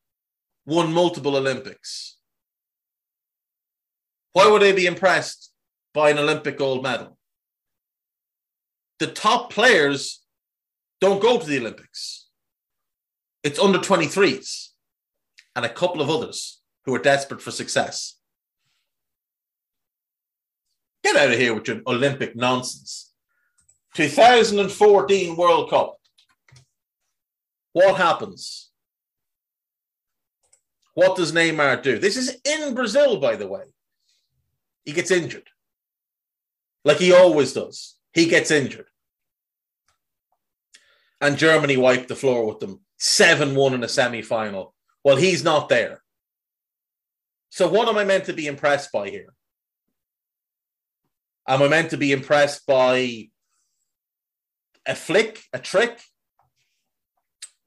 won 0.66 0.92
multiple 0.92 1.38
Olympics. 1.38 2.18
Why 4.34 4.50
would 4.50 4.64
I 4.64 4.74
be 4.74 4.86
impressed 4.86 5.52
by 5.94 6.10
an 6.10 6.20
Olympic 6.20 6.58
gold 6.58 6.84
medal? 6.84 7.18
The 9.00 9.08
top 9.08 9.52
players 9.52 10.22
don't 11.02 11.22
go 11.22 11.40
to 11.40 11.46
the 11.46 11.60
Olympics. 11.60 12.28
It's 13.44 13.60
under 13.60 13.80
23s 13.80 14.70
and 15.56 15.66
a 15.66 15.70
couple 15.70 16.02
of 16.02 16.10
others 16.10 16.62
who 16.86 16.96
are 16.96 17.00
desperate 17.00 17.42
for 17.42 17.52
success. 17.52 18.16
Get 21.04 21.18
out 21.18 21.32
of 21.32 21.38
here 21.38 21.54
with 21.54 21.68
your 21.68 21.82
Olympic 21.86 22.36
nonsense. 22.36 23.12
2014 23.96 25.36
World 25.36 25.70
Cup. 25.70 25.98
What 27.74 27.98
happens? 27.98 28.70
What 30.94 31.18
does 31.18 31.32
Neymar 31.32 31.82
do? 31.82 31.98
This 31.98 32.18
is 32.18 32.38
in 32.46 32.74
Brazil, 32.76 33.20
by 33.20 33.36
the 33.36 33.48
way. 33.48 33.64
He 34.86 34.94
gets 34.94 35.12
injured. 35.12 35.50
Like 36.86 36.98
he 36.98 37.14
always 37.14 37.54
does. 37.54 37.96
He 38.14 38.28
gets 38.28 38.52
injured. 38.52 38.88
And 41.20 41.38
Germany 41.38 41.78
wiped 41.78 42.10
the 42.10 42.16
floor 42.16 42.46
with 42.46 42.60
them 42.60 42.82
7 42.98 43.56
1 43.56 43.74
in 43.74 43.84
a 43.84 43.88
semi 43.88 44.22
final. 44.22 44.76
Well, 45.04 45.18
he's 45.18 45.44
not 45.44 45.70
there. 45.70 46.02
So, 47.50 47.68
what 47.68 47.88
am 47.88 47.98
I 47.98 48.04
meant 48.04 48.26
to 48.26 48.34
be 48.34 48.48
impressed 48.48 48.92
by 48.92 49.10
here? 49.10 49.34
Am 51.48 51.62
I 51.62 51.68
meant 51.68 51.92
to 51.92 51.98
be 51.98 52.12
impressed 52.12 52.66
by 52.66 53.30
a 54.86 54.96
flick, 54.96 55.44
a 55.54 55.60
trick? 55.60 56.02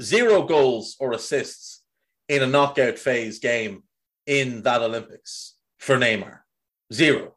Zero 0.03 0.43
goals 0.43 0.97
or 1.01 1.13
assists 1.13 1.83
in 2.29 2.43
a 2.43 2.47
knockout 2.47 2.99
phase 2.99 3.39
game 3.39 3.85
in 4.27 4.63
that 4.63 4.83
Olympics 4.83 5.55
for 5.79 5.97
Neymar. 5.97 6.41
Zero. 6.93 7.36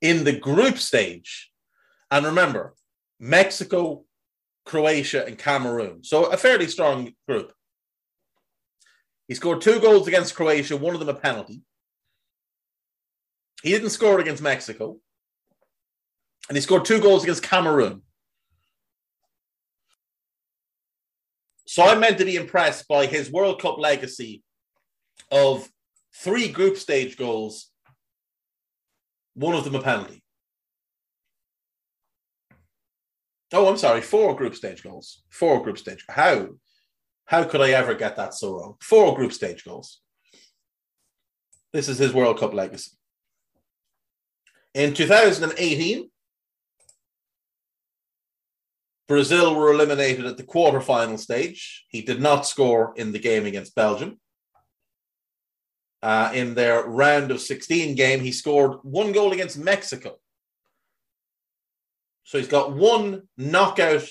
In 0.00 0.24
the 0.24 0.38
group 0.38 0.78
stage, 0.78 1.50
and 2.10 2.24
remember, 2.24 2.74
Mexico, 3.18 4.04
Croatia, 4.64 5.26
and 5.26 5.38
Cameroon. 5.38 6.04
So 6.04 6.26
a 6.26 6.36
fairly 6.36 6.68
strong 6.68 7.12
group. 7.26 7.52
He 9.26 9.34
scored 9.34 9.60
two 9.60 9.80
goals 9.80 10.08
against 10.08 10.34
Croatia, 10.34 10.76
one 10.76 10.94
of 10.94 11.00
them 11.00 11.08
a 11.08 11.14
penalty. 11.14 11.62
He 13.62 13.70
didn't 13.70 13.90
score 13.90 14.20
against 14.20 14.42
Mexico. 14.42 14.98
And 16.48 16.56
he 16.56 16.62
scored 16.62 16.84
two 16.84 17.00
goals 17.00 17.24
against 17.24 17.42
Cameroon. 17.42 18.02
So 21.66 21.82
I'm 21.82 22.00
meant 22.00 22.16
to 22.18 22.24
be 22.24 22.36
impressed 22.36 22.88
by 22.88 23.04
his 23.04 23.30
World 23.30 23.60
Cup 23.60 23.78
legacy 23.78 24.42
of 25.30 25.68
three 26.14 26.48
group 26.48 26.78
stage 26.78 27.18
goals, 27.18 27.70
one 29.38 29.54
of 29.54 29.62
them 29.62 29.76
a 29.76 29.82
penalty. 29.82 30.20
Oh, 33.52 33.68
I'm 33.68 33.78
sorry, 33.78 34.00
four 34.00 34.34
group 34.34 34.54
stage 34.54 34.82
goals. 34.82 35.22
Four 35.30 35.62
group 35.62 35.78
stage. 35.78 36.04
How? 36.08 36.48
How 37.24 37.44
could 37.44 37.60
I 37.60 37.70
ever 37.70 37.94
get 37.94 38.16
that 38.16 38.34
so 38.34 38.54
wrong? 38.54 38.74
Four 38.80 39.14
group 39.14 39.32
stage 39.32 39.64
goals. 39.64 40.00
This 41.72 41.88
is 41.88 41.98
his 41.98 42.12
World 42.12 42.40
Cup 42.40 42.52
legacy. 42.52 42.92
In 44.74 44.92
2018, 44.92 46.10
Brazil 49.06 49.54
were 49.54 49.72
eliminated 49.72 50.26
at 50.26 50.36
the 50.36 50.42
quarterfinal 50.42 51.18
stage. 51.18 51.86
He 51.88 52.02
did 52.02 52.20
not 52.20 52.46
score 52.46 52.92
in 52.96 53.12
the 53.12 53.18
game 53.18 53.46
against 53.46 53.74
Belgium. 53.74 54.18
Uh, 56.00 56.30
in 56.32 56.54
their 56.54 56.84
round 56.84 57.30
of 57.32 57.40
16 57.40 57.96
game, 57.96 58.20
he 58.20 58.30
scored 58.30 58.78
one 58.82 59.10
goal 59.12 59.32
against 59.32 59.58
Mexico. 59.58 60.16
So 62.22 62.38
he's 62.38 62.46
got 62.46 62.72
one 62.72 63.22
knockout 63.36 64.06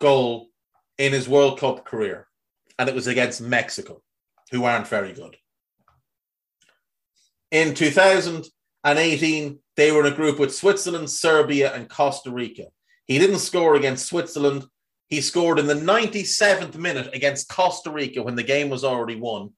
goal 0.00 0.48
in 0.98 1.12
his 1.12 1.28
World 1.28 1.58
Cup 1.58 1.84
career, 1.84 2.26
and 2.78 2.88
it 2.88 2.94
was 2.94 3.06
against 3.06 3.40
Mexico, 3.40 4.02
who 4.50 4.64
aren't 4.64 4.88
very 4.88 5.12
good. 5.12 5.36
In 7.50 7.74
2018, 7.74 9.58
they 9.76 9.92
were 9.92 10.06
in 10.06 10.12
a 10.12 10.16
group 10.16 10.38
with 10.38 10.54
Switzerland, 10.54 11.08
Serbia, 11.10 11.72
and 11.74 11.88
Costa 11.88 12.30
Rica. 12.30 12.64
He 13.06 13.18
didn't 13.18 13.38
score 13.38 13.76
against 13.76 14.06
Switzerland. 14.06 14.64
He 15.08 15.20
scored 15.20 15.58
in 15.58 15.66
the 15.66 15.74
97th 15.74 16.76
minute 16.76 17.14
against 17.14 17.48
Costa 17.48 17.90
Rica 17.90 18.22
when 18.22 18.34
the 18.34 18.42
game 18.42 18.68
was 18.68 18.84
already 18.84 19.16
won, 19.16 19.50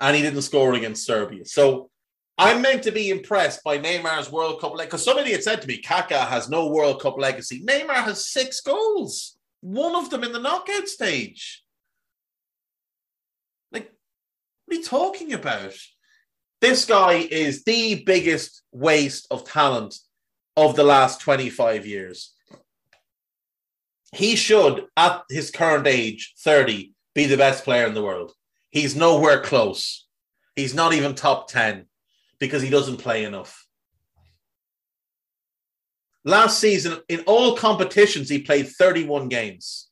and 0.00 0.16
he 0.16 0.22
didn't 0.22 0.42
score 0.42 0.74
against 0.74 1.06
Serbia. 1.06 1.44
So 1.44 1.90
I'm 2.38 2.62
meant 2.62 2.82
to 2.84 2.90
be 2.90 3.10
impressed 3.10 3.62
by 3.62 3.78
Neymar's 3.78 4.32
World 4.32 4.60
Cup 4.60 4.76
because 4.76 5.04
somebody 5.04 5.32
had 5.32 5.44
said 5.44 5.60
to 5.60 5.68
me, 5.68 5.76
Kaka 5.76 6.24
has 6.24 6.48
no 6.48 6.68
World 6.68 7.02
Cup 7.02 7.18
legacy. 7.18 7.62
Neymar 7.62 8.04
has 8.04 8.28
six 8.30 8.62
goals, 8.62 9.36
one 9.60 9.94
of 9.94 10.08
them 10.08 10.24
in 10.24 10.32
the 10.32 10.40
knockout 10.40 10.88
stage. 10.88 11.62
Like, 13.70 13.92
what 14.64 14.74
are 14.74 14.80
you 14.80 14.84
talking 14.84 15.34
about? 15.34 15.74
This 16.62 16.86
guy 16.86 17.26
is 17.30 17.62
the 17.64 18.02
biggest 18.04 18.62
waste 18.72 19.26
of 19.30 19.44
talent 19.44 19.96
of 20.56 20.76
the 20.76 20.84
last 20.84 21.20
25 21.20 21.86
years. 21.86 22.34
He 24.14 24.34
should, 24.34 24.86
at 24.96 25.22
his 25.28 25.50
current 25.50 25.86
age, 25.86 26.34
30, 26.38 26.92
be 27.14 27.26
the 27.26 27.36
best 27.36 27.64
player 27.64 27.86
in 27.86 27.94
the 27.94 28.02
world. 28.02 28.32
He's 28.70 28.96
nowhere 28.96 29.40
close. 29.40 30.06
He's 30.56 30.74
not 30.74 30.92
even 30.92 31.14
top 31.14 31.48
10 31.48 31.86
because 32.38 32.62
he 32.62 32.70
doesn't 32.70 32.98
play 32.98 33.24
enough. 33.24 33.66
Last 36.24 36.58
season, 36.58 36.98
in 37.08 37.20
all 37.20 37.56
competitions, 37.56 38.28
he 38.28 38.42
played 38.42 38.68
31 38.68 39.28
games. 39.28 39.88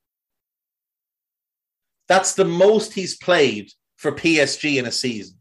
That's 2.07 2.35
the 2.35 2.45
most 2.45 2.95
he's 2.95 3.17
played 3.17 3.71
for 3.97 4.13
PSG 4.13 4.79
in 4.79 4.87
a 4.87 4.93
season 4.93 5.39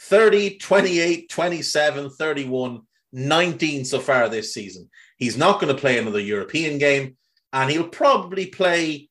30, 0.00 0.58
28, 0.58 1.28
27, 1.28 2.10
31, 2.10 2.80
19 3.12 3.84
so 3.84 4.00
far 4.00 4.28
this 4.28 4.52
season. 4.52 4.90
He's 5.16 5.36
not 5.36 5.60
going 5.60 5.74
to 5.74 5.80
play 5.80 5.98
another 5.98 6.20
European 6.20 6.78
game, 6.78 7.16
and 7.52 7.70
he'll 7.70 7.88
probably 7.88 8.46
play, 8.46 9.08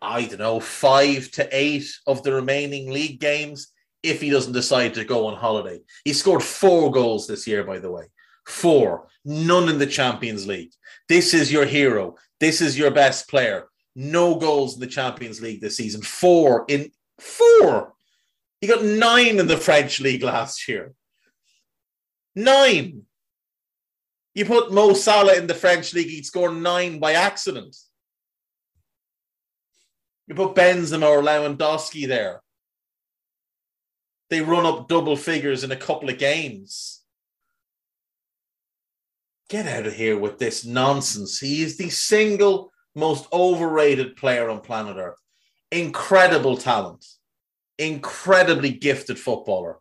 I 0.00 0.24
don't 0.26 0.38
know, 0.38 0.60
five 0.60 1.30
to 1.32 1.48
eight 1.50 1.88
of 2.06 2.22
the 2.22 2.32
remaining 2.32 2.90
league 2.90 3.20
games 3.20 3.68
if 4.02 4.20
he 4.20 4.30
doesn't 4.30 4.52
decide 4.52 4.94
to 4.94 5.04
go 5.04 5.26
on 5.26 5.36
holiday. 5.36 5.80
He 6.04 6.12
scored 6.12 6.42
four 6.42 6.90
goals 6.90 7.26
this 7.26 7.46
year, 7.46 7.64
by 7.64 7.78
the 7.78 7.90
way. 7.90 8.04
Four. 8.46 9.08
None 9.24 9.68
in 9.68 9.78
the 9.78 9.86
Champions 9.86 10.46
League. 10.46 10.72
This 11.08 11.34
is 11.34 11.52
your 11.52 11.64
hero. 11.64 12.16
This 12.40 12.60
is 12.60 12.78
your 12.78 12.90
best 12.90 13.28
player. 13.28 13.68
No 13.94 14.36
goals 14.36 14.74
in 14.74 14.80
the 14.80 14.86
Champions 14.86 15.40
League 15.40 15.60
this 15.60 15.76
season. 15.76 16.02
Four 16.02 16.64
in 16.68 16.90
four. 17.18 17.94
He 18.60 18.66
got 18.66 18.84
nine 18.84 19.38
in 19.38 19.46
the 19.46 19.56
French 19.56 20.00
league 20.00 20.22
last 20.22 20.68
year. 20.68 20.94
Nine. 22.34 23.02
You 24.34 24.44
put 24.44 24.72
Mo 24.72 24.94
Salah 24.94 25.34
in 25.34 25.48
the 25.48 25.54
French 25.54 25.92
league, 25.94 26.08
he'd 26.08 26.26
score 26.26 26.52
nine 26.52 27.00
by 27.00 27.14
accident. 27.14 27.76
You 30.28 30.34
put 30.34 30.54
Benzema 30.54 31.08
or 31.08 31.22
Lewandowski 31.22 32.06
there 32.06 32.42
they 34.30 34.40
run 34.40 34.66
up 34.66 34.88
double 34.88 35.16
figures 35.16 35.64
in 35.64 35.72
a 35.72 35.76
couple 35.76 36.08
of 36.08 36.18
games. 36.18 37.02
Get 39.48 39.66
out 39.66 39.86
of 39.86 39.94
here 39.94 40.18
with 40.18 40.38
this 40.38 40.64
nonsense. 40.64 41.38
He 41.38 41.62
is 41.62 41.78
the 41.78 41.88
single 41.88 42.70
most 42.94 43.26
overrated 43.32 44.16
player 44.16 44.50
on 44.50 44.60
planet 44.60 44.96
Earth. 44.96 45.18
Incredible 45.72 46.56
talent, 46.56 47.04
incredibly 47.78 48.70
gifted 48.70 49.18
footballer. 49.18 49.78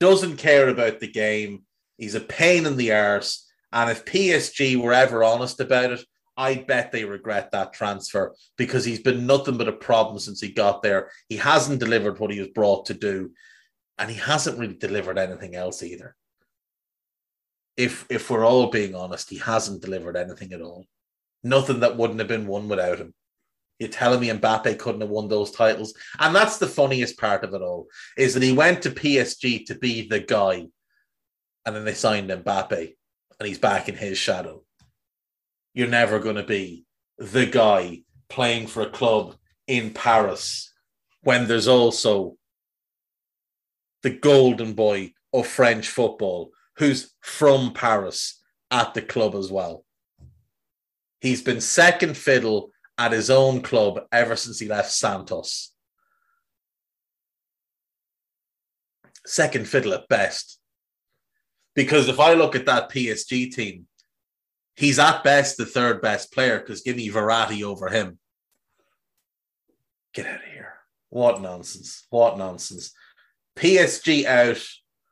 Doesn't 0.00 0.38
care 0.38 0.68
about 0.68 0.98
the 0.98 1.10
game. 1.10 1.64
He's 1.98 2.14
a 2.14 2.20
pain 2.20 2.66
in 2.66 2.76
the 2.76 2.92
arse. 2.92 3.46
And 3.72 3.90
if 3.90 4.04
PSG 4.04 4.76
were 4.76 4.92
ever 4.92 5.22
honest 5.22 5.60
about 5.60 5.92
it, 5.92 6.04
I 6.40 6.54
bet 6.54 6.90
they 6.90 7.04
regret 7.04 7.50
that 7.50 7.74
transfer 7.74 8.34
because 8.56 8.82
he's 8.82 9.02
been 9.02 9.26
nothing 9.26 9.58
but 9.58 9.68
a 9.68 9.72
problem 9.72 10.18
since 10.18 10.40
he 10.40 10.50
got 10.50 10.82
there. 10.82 11.10
He 11.28 11.36
hasn't 11.36 11.80
delivered 11.80 12.18
what 12.18 12.30
he 12.30 12.38
was 12.38 12.48
brought 12.48 12.86
to 12.86 12.94
do, 12.94 13.32
and 13.98 14.10
he 14.10 14.16
hasn't 14.16 14.58
really 14.58 14.74
delivered 14.74 15.18
anything 15.18 15.54
else 15.54 15.82
either. 15.82 16.16
If 17.76 18.06
if 18.08 18.30
we're 18.30 18.46
all 18.46 18.68
being 18.68 18.94
honest, 18.94 19.28
he 19.28 19.36
hasn't 19.36 19.82
delivered 19.82 20.16
anything 20.16 20.54
at 20.54 20.62
all. 20.62 20.86
Nothing 21.44 21.80
that 21.80 21.98
wouldn't 21.98 22.20
have 22.20 22.28
been 22.28 22.46
won 22.46 22.70
without 22.70 23.00
him. 23.00 23.12
You're 23.78 23.90
telling 23.90 24.20
me 24.20 24.28
Mbappe 24.28 24.78
couldn't 24.78 25.02
have 25.02 25.10
won 25.10 25.28
those 25.28 25.50
titles? 25.50 25.92
And 26.18 26.34
that's 26.34 26.56
the 26.56 26.66
funniest 26.66 27.18
part 27.18 27.44
of 27.44 27.52
it 27.52 27.60
all, 27.60 27.86
is 28.16 28.32
that 28.32 28.42
he 28.42 28.52
went 28.52 28.80
to 28.82 28.90
PSG 28.90 29.66
to 29.66 29.74
be 29.74 30.08
the 30.08 30.20
guy, 30.20 30.68
and 31.66 31.76
then 31.76 31.84
they 31.84 31.92
signed 31.92 32.30
Mbappe, 32.30 32.94
and 33.38 33.46
he's 33.46 33.58
back 33.58 33.90
in 33.90 33.94
his 33.94 34.16
shadow. 34.16 34.64
You're 35.74 35.88
never 35.88 36.18
going 36.18 36.36
to 36.36 36.42
be 36.42 36.84
the 37.18 37.46
guy 37.46 38.02
playing 38.28 38.66
for 38.66 38.82
a 38.82 38.90
club 38.90 39.36
in 39.66 39.92
Paris 39.92 40.72
when 41.22 41.46
there's 41.46 41.68
also 41.68 42.36
the 44.02 44.10
golden 44.10 44.72
boy 44.72 45.12
of 45.32 45.46
French 45.46 45.88
football 45.88 46.50
who's 46.76 47.14
from 47.20 47.72
Paris 47.72 48.42
at 48.70 48.94
the 48.94 49.02
club 49.02 49.34
as 49.34 49.50
well. 49.50 49.84
He's 51.20 51.42
been 51.42 51.60
second 51.60 52.16
fiddle 52.16 52.70
at 52.96 53.12
his 53.12 53.30
own 53.30 53.60
club 53.60 54.00
ever 54.10 54.36
since 54.36 54.58
he 54.58 54.66
left 54.66 54.90
Santos. 54.90 55.72
Second 59.26 59.68
fiddle 59.68 59.92
at 59.92 60.08
best. 60.08 60.58
Because 61.74 62.08
if 62.08 62.18
I 62.18 62.34
look 62.34 62.56
at 62.56 62.66
that 62.66 62.90
PSG 62.90 63.52
team, 63.52 63.86
he's 64.76 64.98
at 64.98 65.24
best 65.24 65.56
the 65.56 65.66
third 65.66 66.00
best 66.00 66.32
player 66.32 66.58
because 66.58 66.82
give 66.82 66.96
me 66.96 67.10
Verratti 67.10 67.62
over 67.62 67.88
him. 67.88 68.18
Get 70.14 70.26
out 70.26 70.36
of 70.36 70.52
here. 70.52 70.74
What 71.10 71.40
nonsense. 71.40 72.06
What 72.10 72.38
nonsense. 72.38 72.92
PSG 73.56 74.24
out, 74.24 74.62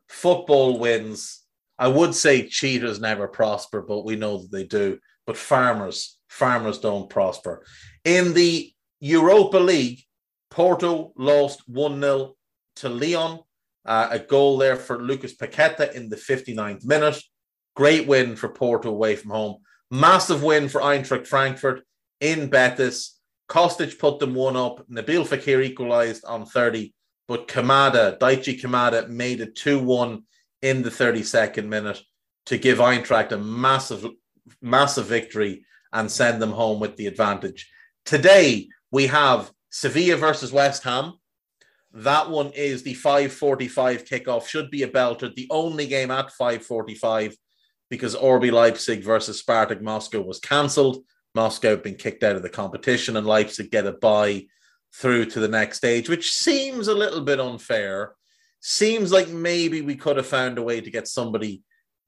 football 0.09 0.79
wins. 0.79 1.43
I 1.79 1.89
would 1.89 2.15
say 2.15 2.49
cheaters 2.49 3.01
never 3.01 3.29
prosper, 3.29 3.83
but 3.83 4.05
we 4.05 4.17
know 4.17 4.39
that 4.39 4.51
they 4.51 4.65
do. 4.65 4.99
But 5.27 5.37
farmers, 5.37 6.19
farmers 6.29 6.79
don't 6.79 7.11
prosper. 7.11 7.65
In 8.05 8.35
the 8.35 8.73
Europa 9.01 9.59
League, 9.59 10.01
Porto 10.51 11.13
lost 11.17 11.69
1 11.69 12.01
0 12.01 12.35
to 12.77 12.89
Lyon. 12.89 13.41
Uh, 13.85 14.09
a 14.11 14.19
goal 14.19 14.59
there 14.59 14.77
for 14.77 15.03
Lucas 15.03 15.35
Paqueta 15.37 15.93
in 15.95 16.09
the 16.09 16.17
59th 16.17 16.85
minute. 16.85 17.23
Great 17.79 18.09
win 18.09 18.35
for 18.35 18.49
Porto 18.49 18.89
away 18.89 19.14
from 19.14 19.31
home. 19.31 19.59
Massive 19.89 20.43
win 20.43 20.68
for 20.68 20.81
Eintracht 20.81 21.29
Frankfurt 21.29 21.85
in 22.20 22.51
Betis. 22.51 23.20
Kostic 23.49 24.01
put 24.01 24.18
them 24.18 24.35
one 24.35 24.57
up. 24.57 24.85
Nabil 24.89 25.24
Fekir 25.24 25.62
equalised 25.62 26.24
on 26.24 26.45
30, 26.45 26.93
but 27.29 27.47
Kamada, 27.47 28.18
Daichi 28.18 28.61
Kamada, 28.61 29.09
made 29.09 29.41
it 29.41 29.55
2 29.55 29.79
1 29.79 30.24
in 30.62 30.83
the 30.83 30.91
32nd 30.91 31.68
minute 31.68 32.01
to 32.47 32.59
give 32.59 32.79
Eintracht 32.79 33.31
a 33.31 33.39
massive, 33.39 34.05
massive 34.61 35.07
victory 35.07 35.64
and 35.93 36.11
send 36.11 36.43
them 36.43 36.51
home 36.51 36.81
with 36.81 36.97
the 36.97 37.07
advantage. 37.07 37.70
Today, 38.05 38.66
we 38.91 39.07
have 39.07 39.53
Sevilla 39.70 40.16
versus 40.16 40.51
West 40.51 40.83
Ham. 40.83 41.12
That 41.93 42.29
one 42.29 42.51
is 42.57 42.83
the 42.83 42.95
5:45 42.95 44.05
kickoff. 44.05 44.49
Should 44.49 44.68
be 44.68 44.83
a 44.83 44.89
belter. 44.89 45.33
The 45.33 45.47
only 45.49 45.87
game 45.87 46.11
at 46.11 46.33
5:45 46.33 47.37
because 47.91 48.14
RB 48.14 48.53
Leipzig 48.53 49.03
versus 49.03 49.43
Spartak 49.43 49.80
Moscow 49.80 50.20
was 50.20 50.41
cancelled. 50.41 51.05
Moscow 51.34 51.70
have 51.70 51.82
been 51.82 51.95
kicked 51.95 52.22
out 52.22 52.36
of 52.36 52.43
the 52.43 52.49
competition, 52.49 53.16
and 53.16 53.26
Leipzig 53.26 53.70
get 53.70 53.86
a 53.86 53.93
bye 53.93 54.47
through 54.95 55.26
to 55.26 55.41
the 55.41 55.49
next 55.49 55.78
stage, 55.78 56.09
which 56.09 56.32
seems 56.32 56.89
a 56.89 56.95
little 56.95 57.20
bit 57.20 57.41
unfair. 57.41 58.14
Seems 58.61 59.12
like 59.12 59.28
maybe 59.28 59.82
we 59.82 59.95
could 59.95 60.16
have 60.16 60.26
found 60.26 60.59
a 60.59 60.62
way 60.62 60.80
to 60.80 60.91
get 60.91 61.07
somebody 61.07 61.62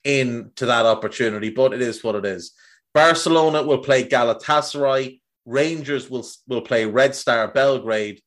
in 0.04 0.50
to 0.56 0.66
that 0.66 0.86
opportunity, 0.86 1.50
but 1.50 1.72
it 1.72 1.82
is 1.82 2.02
what 2.02 2.14
it 2.14 2.24
is. 2.24 2.52
Barcelona 2.94 3.62
will 3.62 3.78
play 3.78 4.04
Galatasaray. 4.04 5.20
Rangers 5.46 6.10
will, 6.10 6.26
will 6.48 6.62
play 6.62 6.86
Red 6.86 7.14
Star 7.14 7.48
Belgrade. 7.48 8.20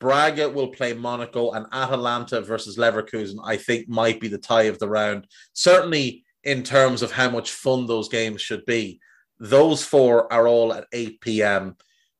Braga 0.00 0.48
will 0.48 0.68
play 0.68 0.92
Monaco, 0.92 1.52
and 1.52 1.66
Atalanta 1.72 2.40
versus 2.42 2.76
Leverkusen, 2.76 3.38
I 3.44 3.56
think, 3.56 3.88
might 3.88 4.20
be 4.20 4.28
the 4.28 4.38
tie 4.38 4.64
of 4.64 4.78
the 4.78 4.88
round. 4.88 5.26
Certainly, 5.54 6.24
in 6.44 6.62
terms 6.62 7.02
of 7.02 7.12
how 7.12 7.30
much 7.30 7.50
fun 7.50 7.86
those 7.86 8.08
games 8.08 8.40
should 8.40 8.64
be. 8.66 9.00
Those 9.38 9.84
four 9.84 10.32
are 10.32 10.46
all 10.46 10.72
at 10.72 10.86
8 10.92 11.20
p.m. 11.20 11.76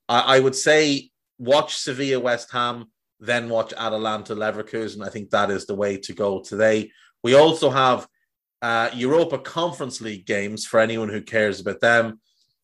I, 0.09 0.37
I 0.37 0.41
would 0.41 0.55
say 0.55 1.11
watch 1.39 1.77
Sevilla 1.77 2.21
West 2.21 2.51
Ham, 2.53 2.87
then 3.21 3.49
watch 3.49 3.73
Atalanta 3.77 4.35
Leverkusen. 4.35 5.05
I 5.05 5.11
think 5.11 5.31
that 5.31 5.51
is 5.51 5.67
the 5.67 5.75
way 5.75 5.99
to 5.99 6.13
go 6.13 6.41
today. 6.41 6.91
We 7.23 7.35
also 7.35 7.71
have 7.71 8.09
uh, 8.63 8.91
Europa 8.95 9.39
Conference 9.39 10.01
League 10.01 10.27
games 10.27 10.67
for 10.67 10.81
anyone 10.81 11.09
who 11.09 11.23
cares 11.23 11.61
about 11.61 11.81
them. 11.81 12.21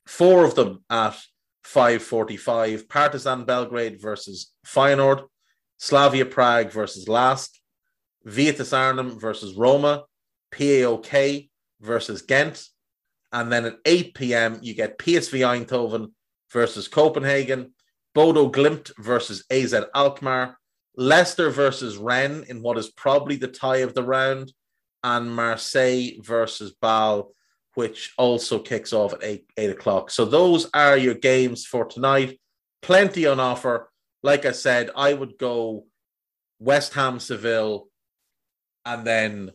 Four 0.06 0.44
of 0.44 0.54
them 0.54 0.84
at 0.90 1.16
5:45. 1.64 2.88
Partizan 2.88 3.44
Belgrade 3.44 4.00
versus 4.00 4.52
Feyenoord, 4.66 5.24
Slavia 5.78 6.26
Prague 6.26 6.70
versus 6.70 7.08
Lask, 7.08 7.52
Vitesse 8.24 8.72
Arnhem 8.72 9.18
versus 9.18 9.54
Roma, 9.54 10.04
PAOK 10.52 11.49
versus 11.80 12.22
Ghent. 12.22 12.66
And 13.32 13.52
then 13.52 13.64
at 13.64 13.78
8 13.84 14.14
p.m., 14.14 14.58
you 14.62 14.74
get 14.74 14.98
PSV 14.98 15.66
Eindhoven 15.66 16.12
versus 16.52 16.88
Copenhagen, 16.88 17.72
Bodo 18.14 18.50
Glimt 18.50 18.90
versus 18.98 19.44
AZ 19.50 19.74
Alkmaar, 19.94 20.58
Leicester 20.96 21.50
versus 21.50 21.96
Rennes 21.96 22.48
in 22.48 22.62
what 22.62 22.76
is 22.76 22.90
probably 22.90 23.36
the 23.36 23.48
tie 23.48 23.78
of 23.78 23.94
the 23.94 24.02
round, 24.02 24.52
and 25.04 25.34
Marseille 25.34 26.20
versus 26.20 26.74
Bâle, 26.82 27.28
which 27.74 28.12
also 28.18 28.58
kicks 28.58 28.92
off 28.92 29.12
at 29.14 29.22
8, 29.22 29.44
8 29.56 29.70
o'clock. 29.70 30.10
So 30.10 30.24
those 30.24 30.68
are 30.74 30.96
your 30.96 31.14
games 31.14 31.64
for 31.64 31.84
tonight. 31.84 32.40
Plenty 32.82 33.26
on 33.26 33.38
offer. 33.38 33.90
Like 34.22 34.44
I 34.44 34.52
said, 34.52 34.90
I 34.96 35.14
would 35.14 35.38
go 35.38 35.86
West 36.58 36.94
Ham, 36.94 37.20
Seville, 37.20 37.88
and 38.84 39.06
then 39.06 39.52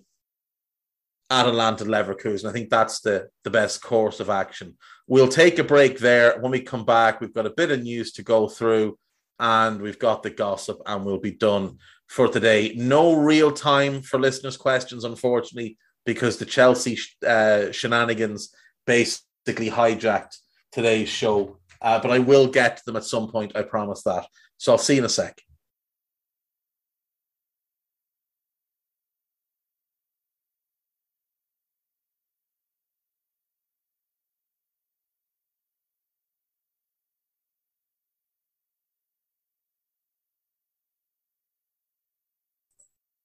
Atalanta 1.29 1.85
Leverkusen. 1.85 2.47
I 2.47 2.51
think 2.51 2.69
that's 2.69 3.01
the, 3.01 3.29
the 3.43 3.49
best 3.49 3.81
course 3.81 4.19
of 4.19 4.29
action. 4.29 4.75
We'll 5.07 5.27
take 5.27 5.59
a 5.59 5.63
break 5.63 5.99
there. 5.99 6.39
When 6.39 6.51
we 6.51 6.61
come 6.61 6.85
back, 6.85 7.19
we've 7.19 7.33
got 7.33 7.45
a 7.45 7.51
bit 7.51 7.71
of 7.71 7.81
news 7.81 8.11
to 8.13 8.23
go 8.23 8.47
through 8.47 8.97
and 9.39 9.81
we've 9.81 9.99
got 9.99 10.23
the 10.23 10.29
gossip 10.29 10.79
and 10.85 11.03
we'll 11.03 11.19
be 11.19 11.31
done 11.31 11.77
for 12.07 12.27
today. 12.27 12.73
No 12.75 13.15
real 13.15 13.51
time 13.51 14.01
for 14.01 14.19
listeners' 14.19 14.57
questions, 14.57 15.03
unfortunately, 15.03 15.77
because 16.05 16.37
the 16.37 16.45
Chelsea 16.45 16.97
uh, 17.25 17.71
shenanigans 17.71 18.53
basically 18.85 19.69
hijacked 19.69 20.37
today's 20.71 21.09
show. 21.09 21.59
Uh, 21.81 21.99
but 21.99 22.11
I 22.11 22.19
will 22.19 22.47
get 22.47 22.77
to 22.77 22.83
them 22.85 22.95
at 22.95 23.03
some 23.03 23.31
point, 23.31 23.55
I 23.55 23.63
promise 23.63 24.03
that. 24.03 24.25
So 24.57 24.71
I'll 24.71 24.77
see 24.77 24.95
you 24.95 24.99
in 24.99 25.05
a 25.05 25.09
sec. 25.09 25.41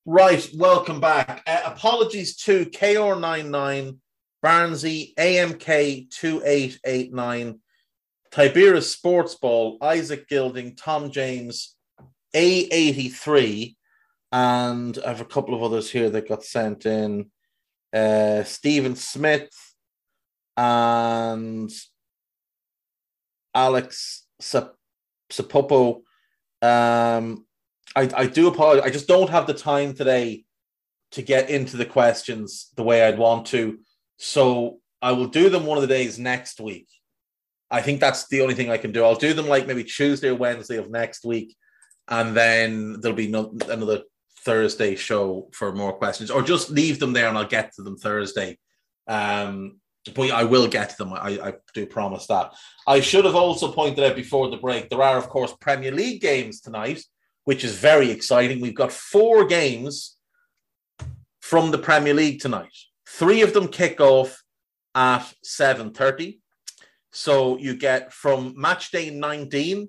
Right, 0.07 0.49
welcome 0.55 0.99
back. 0.99 1.43
Uh, 1.47 1.61
apologies 1.67 2.35
to 2.37 2.65
KR99, 2.65 3.99
Barnsey, 4.43 5.15
AMK2889, 5.17 7.59
Tiberius 8.31 8.91
Sports 8.91 9.35
Ball, 9.35 9.77
Isaac 9.83 10.27
Gilding, 10.27 10.75
Tom 10.75 11.11
James, 11.11 11.77
A83, 12.35 13.77
and 14.33 14.99
I 15.05 15.09
have 15.09 15.21
a 15.21 15.27
couple 15.27 15.55
of 15.55 15.63
others 15.63 15.91
here 15.91 16.09
that 16.09 16.31
got 16.31 16.45
sent 16.45 16.87
in. 16.87 17.31
Uh, 17.93 18.43
Stephen 18.45 18.97
Smith 18.97 19.51
and 20.57 21.71
Alex 23.55 24.25
Sapopo. 24.41 26.01
Um, 26.63 27.45
I, 27.97 28.09
I 28.17 28.27
do 28.27 28.49
apologize. 28.49 28.87
I 28.87 28.91
just 28.91 29.09
don't 29.09 29.31
have 29.31 29.47
the 29.47 29.55
time 29.55 29.95
today 29.95 30.45
to 31.13 31.23
get 31.23 31.51
into 31.51 31.77
the 31.77 31.85
questions 31.85 32.71
the 32.77 32.85
way 32.85 33.03
I'd 33.05 33.19
want 33.19 33.47
to. 33.49 33.81
So 34.17 34.79
I 35.03 35.13
will 35.13 35.27
do 35.27 35.49
them 35.49 35.67
one 35.67 35.79
of 35.79 35.83
the 35.83 35.89
days 35.89 36.19
next 36.19 36.61
week. 36.61 36.89
I 37.71 37.83
think 37.83 38.01
that's 38.01 38.29
the 38.29 38.43
only 38.43 38.55
thing 38.55 38.71
I 38.71 38.79
can 38.79 38.93
do. 38.93 39.05
I'll 39.05 39.15
do 39.15 39.33
them 39.33 39.49
like 39.49 39.67
maybe 39.67 39.85
Tuesday 39.85 40.29
or 40.29 40.35
Wednesday 40.35 40.77
of 40.77 40.91
next 40.91 41.25
week, 41.25 41.57
and 42.09 42.37
then 42.37 43.01
there'll 43.01 43.17
be 43.17 43.29
no, 43.29 43.57
another 43.69 44.03
Thursday 44.45 44.97
show 44.97 45.49
for 45.53 45.73
more 45.73 45.93
questions, 45.93 46.31
or 46.31 46.43
just 46.43 46.71
leave 46.71 46.99
them 46.99 47.13
there 47.13 47.29
and 47.29 47.39
I'll 47.39 47.47
get 47.47 47.73
to 47.75 47.83
them 47.83 47.97
Thursday. 47.97 48.59
Um, 49.07 49.81
but 50.15 50.31
I 50.31 50.45
will 50.45 50.67
get 50.67 50.91
to 50.91 50.97
them. 50.99 51.13
I, 51.13 51.39
I 51.43 51.55
do 51.75 51.87
promise 51.87 52.27
that. 52.27 52.53
I 52.87 53.01
should 53.01 53.25
have 53.25 53.37
also 53.37 53.71
pointed 53.71 54.05
out 54.05 54.17
before 54.17 54.51
the 54.51 54.57
break 54.57 54.89
there 54.89 55.03
are, 55.03 55.19
of 55.19 55.29
course, 55.29 55.55
Premier 55.61 55.93
League 55.93 56.21
games 56.21 56.61
tonight, 56.61 57.03
which 57.45 57.65
is 57.65 57.77
very 57.77 58.11
exciting. 58.11 58.61
We've 58.61 58.75
got 58.75 58.93
four 58.93 59.45
games 59.47 60.17
from 61.41 61.71
the 61.71 61.79
Premier 61.79 62.15
League 62.15 62.41
tonight. 62.41 62.75
Three 63.09 63.43
of 63.43 63.53
them 63.53 63.69
kick 63.69 64.01
off 64.01 64.43
at 64.95 65.33
7.30. 65.45 66.39
So 67.13 67.59
you 67.59 67.77
get 67.77 68.13
from 68.13 68.55
match 68.57 68.91
day 68.91 69.11
19, 69.11 69.89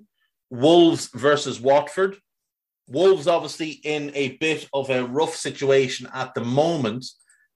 Wolves 0.50 1.08
versus 1.14 1.60
Watford. 1.60 2.16
Wolves 2.88 3.26
obviously 3.28 3.70
in 3.84 4.10
a 4.14 4.36
bit 4.38 4.68
of 4.72 4.90
a 4.90 5.04
rough 5.04 5.34
situation 5.34 6.08
at 6.12 6.34
the 6.34 6.44
moment. 6.44 7.06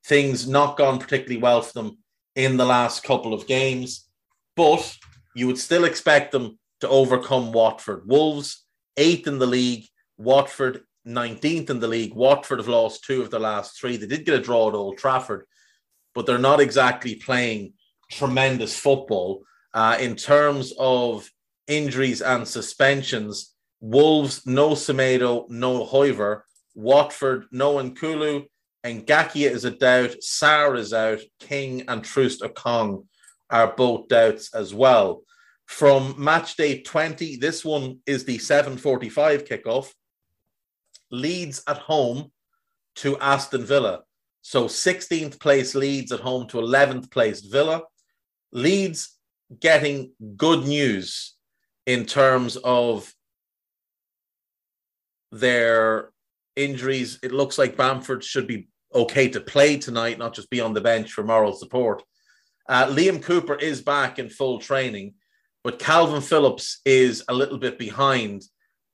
Things 0.04 0.48
not 0.48 0.76
gone 0.76 0.98
particularly 0.98 1.42
well 1.42 1.62
for 1.62 1.72
them 1.72 1.98
in 2.36 2.56
the 2.56 2.64
last 2.64 3.02
couple 3.02 3.34
of 3.34 3.46
games, 3.46 4.08
but 4.54 4.96
you 5.34 5.46
would 5.46 5.58
still 5.58 5.84
expect 5.84 6.30
them 6.30 6.58
to 6.80 6.88
overcome 6.88 7.50
Watford. 7.50 8.06
Wolves, 8.06 8.65
eighth 8.96 9.26
in 9.26 9.38
the 9.38 9.46
league, 9.46 9.86
Watford, 10.18 10.82
19th 11.06 11.70
in 11.70 11.80
the 11.80 11.88
league. 11.88 12.14
Watford 12.14 12.58
have 12.58 12.68
lost 12.68 13.04
two 13.04 13.22
of 13.22 13.30
their 13.30 13.40
last 13.40 13.78
three. 13.78 13.96
They 13.96 14.06
did 14.06 14.24
get 14.24 14.34
a 14.34 14.42
draw 14.42 14.68
at 14.68 14.74
Old 14.74 14.98
Trafford, 14.98 15.46
but 16.14 16.26
they're 16.26 16.38
not 16.38 16.60
exactly 16.60 17.14
playing 17.16 17.74
tremendous 18.10 18.78
football. 18.78 19.42
Uh, 19.72 19.96
in 20.00 20.16
terms 20.16 20.72
of 20.78 21.28
injuries 21.66 22.22
and 22.22 22.46
suspensions, 22.46 23.54
Wolves, 23.80 24.46
no 24.46 24.70
Semedo, 24.70 25.48
no 25.50 25.84
Hoever. 25.84 26.44
Watford, 26.74 27.46
no 27.50 27.76
N'Koulou, 27.76 28.46
Ngakia 28.84 29.50
is 29.50 29.64
a 29.64 29.70
doubt. 29.70 30.10
Sarr 30.22 30.78
is 30.78 30.92
out. 30.92 31.20
King 31.40 31.84
and 31.88 32.04
Troost 32.04 32.42
Ekong 32.42 33.06
are 33.50 33.74
both 33.74 34.08
doubts 34.08 34.54
as 34.54 34.72
well. 34.74 35.22
From 35.66 36.14
match 36.16 36.56
day 36.56 36.80
20, 36.82 37.36
this 37.36 37.64
one 37.64 37.98
is 38.06 38.24
the 38.24 38.38
7.45 38.38 39.46
kickoff. 39.48 39.92
Leeds 41.10 41.62
at 41.68 41.78
home 41.78 42.32
to 42.96 43.18
Aston 43.18 43.64
Villa. 43.64 44.02
So 44.42 44.66
16th 44.66 45.40
place 45.40 45.74
Leeds 45.74 46.12
at 46.12 46.20
home 46.20 46.46
to 46.48 46.58
11th 46.58 47.10
place 47.10 47.40
Villa. 47.40 47.82
Leeds 48.52 49.16
getting 49.60 50.12
good 50.36 50.64
news 50.64 51.34
in 51.84 52.06
terms 52.06 52.56
of 52.56 53.12
their 55.32 56.10
injuries. 56.54 57.18
It 57.22 57.32
looks 57.32 57.58
like 57.58 57.76
Bamford 57.76 58.24
should 58.24 58.46
be 58.46 58.68
okay 58.94 59.28
to 59.28 59.40
play 59.40 59.76
tonight, 59.76 60.18
not 60.18 60.34
just 60.34 60.50
be 60.50 60.60
on 60.60 60.74
the 60.74 60.80
bench 60.80 61.12
for 61.12 61.22
moral 61.22 61.52
support. 61.52 62.02
Uh, 62.68 62.86
Liam 62.86 63.22
Cooper 63.22 63.54
is 63.54 63.80
back 63.80 64.18
in 64.18 64.28
full 64.28 64.58
training, 64.58 65.14
but 65.66 65.80
Kalvin 65.80 66.22
Phillips 66.22 66.80
is 66.84 67.24
a 67.26 67.34
little 67.34 67.58
bit 67.58 67.76
behind. 67.76 68.44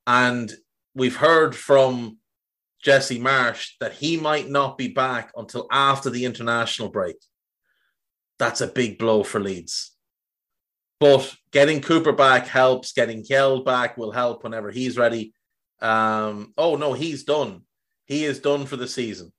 And 0.07 0.51
we've 0.95 1.14
heard 1.14 1.55
from 1.55 2.16
Jesse 2.83 3.20
Marsch 3.20 3.73
that 3.81 3.93
he 3.93 4.16
might 4.16 4.49
not 4.49 4.79
be 4.79 4.89
back 4.89 5.33
until 5.37 5.66
after 5.70 6.09
the 6.09 6.25
international 6.25 6.89
break. 6.89 7.16
That's 8.39 8.62
a 8.62 8.66
big 8.66 8.97
blow 8.97 9.23
for 9.23 9.39
Leeds. 9.39 9.95
But 10.99 11.37
getting 11.51 11.83
Cooper 11.83 12.12
back 12.12 12.47
helps. 12.47 12.95
Getting 12.95 13.23
Kjell 13.23 13.62
back 13.62 13.99
will 13.99 14.11
help 14.11 14.43
whenever 14.43 14.70
he's 14.70 14.97
ready. 14.97 15.35
Um, 15.83 16.55
oh, 16.57 16.77
no, 16.77 16.95
he's 16.95 17.25
done. 17.25 17.64
He 18.07 18.25
is 18.25 18.41
done 18.41 18.64
for 18.64 18.79
the 18.79 18.89
season. 18.89 19.31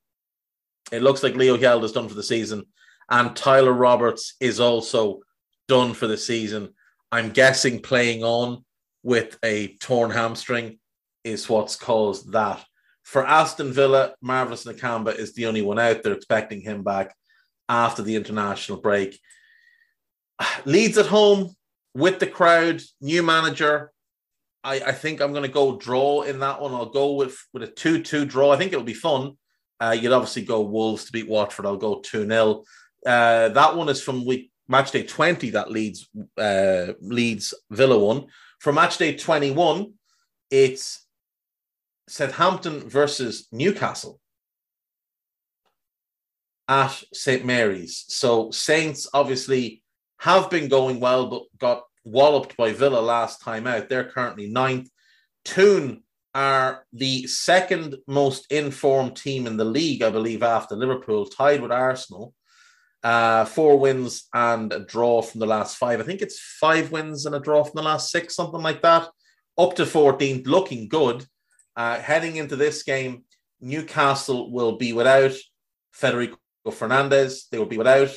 It 0.92 1.02
looks 1.02 1.24
like 1.24 1.34
Leo 1.34 1.58
Hjelde 1.58 1.86
is 1.86 1.94
done 1.94 2.10
for 2.10 2.14
the 2.14 2.22
season, 2.22 2.66
and 3.10 3.36
Tyler 3.36 3.74
Roberts 3.74 4.36
is 4.40 4.60
also 4.60 5.22
done 5.68 5.96
for 5.96 6.06
the 6.06 6.18
season. 6.18 6.76
I'm 7.14 7.30
guessing 7.30 7.80
playing 7.80 8.24
on 8.24 8.66
with 9.04 9.38
a 9.46 9.76
torn 9.76 10.10
hamstring 10.10 10.80
is 11.24 11.48
what's 11.48 11.76
caused 11.76 12.32
that. 12.32 12.66
For 13.04 13.24
Aston 13.24 13.72
Villa, 13.72 14.16
Marvelous 14.20 14.66
Nakamba 14.66 15.16
is 15.16 15.36
the 15.36 15.46
only 15.46 15.62
one 15.62 15.78
out. 15.78 16.02
They're 16.02 16.14
expecting 16.14 16.62
him 16.62 16.82
back 16.82 17.16
after 17.70 18.02
the 18.02 18.16
international 18.16 18.80
break. 18.82 19.20
Leeds 20.66 20.98
at 20.98 21.06
home 21.06 21.54
with 21.94 22.18
the 22.18 22.26
crowd, 22.26 22.82
new 23.00 23.22
manager. 23.22 23.92
I, 24.64 24.80
I 24.80 24.92
think 24.92 25.22
I'm 25.22 25.34
going 25.34 25.44
to 25.44 25.50
go 25.50 25.78
draw 25.78 26.24
in 26.24 26.40
that 26.40 26.60
one. 26.60 26.74
I'll 26.74 26.88
go 26.88 27.14
with, 27.14 27.38
with 27.54 27.62
a 27.62 27.68
2 27.68 28.02
2 28.02 28.26
draw. 28.26 28.52
I 28.52 28.58
think 28.58 28.74
it'll 28.74 28.84
be 28.84 28.96
fun. 28.96 29.38
Uh, 29.80 29.96
you'd 29.96 30.14
obviously 30.14 30.46
go 30.46 30.62
Wolves 30.62 31.06
to 31.06 31.12
beat 31.12 31.30
Watford. 31.30 31.68
I'll 31.68 31.78
go 31.78 32.00
2 32.00 32.26
0. 32.26 32.64
Uh, 33.06 33.50
that 33.50 33.76
one 33.76 33.90
is 33.90 34.02
from 34.02 34.26
week 34.26 34.50
match 34.74 34.90
day 34.90 35.04
20 35.04 35.52
that 35.52 35.70
Leeds 35.70 36.10
uh, 36.38 36.94
Leeds 37.00 37.54
Villa 37.70 38.00
one. 38.00 38.26
For 38.60 38.74
match 38.74 38.98
day 38.98 39.16
21, 39.16 39.94
it's 40.50 41.06
Southampton 42.10 42.90
versus 42.90 43.48
Newcastle 43.52 44.20
at 46.68 47.04
St. 47.14 47.46
Mary's. 47.46 48.04
So 48.08 48.50
Saints 48.50 49.08
obviously 49.14 49.84
have 50.18 50.50
been 50.50 50.70
going 50.70 51.00
well, 51.00 51.28
but 51.28 51.44
got 51.60 51.84
walloped 52.04 52.58
by 52.58 52.74
Villa 52.74 53.00
last 53.00 53.42
time 53.42 53.68
out. 53.68 53.90
They're 53.90 54.10
currently 54.10 54.50
ninth. 54.50 54.90
Toon 55.46 56.02
are 56.34 56.86
the 56.92 57.28
second 57.28 57.98
most 58.08 58.52
informed 58.52 59.16
team 59.16 59.46
in 59.46 59.56
the 59.56 59.66
league, 59.66 60.02
I 60.02 60.10
believe, 60.10 60.42
after 60.42 60.76
Liverpool, 60.76 61.28
tied 61.28 61.62
with 61.62 61.72
Arsenal. 61.72 62.34
Uh, 63.04 63.44
four 63.44 63.78
wins 63.78 64.30
and 64.34 64.72
a 64.72 64.80
draw 64.80 65.22
from 65.22 65.40
the 65.40 65.46
last 65.46 65.78
five. 65.78 66.00
I 66.00 66.04
think 66.04 66.22
it's 66.22 66.40
five 66.40 66.92
wins 66.92 67.26
and 67.26 67.36
a 67.36 67.40
draw 67.40 67.64
from 67.64 67.74
the 67.76 67.84
last 67.84 68.12
six, 68.12 68.36
something 68.36 68.62
like 68.62 68.82
that. 68.82 69.10
Up 69.58 69.76
to 69.76 69.84
14th, 69.84 70.48
looking 70.48 70.88
good. 70.88 71.26
Uh, 71.76 72.00
heading 72.00 72.38
into 72.38 72.56
this 72.56 72.84
game, 72.84 73.24
Newcastle 73.60 74.52
will 74.52 74.78
be 74.78 74.94
without 74.94 75.34
Federico 75.92 76.38
Fernandez. 76.72 77.48
They 77.52 77.58
will 77.58 77.66
be 77.66 77.78
without 77.78 78.10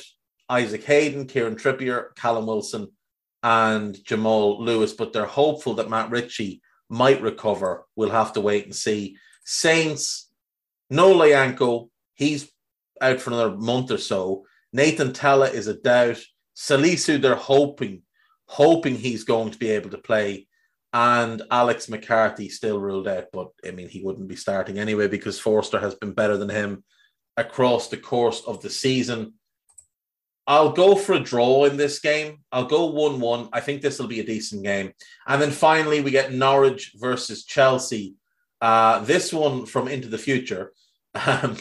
Isaac 0.49 0.83
Hayden, 0.85 1.25
Kieran 1.25 1.55
Trippier, 1.55 2.15
Callum 2.15 2.47
Wilson, 2.47 2.87
and 3.43 4.01
Jamal 4.05 4.63
Lewis. 4.63 4.93
But 4.93 5.11
they're 5.11 5.25
hopeful 5.25 5.75
that 5.75 5.89
Matt 5.89 6.11
Ritchie 6.11 6.61
might 6.89 7.21
recover. 7.21 7.85
We'll 7.95 8.09
have 8.09 8.33
to 8.33 8.41
wait 8.41 8.65
and 8.65 8.75
see. 8.75 9.17
Saints, 9.45 10.29
no 10.89 11.13
Lyanco. 11.13 11.89
He's 12.15 12.51
out 13.01 13.19
for 13.19 13.31
another 13.31 13.55
month 13.55 13.91
or 13.91 13.97
so. 13.97 14.45
Nathan 14.73 15.13
Tella 15.13 15.47
is 15.47 15.67
a 15.67 15.73
doubt. 15.73 16.19
Salisu, 16.55 17.21
they're 17.21 17.35
hoping, 17.35 18.01
hoping 18.47 18.95
he's 18.95 19.23
going 19.23 19.51
to 19.51 19.57
be 19.57 19.69
able 19.69 19.89
to 19.91 19.97
play. 19.97 20.47
And 20.93 21.41
Alex 21.51 21.89
McCarthy 21.89 22.49
still 22.49 22.79
ruled 22.79 23.07
out, 23.07 23.25
but 23.31 23.49
I 23.65 23.71
mean, 23.71 23.89
he 23.89 24.01
wouldn't 24.03 24.27
be 24.27 24.35
starting 24.35 24.79
anyway 24.79 25.07
because 25.07 25.39
Forster 25.39 25.79
has 25.79 25.95
been 25.95 26.13
better 26.13 26.37
than 26.37 26.49
him 26.49 26.83
across 27.35 27.89
the 27.89 27.97
course 27.97 28.41
of 28.47 28.61
the 28.61 28.69
season. 28.69 29.33
I'll 30.47 30.71
go 30.71 30.95
for 30.95 31.13
a 31.13 31.19
draw 31.19 31.65
in 31.65 31.75
this 31.75 31.99
game. 31.99 32.37
I'll 32.53 32.65
go 32.65 32.85
1 32.85 33.19
1. 33.19 33.49
I 33.51 33.59
think 33.59 33.81
this 33.81 33.99
will 33.99 34.07
be 34.07 34.21
a 34.21 34.25
decent 34.25 34.63
game. 34.63 34.93
And 35.27 35.41
then 35.41 35.51
finally, 35.51 35.99
we 35.99 36.09
get 36.09 36.33
Norwich 36.33 36.93
versus 36.95 37.43
Chelsea. 37.43 38.15
Uh, 38.61 38.99
this 38.99 39.33
one 39.33 39.65
from 39.65 39.87
Into 39.87 40.07
the 40.07 40.17
Future. 40.17 40.73
Um, 41.25 41.57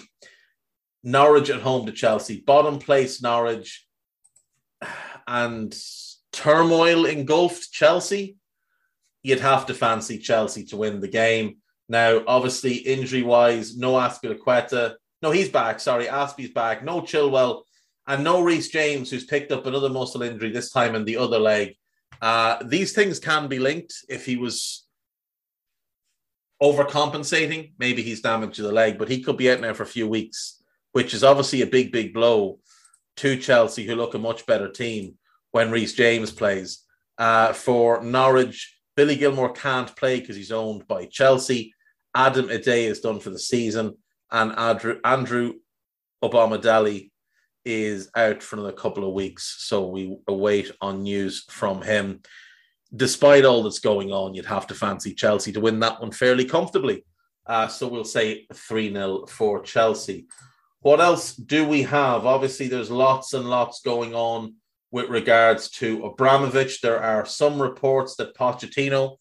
Norwich 1.07 1.51
at 1.51 1.63
home 1.63 1.87
to 1.87 1.93
Chelsea. 1.93 2.41
Bottom 2.41 2.81
place, 2.81 3.23
Norwich. 3.23 3.87
And 5.29 5.73
turmoil 6.33 7.07
engulfed 7.07 7.73
Chelsea. 7.73 8.37
You'd 9.23 9.41
have 9.41 9.67
to 9.67 9.75
fancy 9.75 10.19
Chelsea 10.19 10.65
to 10.65 10.77
win 10.77 11.01
the 11.01 11.09
game. 11.09 11.59
Now, 11.89 12.23
obviously, 12.27 12.75
injury 12.75 13.23
wise, 13.23 13.77
no 13.77 13.93
Azpilicueta. 13.93 14.97
No, 15.23 15.31
he's 15.31 15.49
back. 15.49 15.79
Sorry, 15.79 16.07
Azpi's 16.07 16.51
back. 16.51 16.83
No 16.83 17.01
Chilwell 17.01 17.63
and 18.09 18.25
no 18.25 18.43
Reece 18.43 18.69
James, 18.69 19.09
who's 19.09 19.25
picked 19.25 19.53
up 19.53 19.65
another 19.65 19.89
muscle 19.89 20.23
injury 20.23 20.51
this 20.51 20.73
time 20.73 20.97
in 20.97 21.05
the 21.05 21.19
other 21.19 21.39
leg. 21.39 21.77
Uh, 22.21 22.59
these 22.65 22.93
things 22.93 23.21
can 23.21 23.47
be 23.47 23.61
linked. 23.61 23.95
If 24.09 24.27
he 24.27 24.37
was 24.37 24.87
overcompensating, 26.61 27.75
maybe 27.79 28.03
he's 28.03 28.23
damaged 28.23 28.61
the 28.61 28.73
leg, 28.73 28.99
but 28.99 29.09
he 29.09 29.23
could 29.23 29.37
be 29.37 29.53
out 29.53 29.61
now 29.61 29.73
for 29.73 29.85
a 29.85 29.87
few 29.87 30.09
weeks, 30.09 30.63
which 30.97 31.13
is 31.13 31.23
obviously 31.23 31.61
a 31.61 31.67
big, 31.67 31.93
big 31.93 32.15
blow 32.15 32.59
to 33.19 33.37
Chelsea, 33.37 33.85
who 33.85 33.95
look 33.95 34.15
a 34.15 34.19
much 34.19 34.47
better 34.47 34.67
team 34.67 35.19
when 35.51 35.71
Reece 35.71 35.93
James 35.93 36.31
plays. 36.31 36.85
Uh, 37.19 37.53
for 37.53 38.03
Norwich, 38.03 38.75
Billy 38.97 39.15
Gilmour 39.15 39.55
can't 39.55 39.95
play 39.95 40.21
because 40.21 40.37
he's 40.37 40.53
owned 40.53 40.89
by 40.89 41.05
Chelsea. 41.05 41.75
Adam 42.15 42.49
Idah 42.49 42.89
is 42.89 43.01
done 43.01 43.21
for 43.21 43.29
the 43.29 43.39
season, 43.39 43.99
and 44.31 44.59
Andrew, 44.59 44.99
Andrew 45.05 45.53
Obama 46.25 47.11
is 47.67 48.09
out 48.17 48.43
for 48.43 48.57
another 48.57 48.73
couple 48.73 49.07
of 49.07 49.13
weeks. 49.13 49.57
So 49.59 49.89
we 49.89 50.17
await 50.27 50.71
on 50.81 51.03
news 51.03 51.45
from 51.51 51.83
him. 51.83 52.23
Despite 52.97 53.45
all 53.45 53.63
that's 53.63 53.81
going 53.81 54.13
on, 54.13 54.33
you'd 54.33 54.47
have 54.47 54.67
to 54.69 54.75
fancy 54.75 55.13
Chelsea 55.13 55.53
to 55.53 55.61
win 55.61 55.79
that 55.81 56.01
one 56.01 56.11
fairly 56.11 56.47
comfortably. 56.47 57.05
Uh, 57.45 57.69
so 57.69 57.87
we'll 57.87 58.03
say 58.03 58.47
3 58.55 58.95
0 58.95 59.27
for 59.27 59.61
Chelsea. 59.61 60.27
What 60.81 61.01
else 61.01 61.35
do 61.35 61.67
we 61.67 61.83
have? 61.83 62.27
Obviously, 62.27 62.69
there's 62.69 62.91
lots 62.91 63.35
and 63.35 63.49
lots 63.49 63.81
going 63.81 64.15
on 64.15 64.55
with 64.91 65.09
regards 65.09 65.71
to 65.71 66.05
Abramovich. 66.05 66.81
There 66.81 67.03
are 67.03 67.27
some 67.27 67.61
reports 67.61 68.17
that 68.17 68.37
Pochettino 68.37 69.17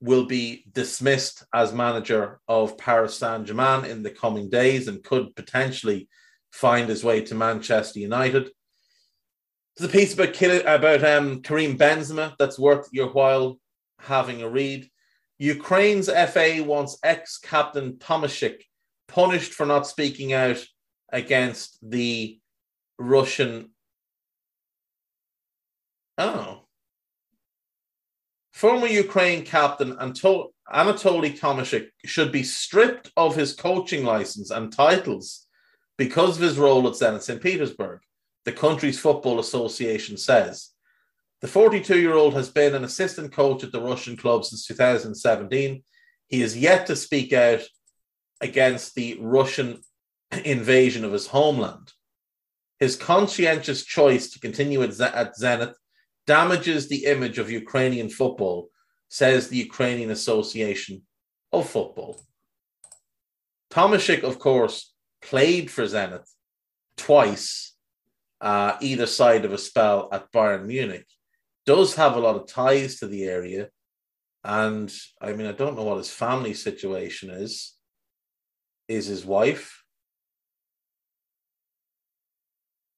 will 0.00 0.26
be 0.26 0.64
dismissed 0.72 1.44
as 1.54 1.72
manager 1.72 2.40
of 2.48 2.76
Paris 2.76 3.16
Saint 3.16 3.46
Germain 3.46 3.84
in 3.84 4.02
the 4.02 4.10
coming 4.10 4.50
days 4.50 4.88
and 4.88 5.02
could 5.02 5.34
potentially 5.36 6.08
find 6.50 6.88
his 6.88 7.04
way 7.04 7.22
to 7.22 7.34
Manchester 7.34 8.00
United. 8.00 8.50
There's 9.76 9.88
a 9.88 9.92
piece 9.92 10.12
about 10.12 10.40
about 10.66 11.04
um, 11.04 11.40
Karim 11.40 11.78
Benzema 11.78 12.34
that's 12.38 12.58
worth 12.58 12.88
your 12.92 13.08
while 13.10 13.58
having 14.00 14.42
a 14.42 14.48
read. 14.48 14.88
Ukraine's 15.38 16.08
FA 16.08 16.62
wants 16.62 16.98
ex-captain 17.02 17.94
Tymoshchuk 17.94 18.60
punished 19.12 19.52
for 19.52 19.66
not 19.66 19.86
speaking 19.86 20.32
out 20.32 20.64
against 21.12 21.78
the 21.82 22.38
Russian. 22.98 23.70
Oh. 26.18 26.62
Former 28.52 28.86
Ukraine 28.86 29.44
captain 29.44 29.94
Anatoly 29.94 30.50
Tymoshchuk 30.72 31.88
should 32.04 32.32
be 32.32 32.42
stripped 32.42 33.10
of 33.16 33.36
his 33.36 33.54
coaching 33.54 34.04
license 34.04 34.50
and 34.50 34.72
titles 34.72 35.46
because 35.98 36.36
of 36.36 36.42
his 36.42 36.58
role 36.58 36.86
at 36.86 36.94
Zenit 36.94 37.22
St. 37.22 37.40
Petersburg, 37.40 38.00
the 38.44 38.52
country's 38.52 38.98
football 38.98 39.40
association 39.40 40.16
says. 40.16 40.70
The 41.40 41.48
42 41.48 41.98
year 41.98 42.14
old 42.14 42.34
has 42.34 42.48
been 42.48 42.74
an 42.74 42.84
assistant 42.84 43.32
coach 43.32 43.64
at 43.64 43.72
the 43.72 43.80
Russian 43.80 44.16
club 44.16 44.44
since 44.44 44.66
2017. 44.66 45.82
He 46.28 46.42
is 46.42 46.56
yet 46.56 46.86
to 46.86 46.96
speak 46.96 47.32
out 47.32 47.62
against 48.42 48.94
the 48.94 49.16
Russian 49.20 49.80
invasion 50.44 51.04
of 51.04 51.12
his 51.12 51.28
homeland. 51.28 51.92
His 52.80 52.96
conscientious 52.96 53.84
choice 53.84 54.30
to 54.30 54.40
continue 54.40 54.82
at, 54.82 54.90
Zenit 54.90 55.74
damages 56.26 56.88
the 56.88 57.04
image 57.06 57.38
of 57.38 57.50
Ukrainian 57.50 58.10
football, 58.10 58.70
says 59.08 59.48
the 59.48 59.58
Ukrainian 59.58 60.10
Association 60.10 61.02
of 61.52 61.68
Football. 61.68 62.20
Tymoshchuk, 63.70 64.22
of 64.24 64.38
course, 64.38 64.92
played 65.22 65.70
for 65.70 65.84
Zenit 65.84 66.28
twice, 66.96 67.74
uh, 68.40 68.76
either 68.80 69.06
side 69.06 69.44
of 69.44 69.52
a 69.52 69.58
spell 69.58 70.08
at 70.12 70.32
Bayern 70.32 70.66
Munich. 70.66 71.06
Does 71.64 71.94
have 71.94 72.16
a 72.16 72.20
lot 72.20 72.36
of 72.36 72.48
ties 72.48 72.96
to 72.96 73.06
the 73.06 73.24
area. 73.24 73.68
And 74.42 74.92
I 75.20 75.32
mean, 75.32 75.46
I 75.46 75.52
don't 75.52 75.76
know 75.76 75.84
what 75.84 75.98
his 75.98 76.10
family 76.10 76.54
situation 76.54 77.30
is. 77.30 77.71
Is 78.88 79.06
his 79.06 79.24
wife? 79.24 79.82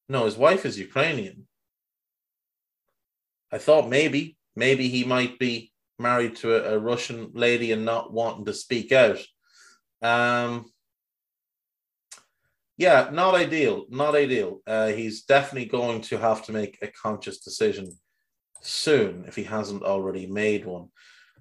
No, 0.08 0.24
his 0.24 0.36
wife 0.36 0.66
is 0.66 0.78
Ukrainian. 0.78 1.46
I 3.50 3.58
thought 3.58 3.88
maybe, 3.88 4.36
maybe 4.56 4.88
he 4.88 5.04
might 5.04 5.38
be 5.38 5.72
married 5.98 6.36
to 6.36 6.54
a, 6.54 6.74
a 6.74 6.78
Russian 6.78 7.30
lady 7.34 7.72
and 7.72 7.84
not 7.84 8.12
wanting 8.12 8.44
to 8.46 8.54
speak 8.54 8.92
out. 8.92 9.20
Um, 10.02 10.66
yeah, 12.76 13.10
not 13.12 13.34
ideal. 13.34 13.86
Not 13.88 14.14
ideal. 14.14 14.60
Uh, 14.66 14.88
he's 14.88 15.22
definitely 15.22 15.68
going 15.68 16.00
to 16.02 16.18
have 16.18 16.44
to 16.46 16.52
make 16.52 16.78
a 16.82 16.88
conscious 16.88 17.38
decision 17.38 17.90
soon 18.60 19.24
if 19.28 19.36
he 19.36 19.44
hasn't 19.44 19.84
already 19.84 20.26
made 20.26 20.64
one. 20.64 20.88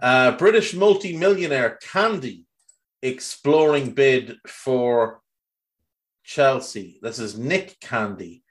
Uh, 0.01 0.31
British 0.37 0.73
multi-millionaire 0.73 1.79
Candy 1.81 2.45
exploring 3.03 3.91
bid 3.91 4.37
for 4.47 5.19
Chelsea. 6.23 6.99
This 7.01 7.19
is 7.19 7.37
Nick 7.37 7.77
Candy. 7.81 8.43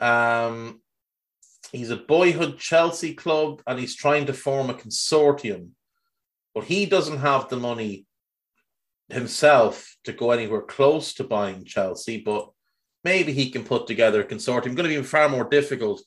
Um, 0.00 0.80
he's 1.70 1.90
a 1.90 1.96
boyhood 1.96 2.58
Chelsea 2.58 3.14
club 3.14 3.60
and 3.66 3.78
he's 3.78 3.94
trying 3.94 4.26
to 4.26 4.32
form 4.32 4.70
a 4.70 4.74
consortium, 4.74 5.70
but 6.54 6.64
he 6.64 6.86
doesn't 6.86 7.18
have 7.18 7.50
the 7.50 7.56
money 7.56 8.06
himself 9.10 9.94
to 10.04 10.12
go 10.12 10.30
anywhere 10.30 10.62
close 10.62 11.12
to 11.14 11.24
buying 11.24 11.66
Chelsea, 11.66 12.18
but 12.18 12.50
maybe 13.04 13.32
he 13.34 13.50
can 13.50 13.62
put 13.62 13.86
together 13.86 14.22
a 14.22 14.26
consortium. 14.26 14.74
Going 14.74 14.88
to 14.88 15.00
be 15.00 15.02
far 15.02 15.28
more 15.28 15.44
difficult 15.44 16.02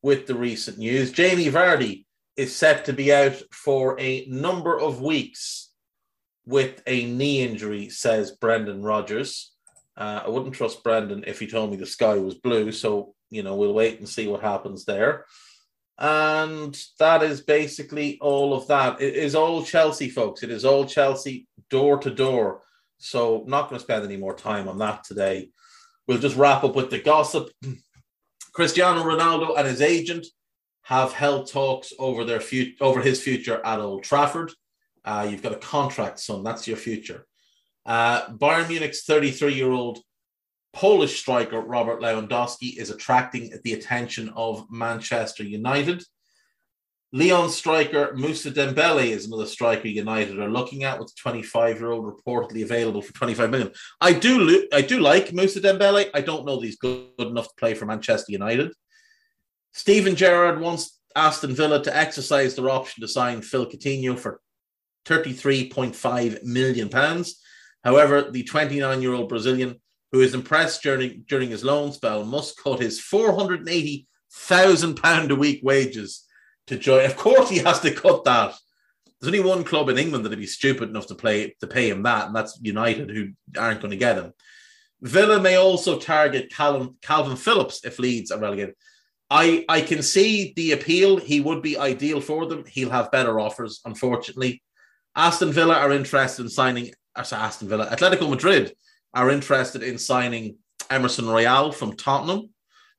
with 0.00 0.26
the 0.26 0.34
recent 0.34 0.78
news. 0.78 1.12
Jamie 1.12 1.50
Vardy 1.50 2.06
is 2.38 2.56
set 2.56 2.86
to 2.86 2.94
be 2.94 3.12
out 3.12 3.36
for 3.52 4.00
a 4.00 4.24
number 4.28 4.80
of 4.80 5.02
weeks 5.02 5.67
with 6.48 6.82
a 6.86 7.04
knee 7.04 7.42
injury, 7.42 7.90
says 7.90 8.30
Brendan 8.32 8.82
Rodgers. 8.82 9.52
Uh, 9.98 10.22
I 10.24 10.30
wouldn't 10.30 10.54
trust 10.54 10.82
Brendan 10.82 11.24
if 11.26 11.38
he 11.38 11.46
told 11.46 11.70
me 11.70 11.76
the 11.76 11.84
sky 11.84 12.16
was 12.16 12.36
blue. 12.36 12.72
So, 12.72 13.14
you 13.28 13.42
know, 13.42 13.54
we'll 13.54 13.74
wait 13.74 13.98
and 13.98 14.08
see 14.08 14.26
what 14.28 14.40
happens 14.40 14.86
there. 14.86 15.26
And 15.98 16.80
that 16.98 17.22
is 17.22 17.42
basically 17.42 18.18
all 18.22 18.54
of 18.54 18.66
that. 18.68 19.02
It 19.02 19.14
is 19.14 19.34
all 19.34 19.62
Chelsea, 19.62 20.08
folks. 20.08 20.42
It 20.42 20.50
is 20.50 20.64
all 20.64 20.86
Chelsea 20.86 21.46
door 21.68 21.98
to 21.98 22.10
door. 22.10 22.62
So, 22.96 23.44
not 23.46 23.68
going 23.68 23.78
to 23.78 23.84
spend 23.84 24.04
any 24.04 24.16
more 24.16 24.34
time 24.34 24.68
on 24.68 24.78
that 24.78 25.04
today. 25.04 25.50
We'll 26.06 26.18
just 26.18 26.36
wrap 26.36 26.64
up 26.64 26.74
with 26.74 26.88
the 26.88 27.00
gossip. 27.00 27.50
Cristiano 28.54 29.02
Ronaldo 29.02 29.58
and 29.58 29.68
his 29.68 29.82
agent 29.82 30.26
have 30.82 31.12
held 31.12 31.50
talks 31.50 31.92
over 31.98 32.24
their 32.24 32.40
future, 32.40 32.82
over 32.82 33.02
his 33.02 33.22
future 33.22 33.60
at 33.66 33.80
Old 33.80 34.02
Trafford. 34.02 34.50
Uh, 35.04 35.26
you've 35.30 35.42
got 35.42 35.52
a 35.52 35.56
contract, 35.56 36.18
son. 36.20 36.42
That's 36.42 36.66
your 36.66 36.76
future. 36.76 37.26
Uh, 37.86 38.28
Bayern 38.28 38.68
Munich's 38.68 39.04
33 39.04 39.54
year 39.54 39.70
old 39.70 40.00
Polish 40.72 41.18
striker 41.18 41.60
Robert 41.60 42.00
Lewandowski 42.00 42.76
is 42.76 42.90
attracting 42.90 43.52
the 43.64 43.72
attention 43.72 44.28
of 44.36 44.70
Manchester 44.70 45.42
United. 45.42 46.04
Lyon 47.10 47.48
striker 47.48 48.12
Moussa 48.14 48.50
Dembele 48.50 49.06
is 49.06 49.26
another 49.26 49.46
striker 49.46 49.88
United 49.88 50.38
are 50.38 50.50
looking 50.50 50.84
at, 50.84 50.98
with 50.98 51.16
25 51.16 51.78
year 51.78 51.90
old 51.90 52.04
reportedly 52.04 52.62
available 52.62 53.00
for 53.00 53.14
25 53.14 53.50
million. 53.50 53.72
I 54.00 54.12
do, 54.12 54.68
I 54.72 54.82
do 54.82 55.00
like 55.00 55.32
Moussa 55.32 55.60
Dembele. 55.60 56.10
I 56.12 56.20
don't 56.20 56.44
know 56.44 56.56
that 56.56 56.66
he's 56.66 56.76
good 56.76 57.08
enough 57.18 57.48
to 57.48 57.54
play 57.58 57.72
for 57.72 57.86
Manchester 57.86 58.32
United. 58.32 58.72
Steven 59.72 60.16
Gerrard 60.16 60.60
wants 60.60 61.00
Aston 61.16 61.54
Villa 61.54 61.82
to 61.82 61.96
exercise 61.96 62.54
their 62.54 62.68
option 62.68 63.00
to 63.00 63.08
sign 63.08 63.40
Phil 63.40 63.66
Coutinho 63.66 64.18
for 64.18 64.40
33.5 65.08 66.42
million 66.44 66.88
pounds. 66.88 67.40
However, 67.82 68.30
the 68.30 68.44
29 68.44 69.02
year 69.02 69.14
old 69.14 69.28
Brazilian, 69.28 69.80
who 70.12 70.20
is 70.20 70.34
impressed 70.34 70.82
during, 70.82 71.24
during 71.28 71.50
his 71.50 71.64
loan 71.64 71.92
spell, 71.92 72.24
must 72.24 72.62
cut 72.62 72.80
his 72.80 73.00
480,000 73.00 74.96
pound 74.96 75.30
a 75.30 75.36
week 75.36 75.60
wages 75.62 76.24
to 76.66 76.76
join. 76.78 77.04
Of 77.04 77.16
course, 77.16 77.48
he 77.48 77.58
has 77.58 77.80
to 77.80 77.92
cut 77.92 78.24
that. 78.24 78.54
There's 79.20 79.34
only 79.34 79.48
one 79.48 79.64
club 79.64 79.88
in 79.88 79.98
England 79.98 80.24
that'd 80.24 80.38
be 80.38 80.46
stupid 80.46 80.90
enough 80.90 81.06
to 81.08 81.14
play 81.14 81.56
to 81.60 81.66
pay 81.66 81.90
him 81.90 82.02
that, 82.04 82.26
and 82.26 82.36
that's 82.36 82.58
United, 82.62 83.10
who 83.10 83.30
aren't 83.58 83.80
going 83.80 83.90
to 83.90 83.96
get 83.96 84.16
him. 84.16 84.32
Villa 85.00 85.40
may 85.40 85.56
also 85.56 85.98
target 85.98 86.52
Kalvin, 86.52 86.94
Kalvin 87.00 87.38
Phillips 87.38 87.84
if 87.84 87.98
Leeds 87.98 88.30
are 88.30 88.38
relegated. 88.38 88.74
I, 89.30 89.64
I 89.68 89.80
can 89.80 90.02
see 90.02 90.52
the 90.56 90.72
appeal. 90.72 91.18
He 91.18 91.40
would 91.40 91.62
be 91.62 91.76
ideal 91.78 92.20
for 92.20 92.46
them. 92.46 92.64
He'll 92.66 92.90
have 92.90 93.10
better 93.10 93.38
offers, 93.38 93.80
unfortunately. 93.84 94.62
Aston 95.16 95.52
Villa 95.52 95.74
are 95.74 95.92
interested 95.92 96.42
in 96.42 96.48
signing 96.48 96.92
uh, 97.16 97.24
Aston 97.32 97.68
Villa, 97.68 97.88
Atletico 97.90 98.30
Madrid 98.30 98.74
are 99.14 99.30
interested 99.30 99.82
in 99.82 99.98
signing 99.98 100.56
Emerson 100.90 101.26
Royal 101.26 101.72
from 101.72 101.96
Tottenham. 101.96 102.50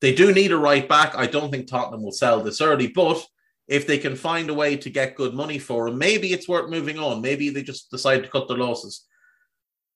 They 0.02 0.14
do 0.14 0.34
need 0.34 0.52
a 0.52 0.58
right 0.58 0.88
back. 0.88 1.16
I 1.16 1.28
don't 1.28 1.52
think 1.52 1.68
Tottenham 1.68 2.04
will 2.04 2.12
sell 2.12 2.42
this 2.42 2.62
early, 2.62 2.88
but 2.88 3.24
if 3.68 3.86
they 3.86 3.98
can 3.98 4.16
find 4.16 4.50
a 4.50 4.54
way 4.54 4.76
to 4.78 4.90
get 4.90 5.16
good 5.16 5.34
money 5.34 5.60
for 5.60 5.88
him, 5.88 5.98
maybe 5.98 6.34
it's 6.34 6.48
worth 6.48 6.70
moving 6.70 6.98
on. 6.98 7.22
Maybe 7.22 7.50
they 7.50 7.62
just 7.62 7.92
decide 7.92 8.24
to 8.24 8.30
cut 8.30 8.48
their 8.48 8.58
losses. 8.58 9.06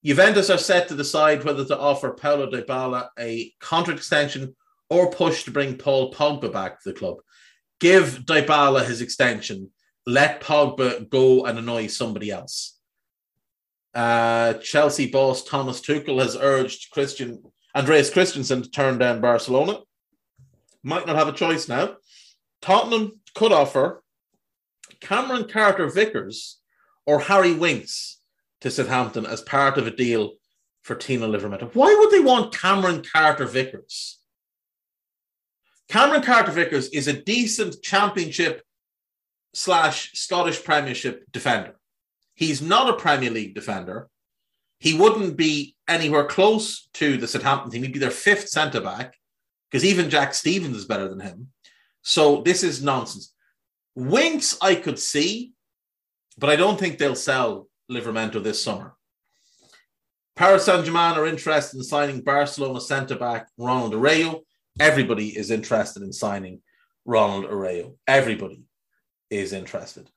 Juventus 0.06 0.50
are 0.50 0.58
set 0.58 0.88
to 0.90 0.96
decide 0.96 1.44
whether 1.44 1.66
to 1.66 1.80
offer 1.80 2.12
Paulo 2.12 2.52
Dybala 2.52 3.08
a 3.18 3.52
contract 3.60 4.00
extension 4.00 4.56
or 4.90 5.10
push 5.10 5.44
to 5.44 5.52
bring 5.52 5.78
Paul 5.78 6.14
Pogba 6.14 6.52
back 6.52 6.82
to 6.84 6.90
the 6.90 7.00
club. 7.00 7.18
Give 7.80 8.20
Dybala 8.26 8.86
his 8.86 9.02
extension. 9.02 9.72
Let 10.06 10.42
Pogba 10.42 11.10
go 11.10 11.46
and 11.46 11.58
annoy 11.58 11.88
somebody 11.88 12.32
else. 12.32 12.78
Uh, 13.94 14.54
Chelsea 14.56 15.10
boss 15.10 15.44
Thomas 15.44 15.80
Tuchel 15.80 16.20
has 16.20 16.36
urged 16.36 16.92
Christian 16.92 17.44
Andreas 17.76 18.10
Christensen 18.10 18.64
to 18.64 18.70
turn 18.70 18.98
down 18.98 19.22
Barcelona. 19.22 19.80
Might 20.84 21.08
not 21.08 21.16
have 21.16 21.28
a 21.28 21.34
choice 21.34 21.70
now. 21.70 21.96
Tottenham 22.62 23.20
could 23.36 23.52
offer 23.52 24.04
Cameron 25.00 25.48
Carter 25.48 25.90
Vickers 25.90 26.60
or 27.06 27.20
Harry 27.20 27.54
Winks 27.54 28.20
to 28.62 28.72
Southampton 28.72 29.26
as 29.26 29.42
part 29.42 29.78
of 29.78 29.88
a 29.88 29.92
deal 29.92 30.34
for 30.84 30.96
Tino 30.96 31.32
Livramento. 31.32 31.74
Why 31.74 31.96
would 31.98 32.12
they 32.12 32.20
want 32.20 32.56
Cameron 32.56 33.04
Carter 33.04 33.46
Vickers? 33.46 34.20
Cameron 35.90 36.22
Carter 36.24 36.52
Vickers 36.52 36.90
is 36.90 37.08
a 37.08 37.22
decent 37.22 37.82
championship 37.82 38.64
slash 39.54 40.12
Scottish 40.14 40.64
Premiership 40.64 41.26
defender. 41.32 41.76
He's 42.36 42.62
not 42.62 42.90
a 42.90 42.98
Premier 42.98 43.30
League 43.30 43.56
defender. 43.56 44.10
He 44.80 44.94
wouldn't 44.94 45.38
be 45.38 45.76
anywhere 45.88 46.26
close 46.26 46.90
to 46.96 47.18
the 47.18 47.28
Southampton 47.28 47.72
team. 47.72 47.84
He'd 47.84 47.94
be 47.94 48.00
their 48.00 48.12
fifth 48.12 48.50
centre 48.50 48.82
back 48.82 49.16
because 49.70 49.86
even 49.86 50.10
Jack 50.10 50.34
Stephens 50.34 50.78
is 50.78 50.86
better 50.86 51.08
than 51.08 51.20
him. 51.20 51.50
So 52.02 52.42
this 52.42 52.64
is 52.64 52.84
nonsense. 52.84 53.34
Winks, 53.96 54.58
I 54.62 54.76
could 54.76 55.00
see, 55.00 55.54
but 56.38 56.50
I 56.50 56.56
don't 56.56 56.80
think 56.80 56.98
they'll 56.98 57.16
sell 57.16 57.68
Livramento 57.90 58.44
this 58.44 58.62
summer. 58.62 58.96
Paris 60.36 60.66
Saint 60.66 60.84
Germain 60.84 61.14
are 61.14 61.28
interested 61.28 61.78
in 61.78 61.84
signing 61.84 62.22
Barcelona 62.22 62.82
centre 62.82 63.16
back 63.16 63.48
Ronald 63.58 63.94
Araujo. 63.94 64.42
Everybody 64.80 65.38
is 65.38 65.52
interested 65.52 66.02
in 66.02 66.12
signing 66.12 66.62
Ronald 67.06 67.46
Araujo. 67.46 67.96
Everybody 68.08 68.64
is 69.38 69.54
interested. 69.54 70.10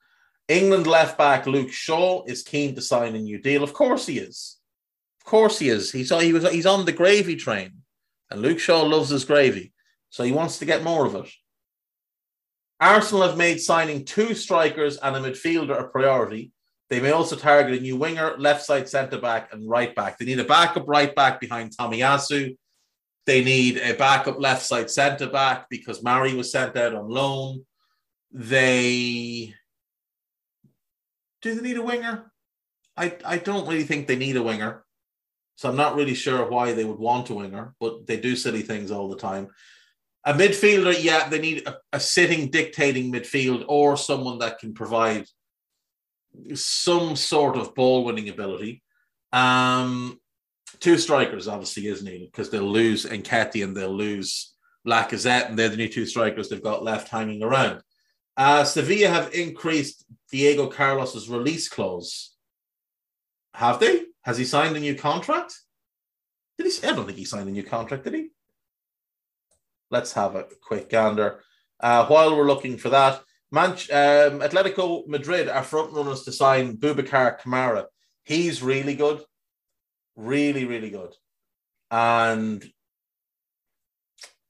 England 0.47 0.87
left 0.87 1.17
back 1.17 1.45
Luke 1.45 1.71
Shaw 1.71 2.23
is 2.25 2.43
keen 2.43 2.75
to 2.75 2.81
sign 2.81 3.15
a 3.15 3.19
new 3.19 3.39
deal. 3.39 3.63
Of 3.63 3.73
course 3.73 4.05
he 4.05 4.17
is. 4.19 4.57
Of 5.19 5.25
course 5.25 5.59
he 5.59 5.69
is. 5.69 5.91
He's 5.91 6.09
he 6.09 6.33
was 6.33 6.49
he's 6.49 6.65
on 6.65 6.85
the 6.85 6.91
gravy 6.91 7.35
train, 7.35 7.81
and 8.31 8.41
Luke 8.41 8.59
Shaw 8.59 8.83
loves 8.83 9.09
his 9.09 9.25
gravy, 9.25 9.73
so 10.09 10.23
he 10.23 10.31
wants 10.31 10.59
to 10.59 10.65
get 10.65 10.83
more 10.83 11.05
of 11.05 11.15
it. 11.15 11.29
Arsenal 12.79 13.27
have 13.27 13.37
made 13.37 13.59
signing 13.59 14.05
two 14.05 14.35
strikers 14.35 14.97
and 14.97 15.15
a 15.15 15.19
midfielder 15.19 15.79
a 15.79 15.87
priority. 15.87 16.51
They 16.89 17.01
may 17.01 17.11
also 17.11 17.35
target 17.35 17.79
a 17.79 17.81
new 17.81 17.97
winger, 17.97 18.37
left 18.37 18.63
side 18.63 18.87
centre 18.87 19.19
back, 19.19 19.51
and 19.51 19.67
right 19.67 19.93
back. 19.93 20.17
They 20.17 20.25
need 20.25 20.39
a 20.39 20.45
backup 20.45 20.87
right 20.87 21.13
back 21.13 21.41
behind 21.41 21.75
Tomiyasu. 21.75 22.55
They 23.25 23.43
need 23.43 23.77
a 23.77 23.93
backup 23.93 24.39
left 24.39 24.65
side 24.65 24.89
centre 24.89 25.27
back 25.27 25.67
because 25.69 26.01
Mari 26.01 26.33
was 26.33 26.51
sent 26.51 26.77
out 26.77 26.95
on 26.95 27.09
loan. 27.09 27.65
They 28.31 29.53
do 31.41 31.55
they 31.55 31.61
need 31.61 31.77
a 31.77 31.81
winger? 31.81 32.31
I, 32.95 33.15
I 33.23 33.37
don't 33.37 33.67
really 33.67 33.83
think 33.83 34.07
they 34.07 34.15
need 34.15 34.35
a 34.37 34.43
winger. 34.43 34.83
So 35.55 35.69
I'm 35.69 35.75
not 35.75 35.95
really 35.95 36.13
sure 36.13 36.49
why 36.49 36.73
they 36.73 36.83
would 36.83 36.99
want 36.99 37.29
a 37.29 37.33
winger, 37.33 37.73
but 37.79 38.05
they 38.05 38.17
do 38.17 38.35
silly 38.35 38.61
things 38.61 38.91
all 38.91 39.09
the 39.09 39.17
time. 39.17 39.47
A 40.25 40.33
midfielder, 40.33 40.95
yeah, 40.99 41.29
they 41.29 41.39
need 41.39 41.67
a, 41.67 41.77
a 41.93 41.99
sitting, 41.99 42.49
dictating 42.49 43.11
midfield 43.11 43.65
or 43.67 43.97
someone 43.97 44.39
that 44.39 44.59
can 44.59 44.73
provide 44.73 45.25
some 46.53 47.15
sort 47.15 47.55
of 47.55 47.73
ball 47.75 48.03
winning 48.03 48.29
ability. 48.29 48.83
Um, 49.31 50.19
two 50.79 50.97
strikers 50.97 51.47
obviously 51.47 51.87
is 51.87 52.03
needed 52.03 52.29
because 52.31 52.49
they'll 52.49 52.63
lose 52.63 53.05
Nketiah 53.05 53.63
and 53.63 53.75
they'll 53.75 53.95
lose 53.95 54.53
Lacazette, 54.87 55.49
and 55.49 55.57
they're 55.57 55.69
the 55.69 55.77
new 55.77 55.89
two 55.89 56.05
strikers 56.05 56.49
they've 56.49 56.63
got 56.63 56.83
left 56.83 57.09
hanging 57.09 57.43
around. 57.43 57.81
Uh, 58.37 58.63
Sevilla 58.63 59.09
have 59.09 59.33
increased 59.33 60.05
Diego 60.31 60.67
Carlos's 60.67 61.27
release 61.27 61.67
clause. 61.67 62.35
Have 63.55 63.79
they? 63.79 64.03
Has 64.21 64.37
he 64.37 64.45
signed 64.45 64.77
a 64.77 64.79
new 64.79 64.93
contract? 64.93 65.59
Did 66.57 66.71
he? 66.71 66.87
I 66.87 66.93
don't 66.93 67.05
think 67.05 67.17
he 67.17 67.25
signed 67.25 67.49
a 67.49 67.51
new 67.51 67.63
contract. 67.63 68.03
Did 68.03 68.13
he? 68.13 68.29
Let's 69.89 70.13
have 70.13 70.35
a 70.35 70.45
quick 70.61 70.89
gander. 70.89 71.41
Uh, 71.79 72.05
while 72.05 72.35
we're 72.35 72.45
looking 72.45 72.77
for 72.77 72.89
that, 72.89 73.23
Manch- 73.53 73.89
um, 73.91 74.41
Atletico 74.41 75.07
Madrid 75.07 75.47
are 75.47 75.63
front 75.63 75.93
runners 75.93 76.23
to 76.23 76.31
sign 76.31 76.77
Boubacar 76.77 77.39
Kamara. 77.39 77.85
He's 78.23 78.61
really 78.61 78.93
good, 78.93 79.23
really, 80.15 80.65
really 80.65 80.89
good, 80.89 81.15
and 81.89 82.63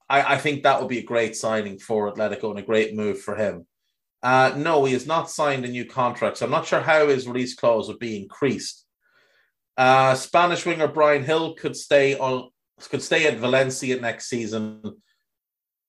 I, 0.09 0.35
I 0.35 0.37
think 0.37 0.63
that 0.63 0.79
would 0.79 0.89
be 0.89 0.99
a 0.99 1.03
great 1.03 1.35
signing 1.35 1.77
for 1.77 2.11
Atletico 2.11 2.49
and 2.49 2.59
a 2.59 2.63
great 2.63 2.95
move 2.95 3.21
for 3.21 3.35
him. 3.35 3.67
Uh, 4.23 4.53
no, 4.57 4.85
he 4.85 4.93
has 4.93 5.05
not 5.05 5.29
signed 5.29 5.63
a 5.65 5.69
new 5.69 5.85
contract, 5.85 6.37
so 6.37 6.45
I'm 6.45 6.51
not 6.51 6.65
sure 6.65 6.81
how 6.81 7.07
his 7.07 7.27
release 7.27 7.53
clause 7.53 7.87
would 7.87 7.99
be 7.99 8.17
increased. 8.17 8.85
Uh, 9.77 10.15
Spanish 10.15 10.65
winger 10.65 10.87
Bryan 10.87 11.23
Gil 11.23 11.53
could 11.53 11.75
stay 11.75 12.17
on 12.17 12.49
could 12.89 13.01
stay 13.01 13.27
at 13.27 13.37
Valencia 13.37 13.99
next 13.99 14.27
season. 14.27 14.81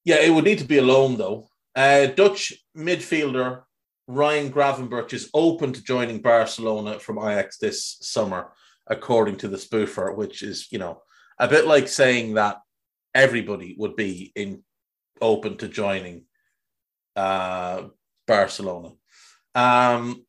Yeah, 0.04 0.20
it 0.20 0.30
would 0.30 0.44
need 0.44 0.58
to 0.58 0.64
be 0.64 0.78
a 0.78 0.82
loan 0.82 1.16
though. 1.16 1.48
Uh, 1.74 2.06
Dutch 2.06 2.52
midfielder 2.76 3.62
Ryan 4.08 4.50
Gravenberch 4.50 5.12
is 5.12 5.30
open 5.34 5.72
to 5.74 5.82
joining 5.82 6.22
Barcelona 6.22 6.98
from 6.98 7.18
Ajax 7.18 7.58
this 7.58 7.98
summer, 8.00 8.52
according 8.86 9.36
to 9.36 9.48
the 9.48 9.58
spoofer, 9.58 10.16
which 10.16 10.42
is, 10.42 10.66
you 10.72 10.78
know, 10.78 11.02
a 11.38 11.46
bit 11.46 11.66
like 11.66 11.88
saying 11.88 12.34
that 12.34 12.56
everybody 13.14 13.76
would 13.78 13.96
be 13.96 14.32
in 14.34 14.62
open 15.20 15.58
to 15.58 15.68
joining 15.68 16.24
uh, 17.16 17.82
Barcelona. 18.28 18.90
Um, 19.56 20.24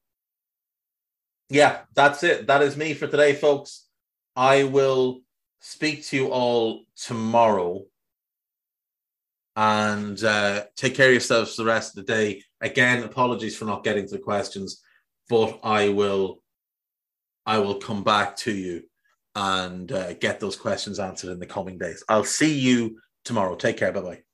yeah, 1.50 1.82
that's 1.93 2.24
it. 2.24 2.47
That 2.47 2.64
is 2.64 2.76
me 2.76 2.95
for 2.95 3.06
today, 3.06 3.34
folks. 3.34 3.86
I 4.36 4.64
will 4.64 5.22
speak 5.60 6.06
to 6.08 6.16
you 6.16 6.28
all 6.30 6.86
tomorrow 6.95 7.84
and 9.56 10.24
uh, 10.24 10.64
take 10.78 10.95
care 10.95 11.08
of 11.08 11.14
yourselves 11.14 11.56
for 11.56 11.64
the 11.64 11.68
rest 11.68 11.97
of 11.97 12.06
the 12.06 12.14
day. 12.14 12.43
Again, 12.62 13.04
apologies 13.04 13.58
for 13.58 13.66
not 13.66 13.84
getting 13.84 14.08
to 14.08 14.14
the 14.14 14.20
questions, 14.20 14.82
but 15.28 15.60
I 15.64 15.89
will, 15.89 16.41
I 17.45 17.58
will 17.58 17.76
come 17.76 18.04
back 18.04 18.38
to 18.38 18.54
you 18.54 18.84
and 19.36 19.91
uh, 19.91 20.14
get 20.14 20.39
those 20.39 20.56
questions 20.56 21.00
answered 21.00 21.32
in 21.32 21.39
the 21.39 21.45
coming 21.45 21.78
days. 21.78 22.04
I'll 22.08 22.24
see 22.24 22.58
you 22.58 23.00
tomorrow. 23.26 23.56
Take 23.56 23.78
care. 23.78 23.91
Bye 23.91 24.02
bye. 24.02 24.29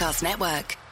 Podcast 0.00 0.22
Network. 0.22 0.89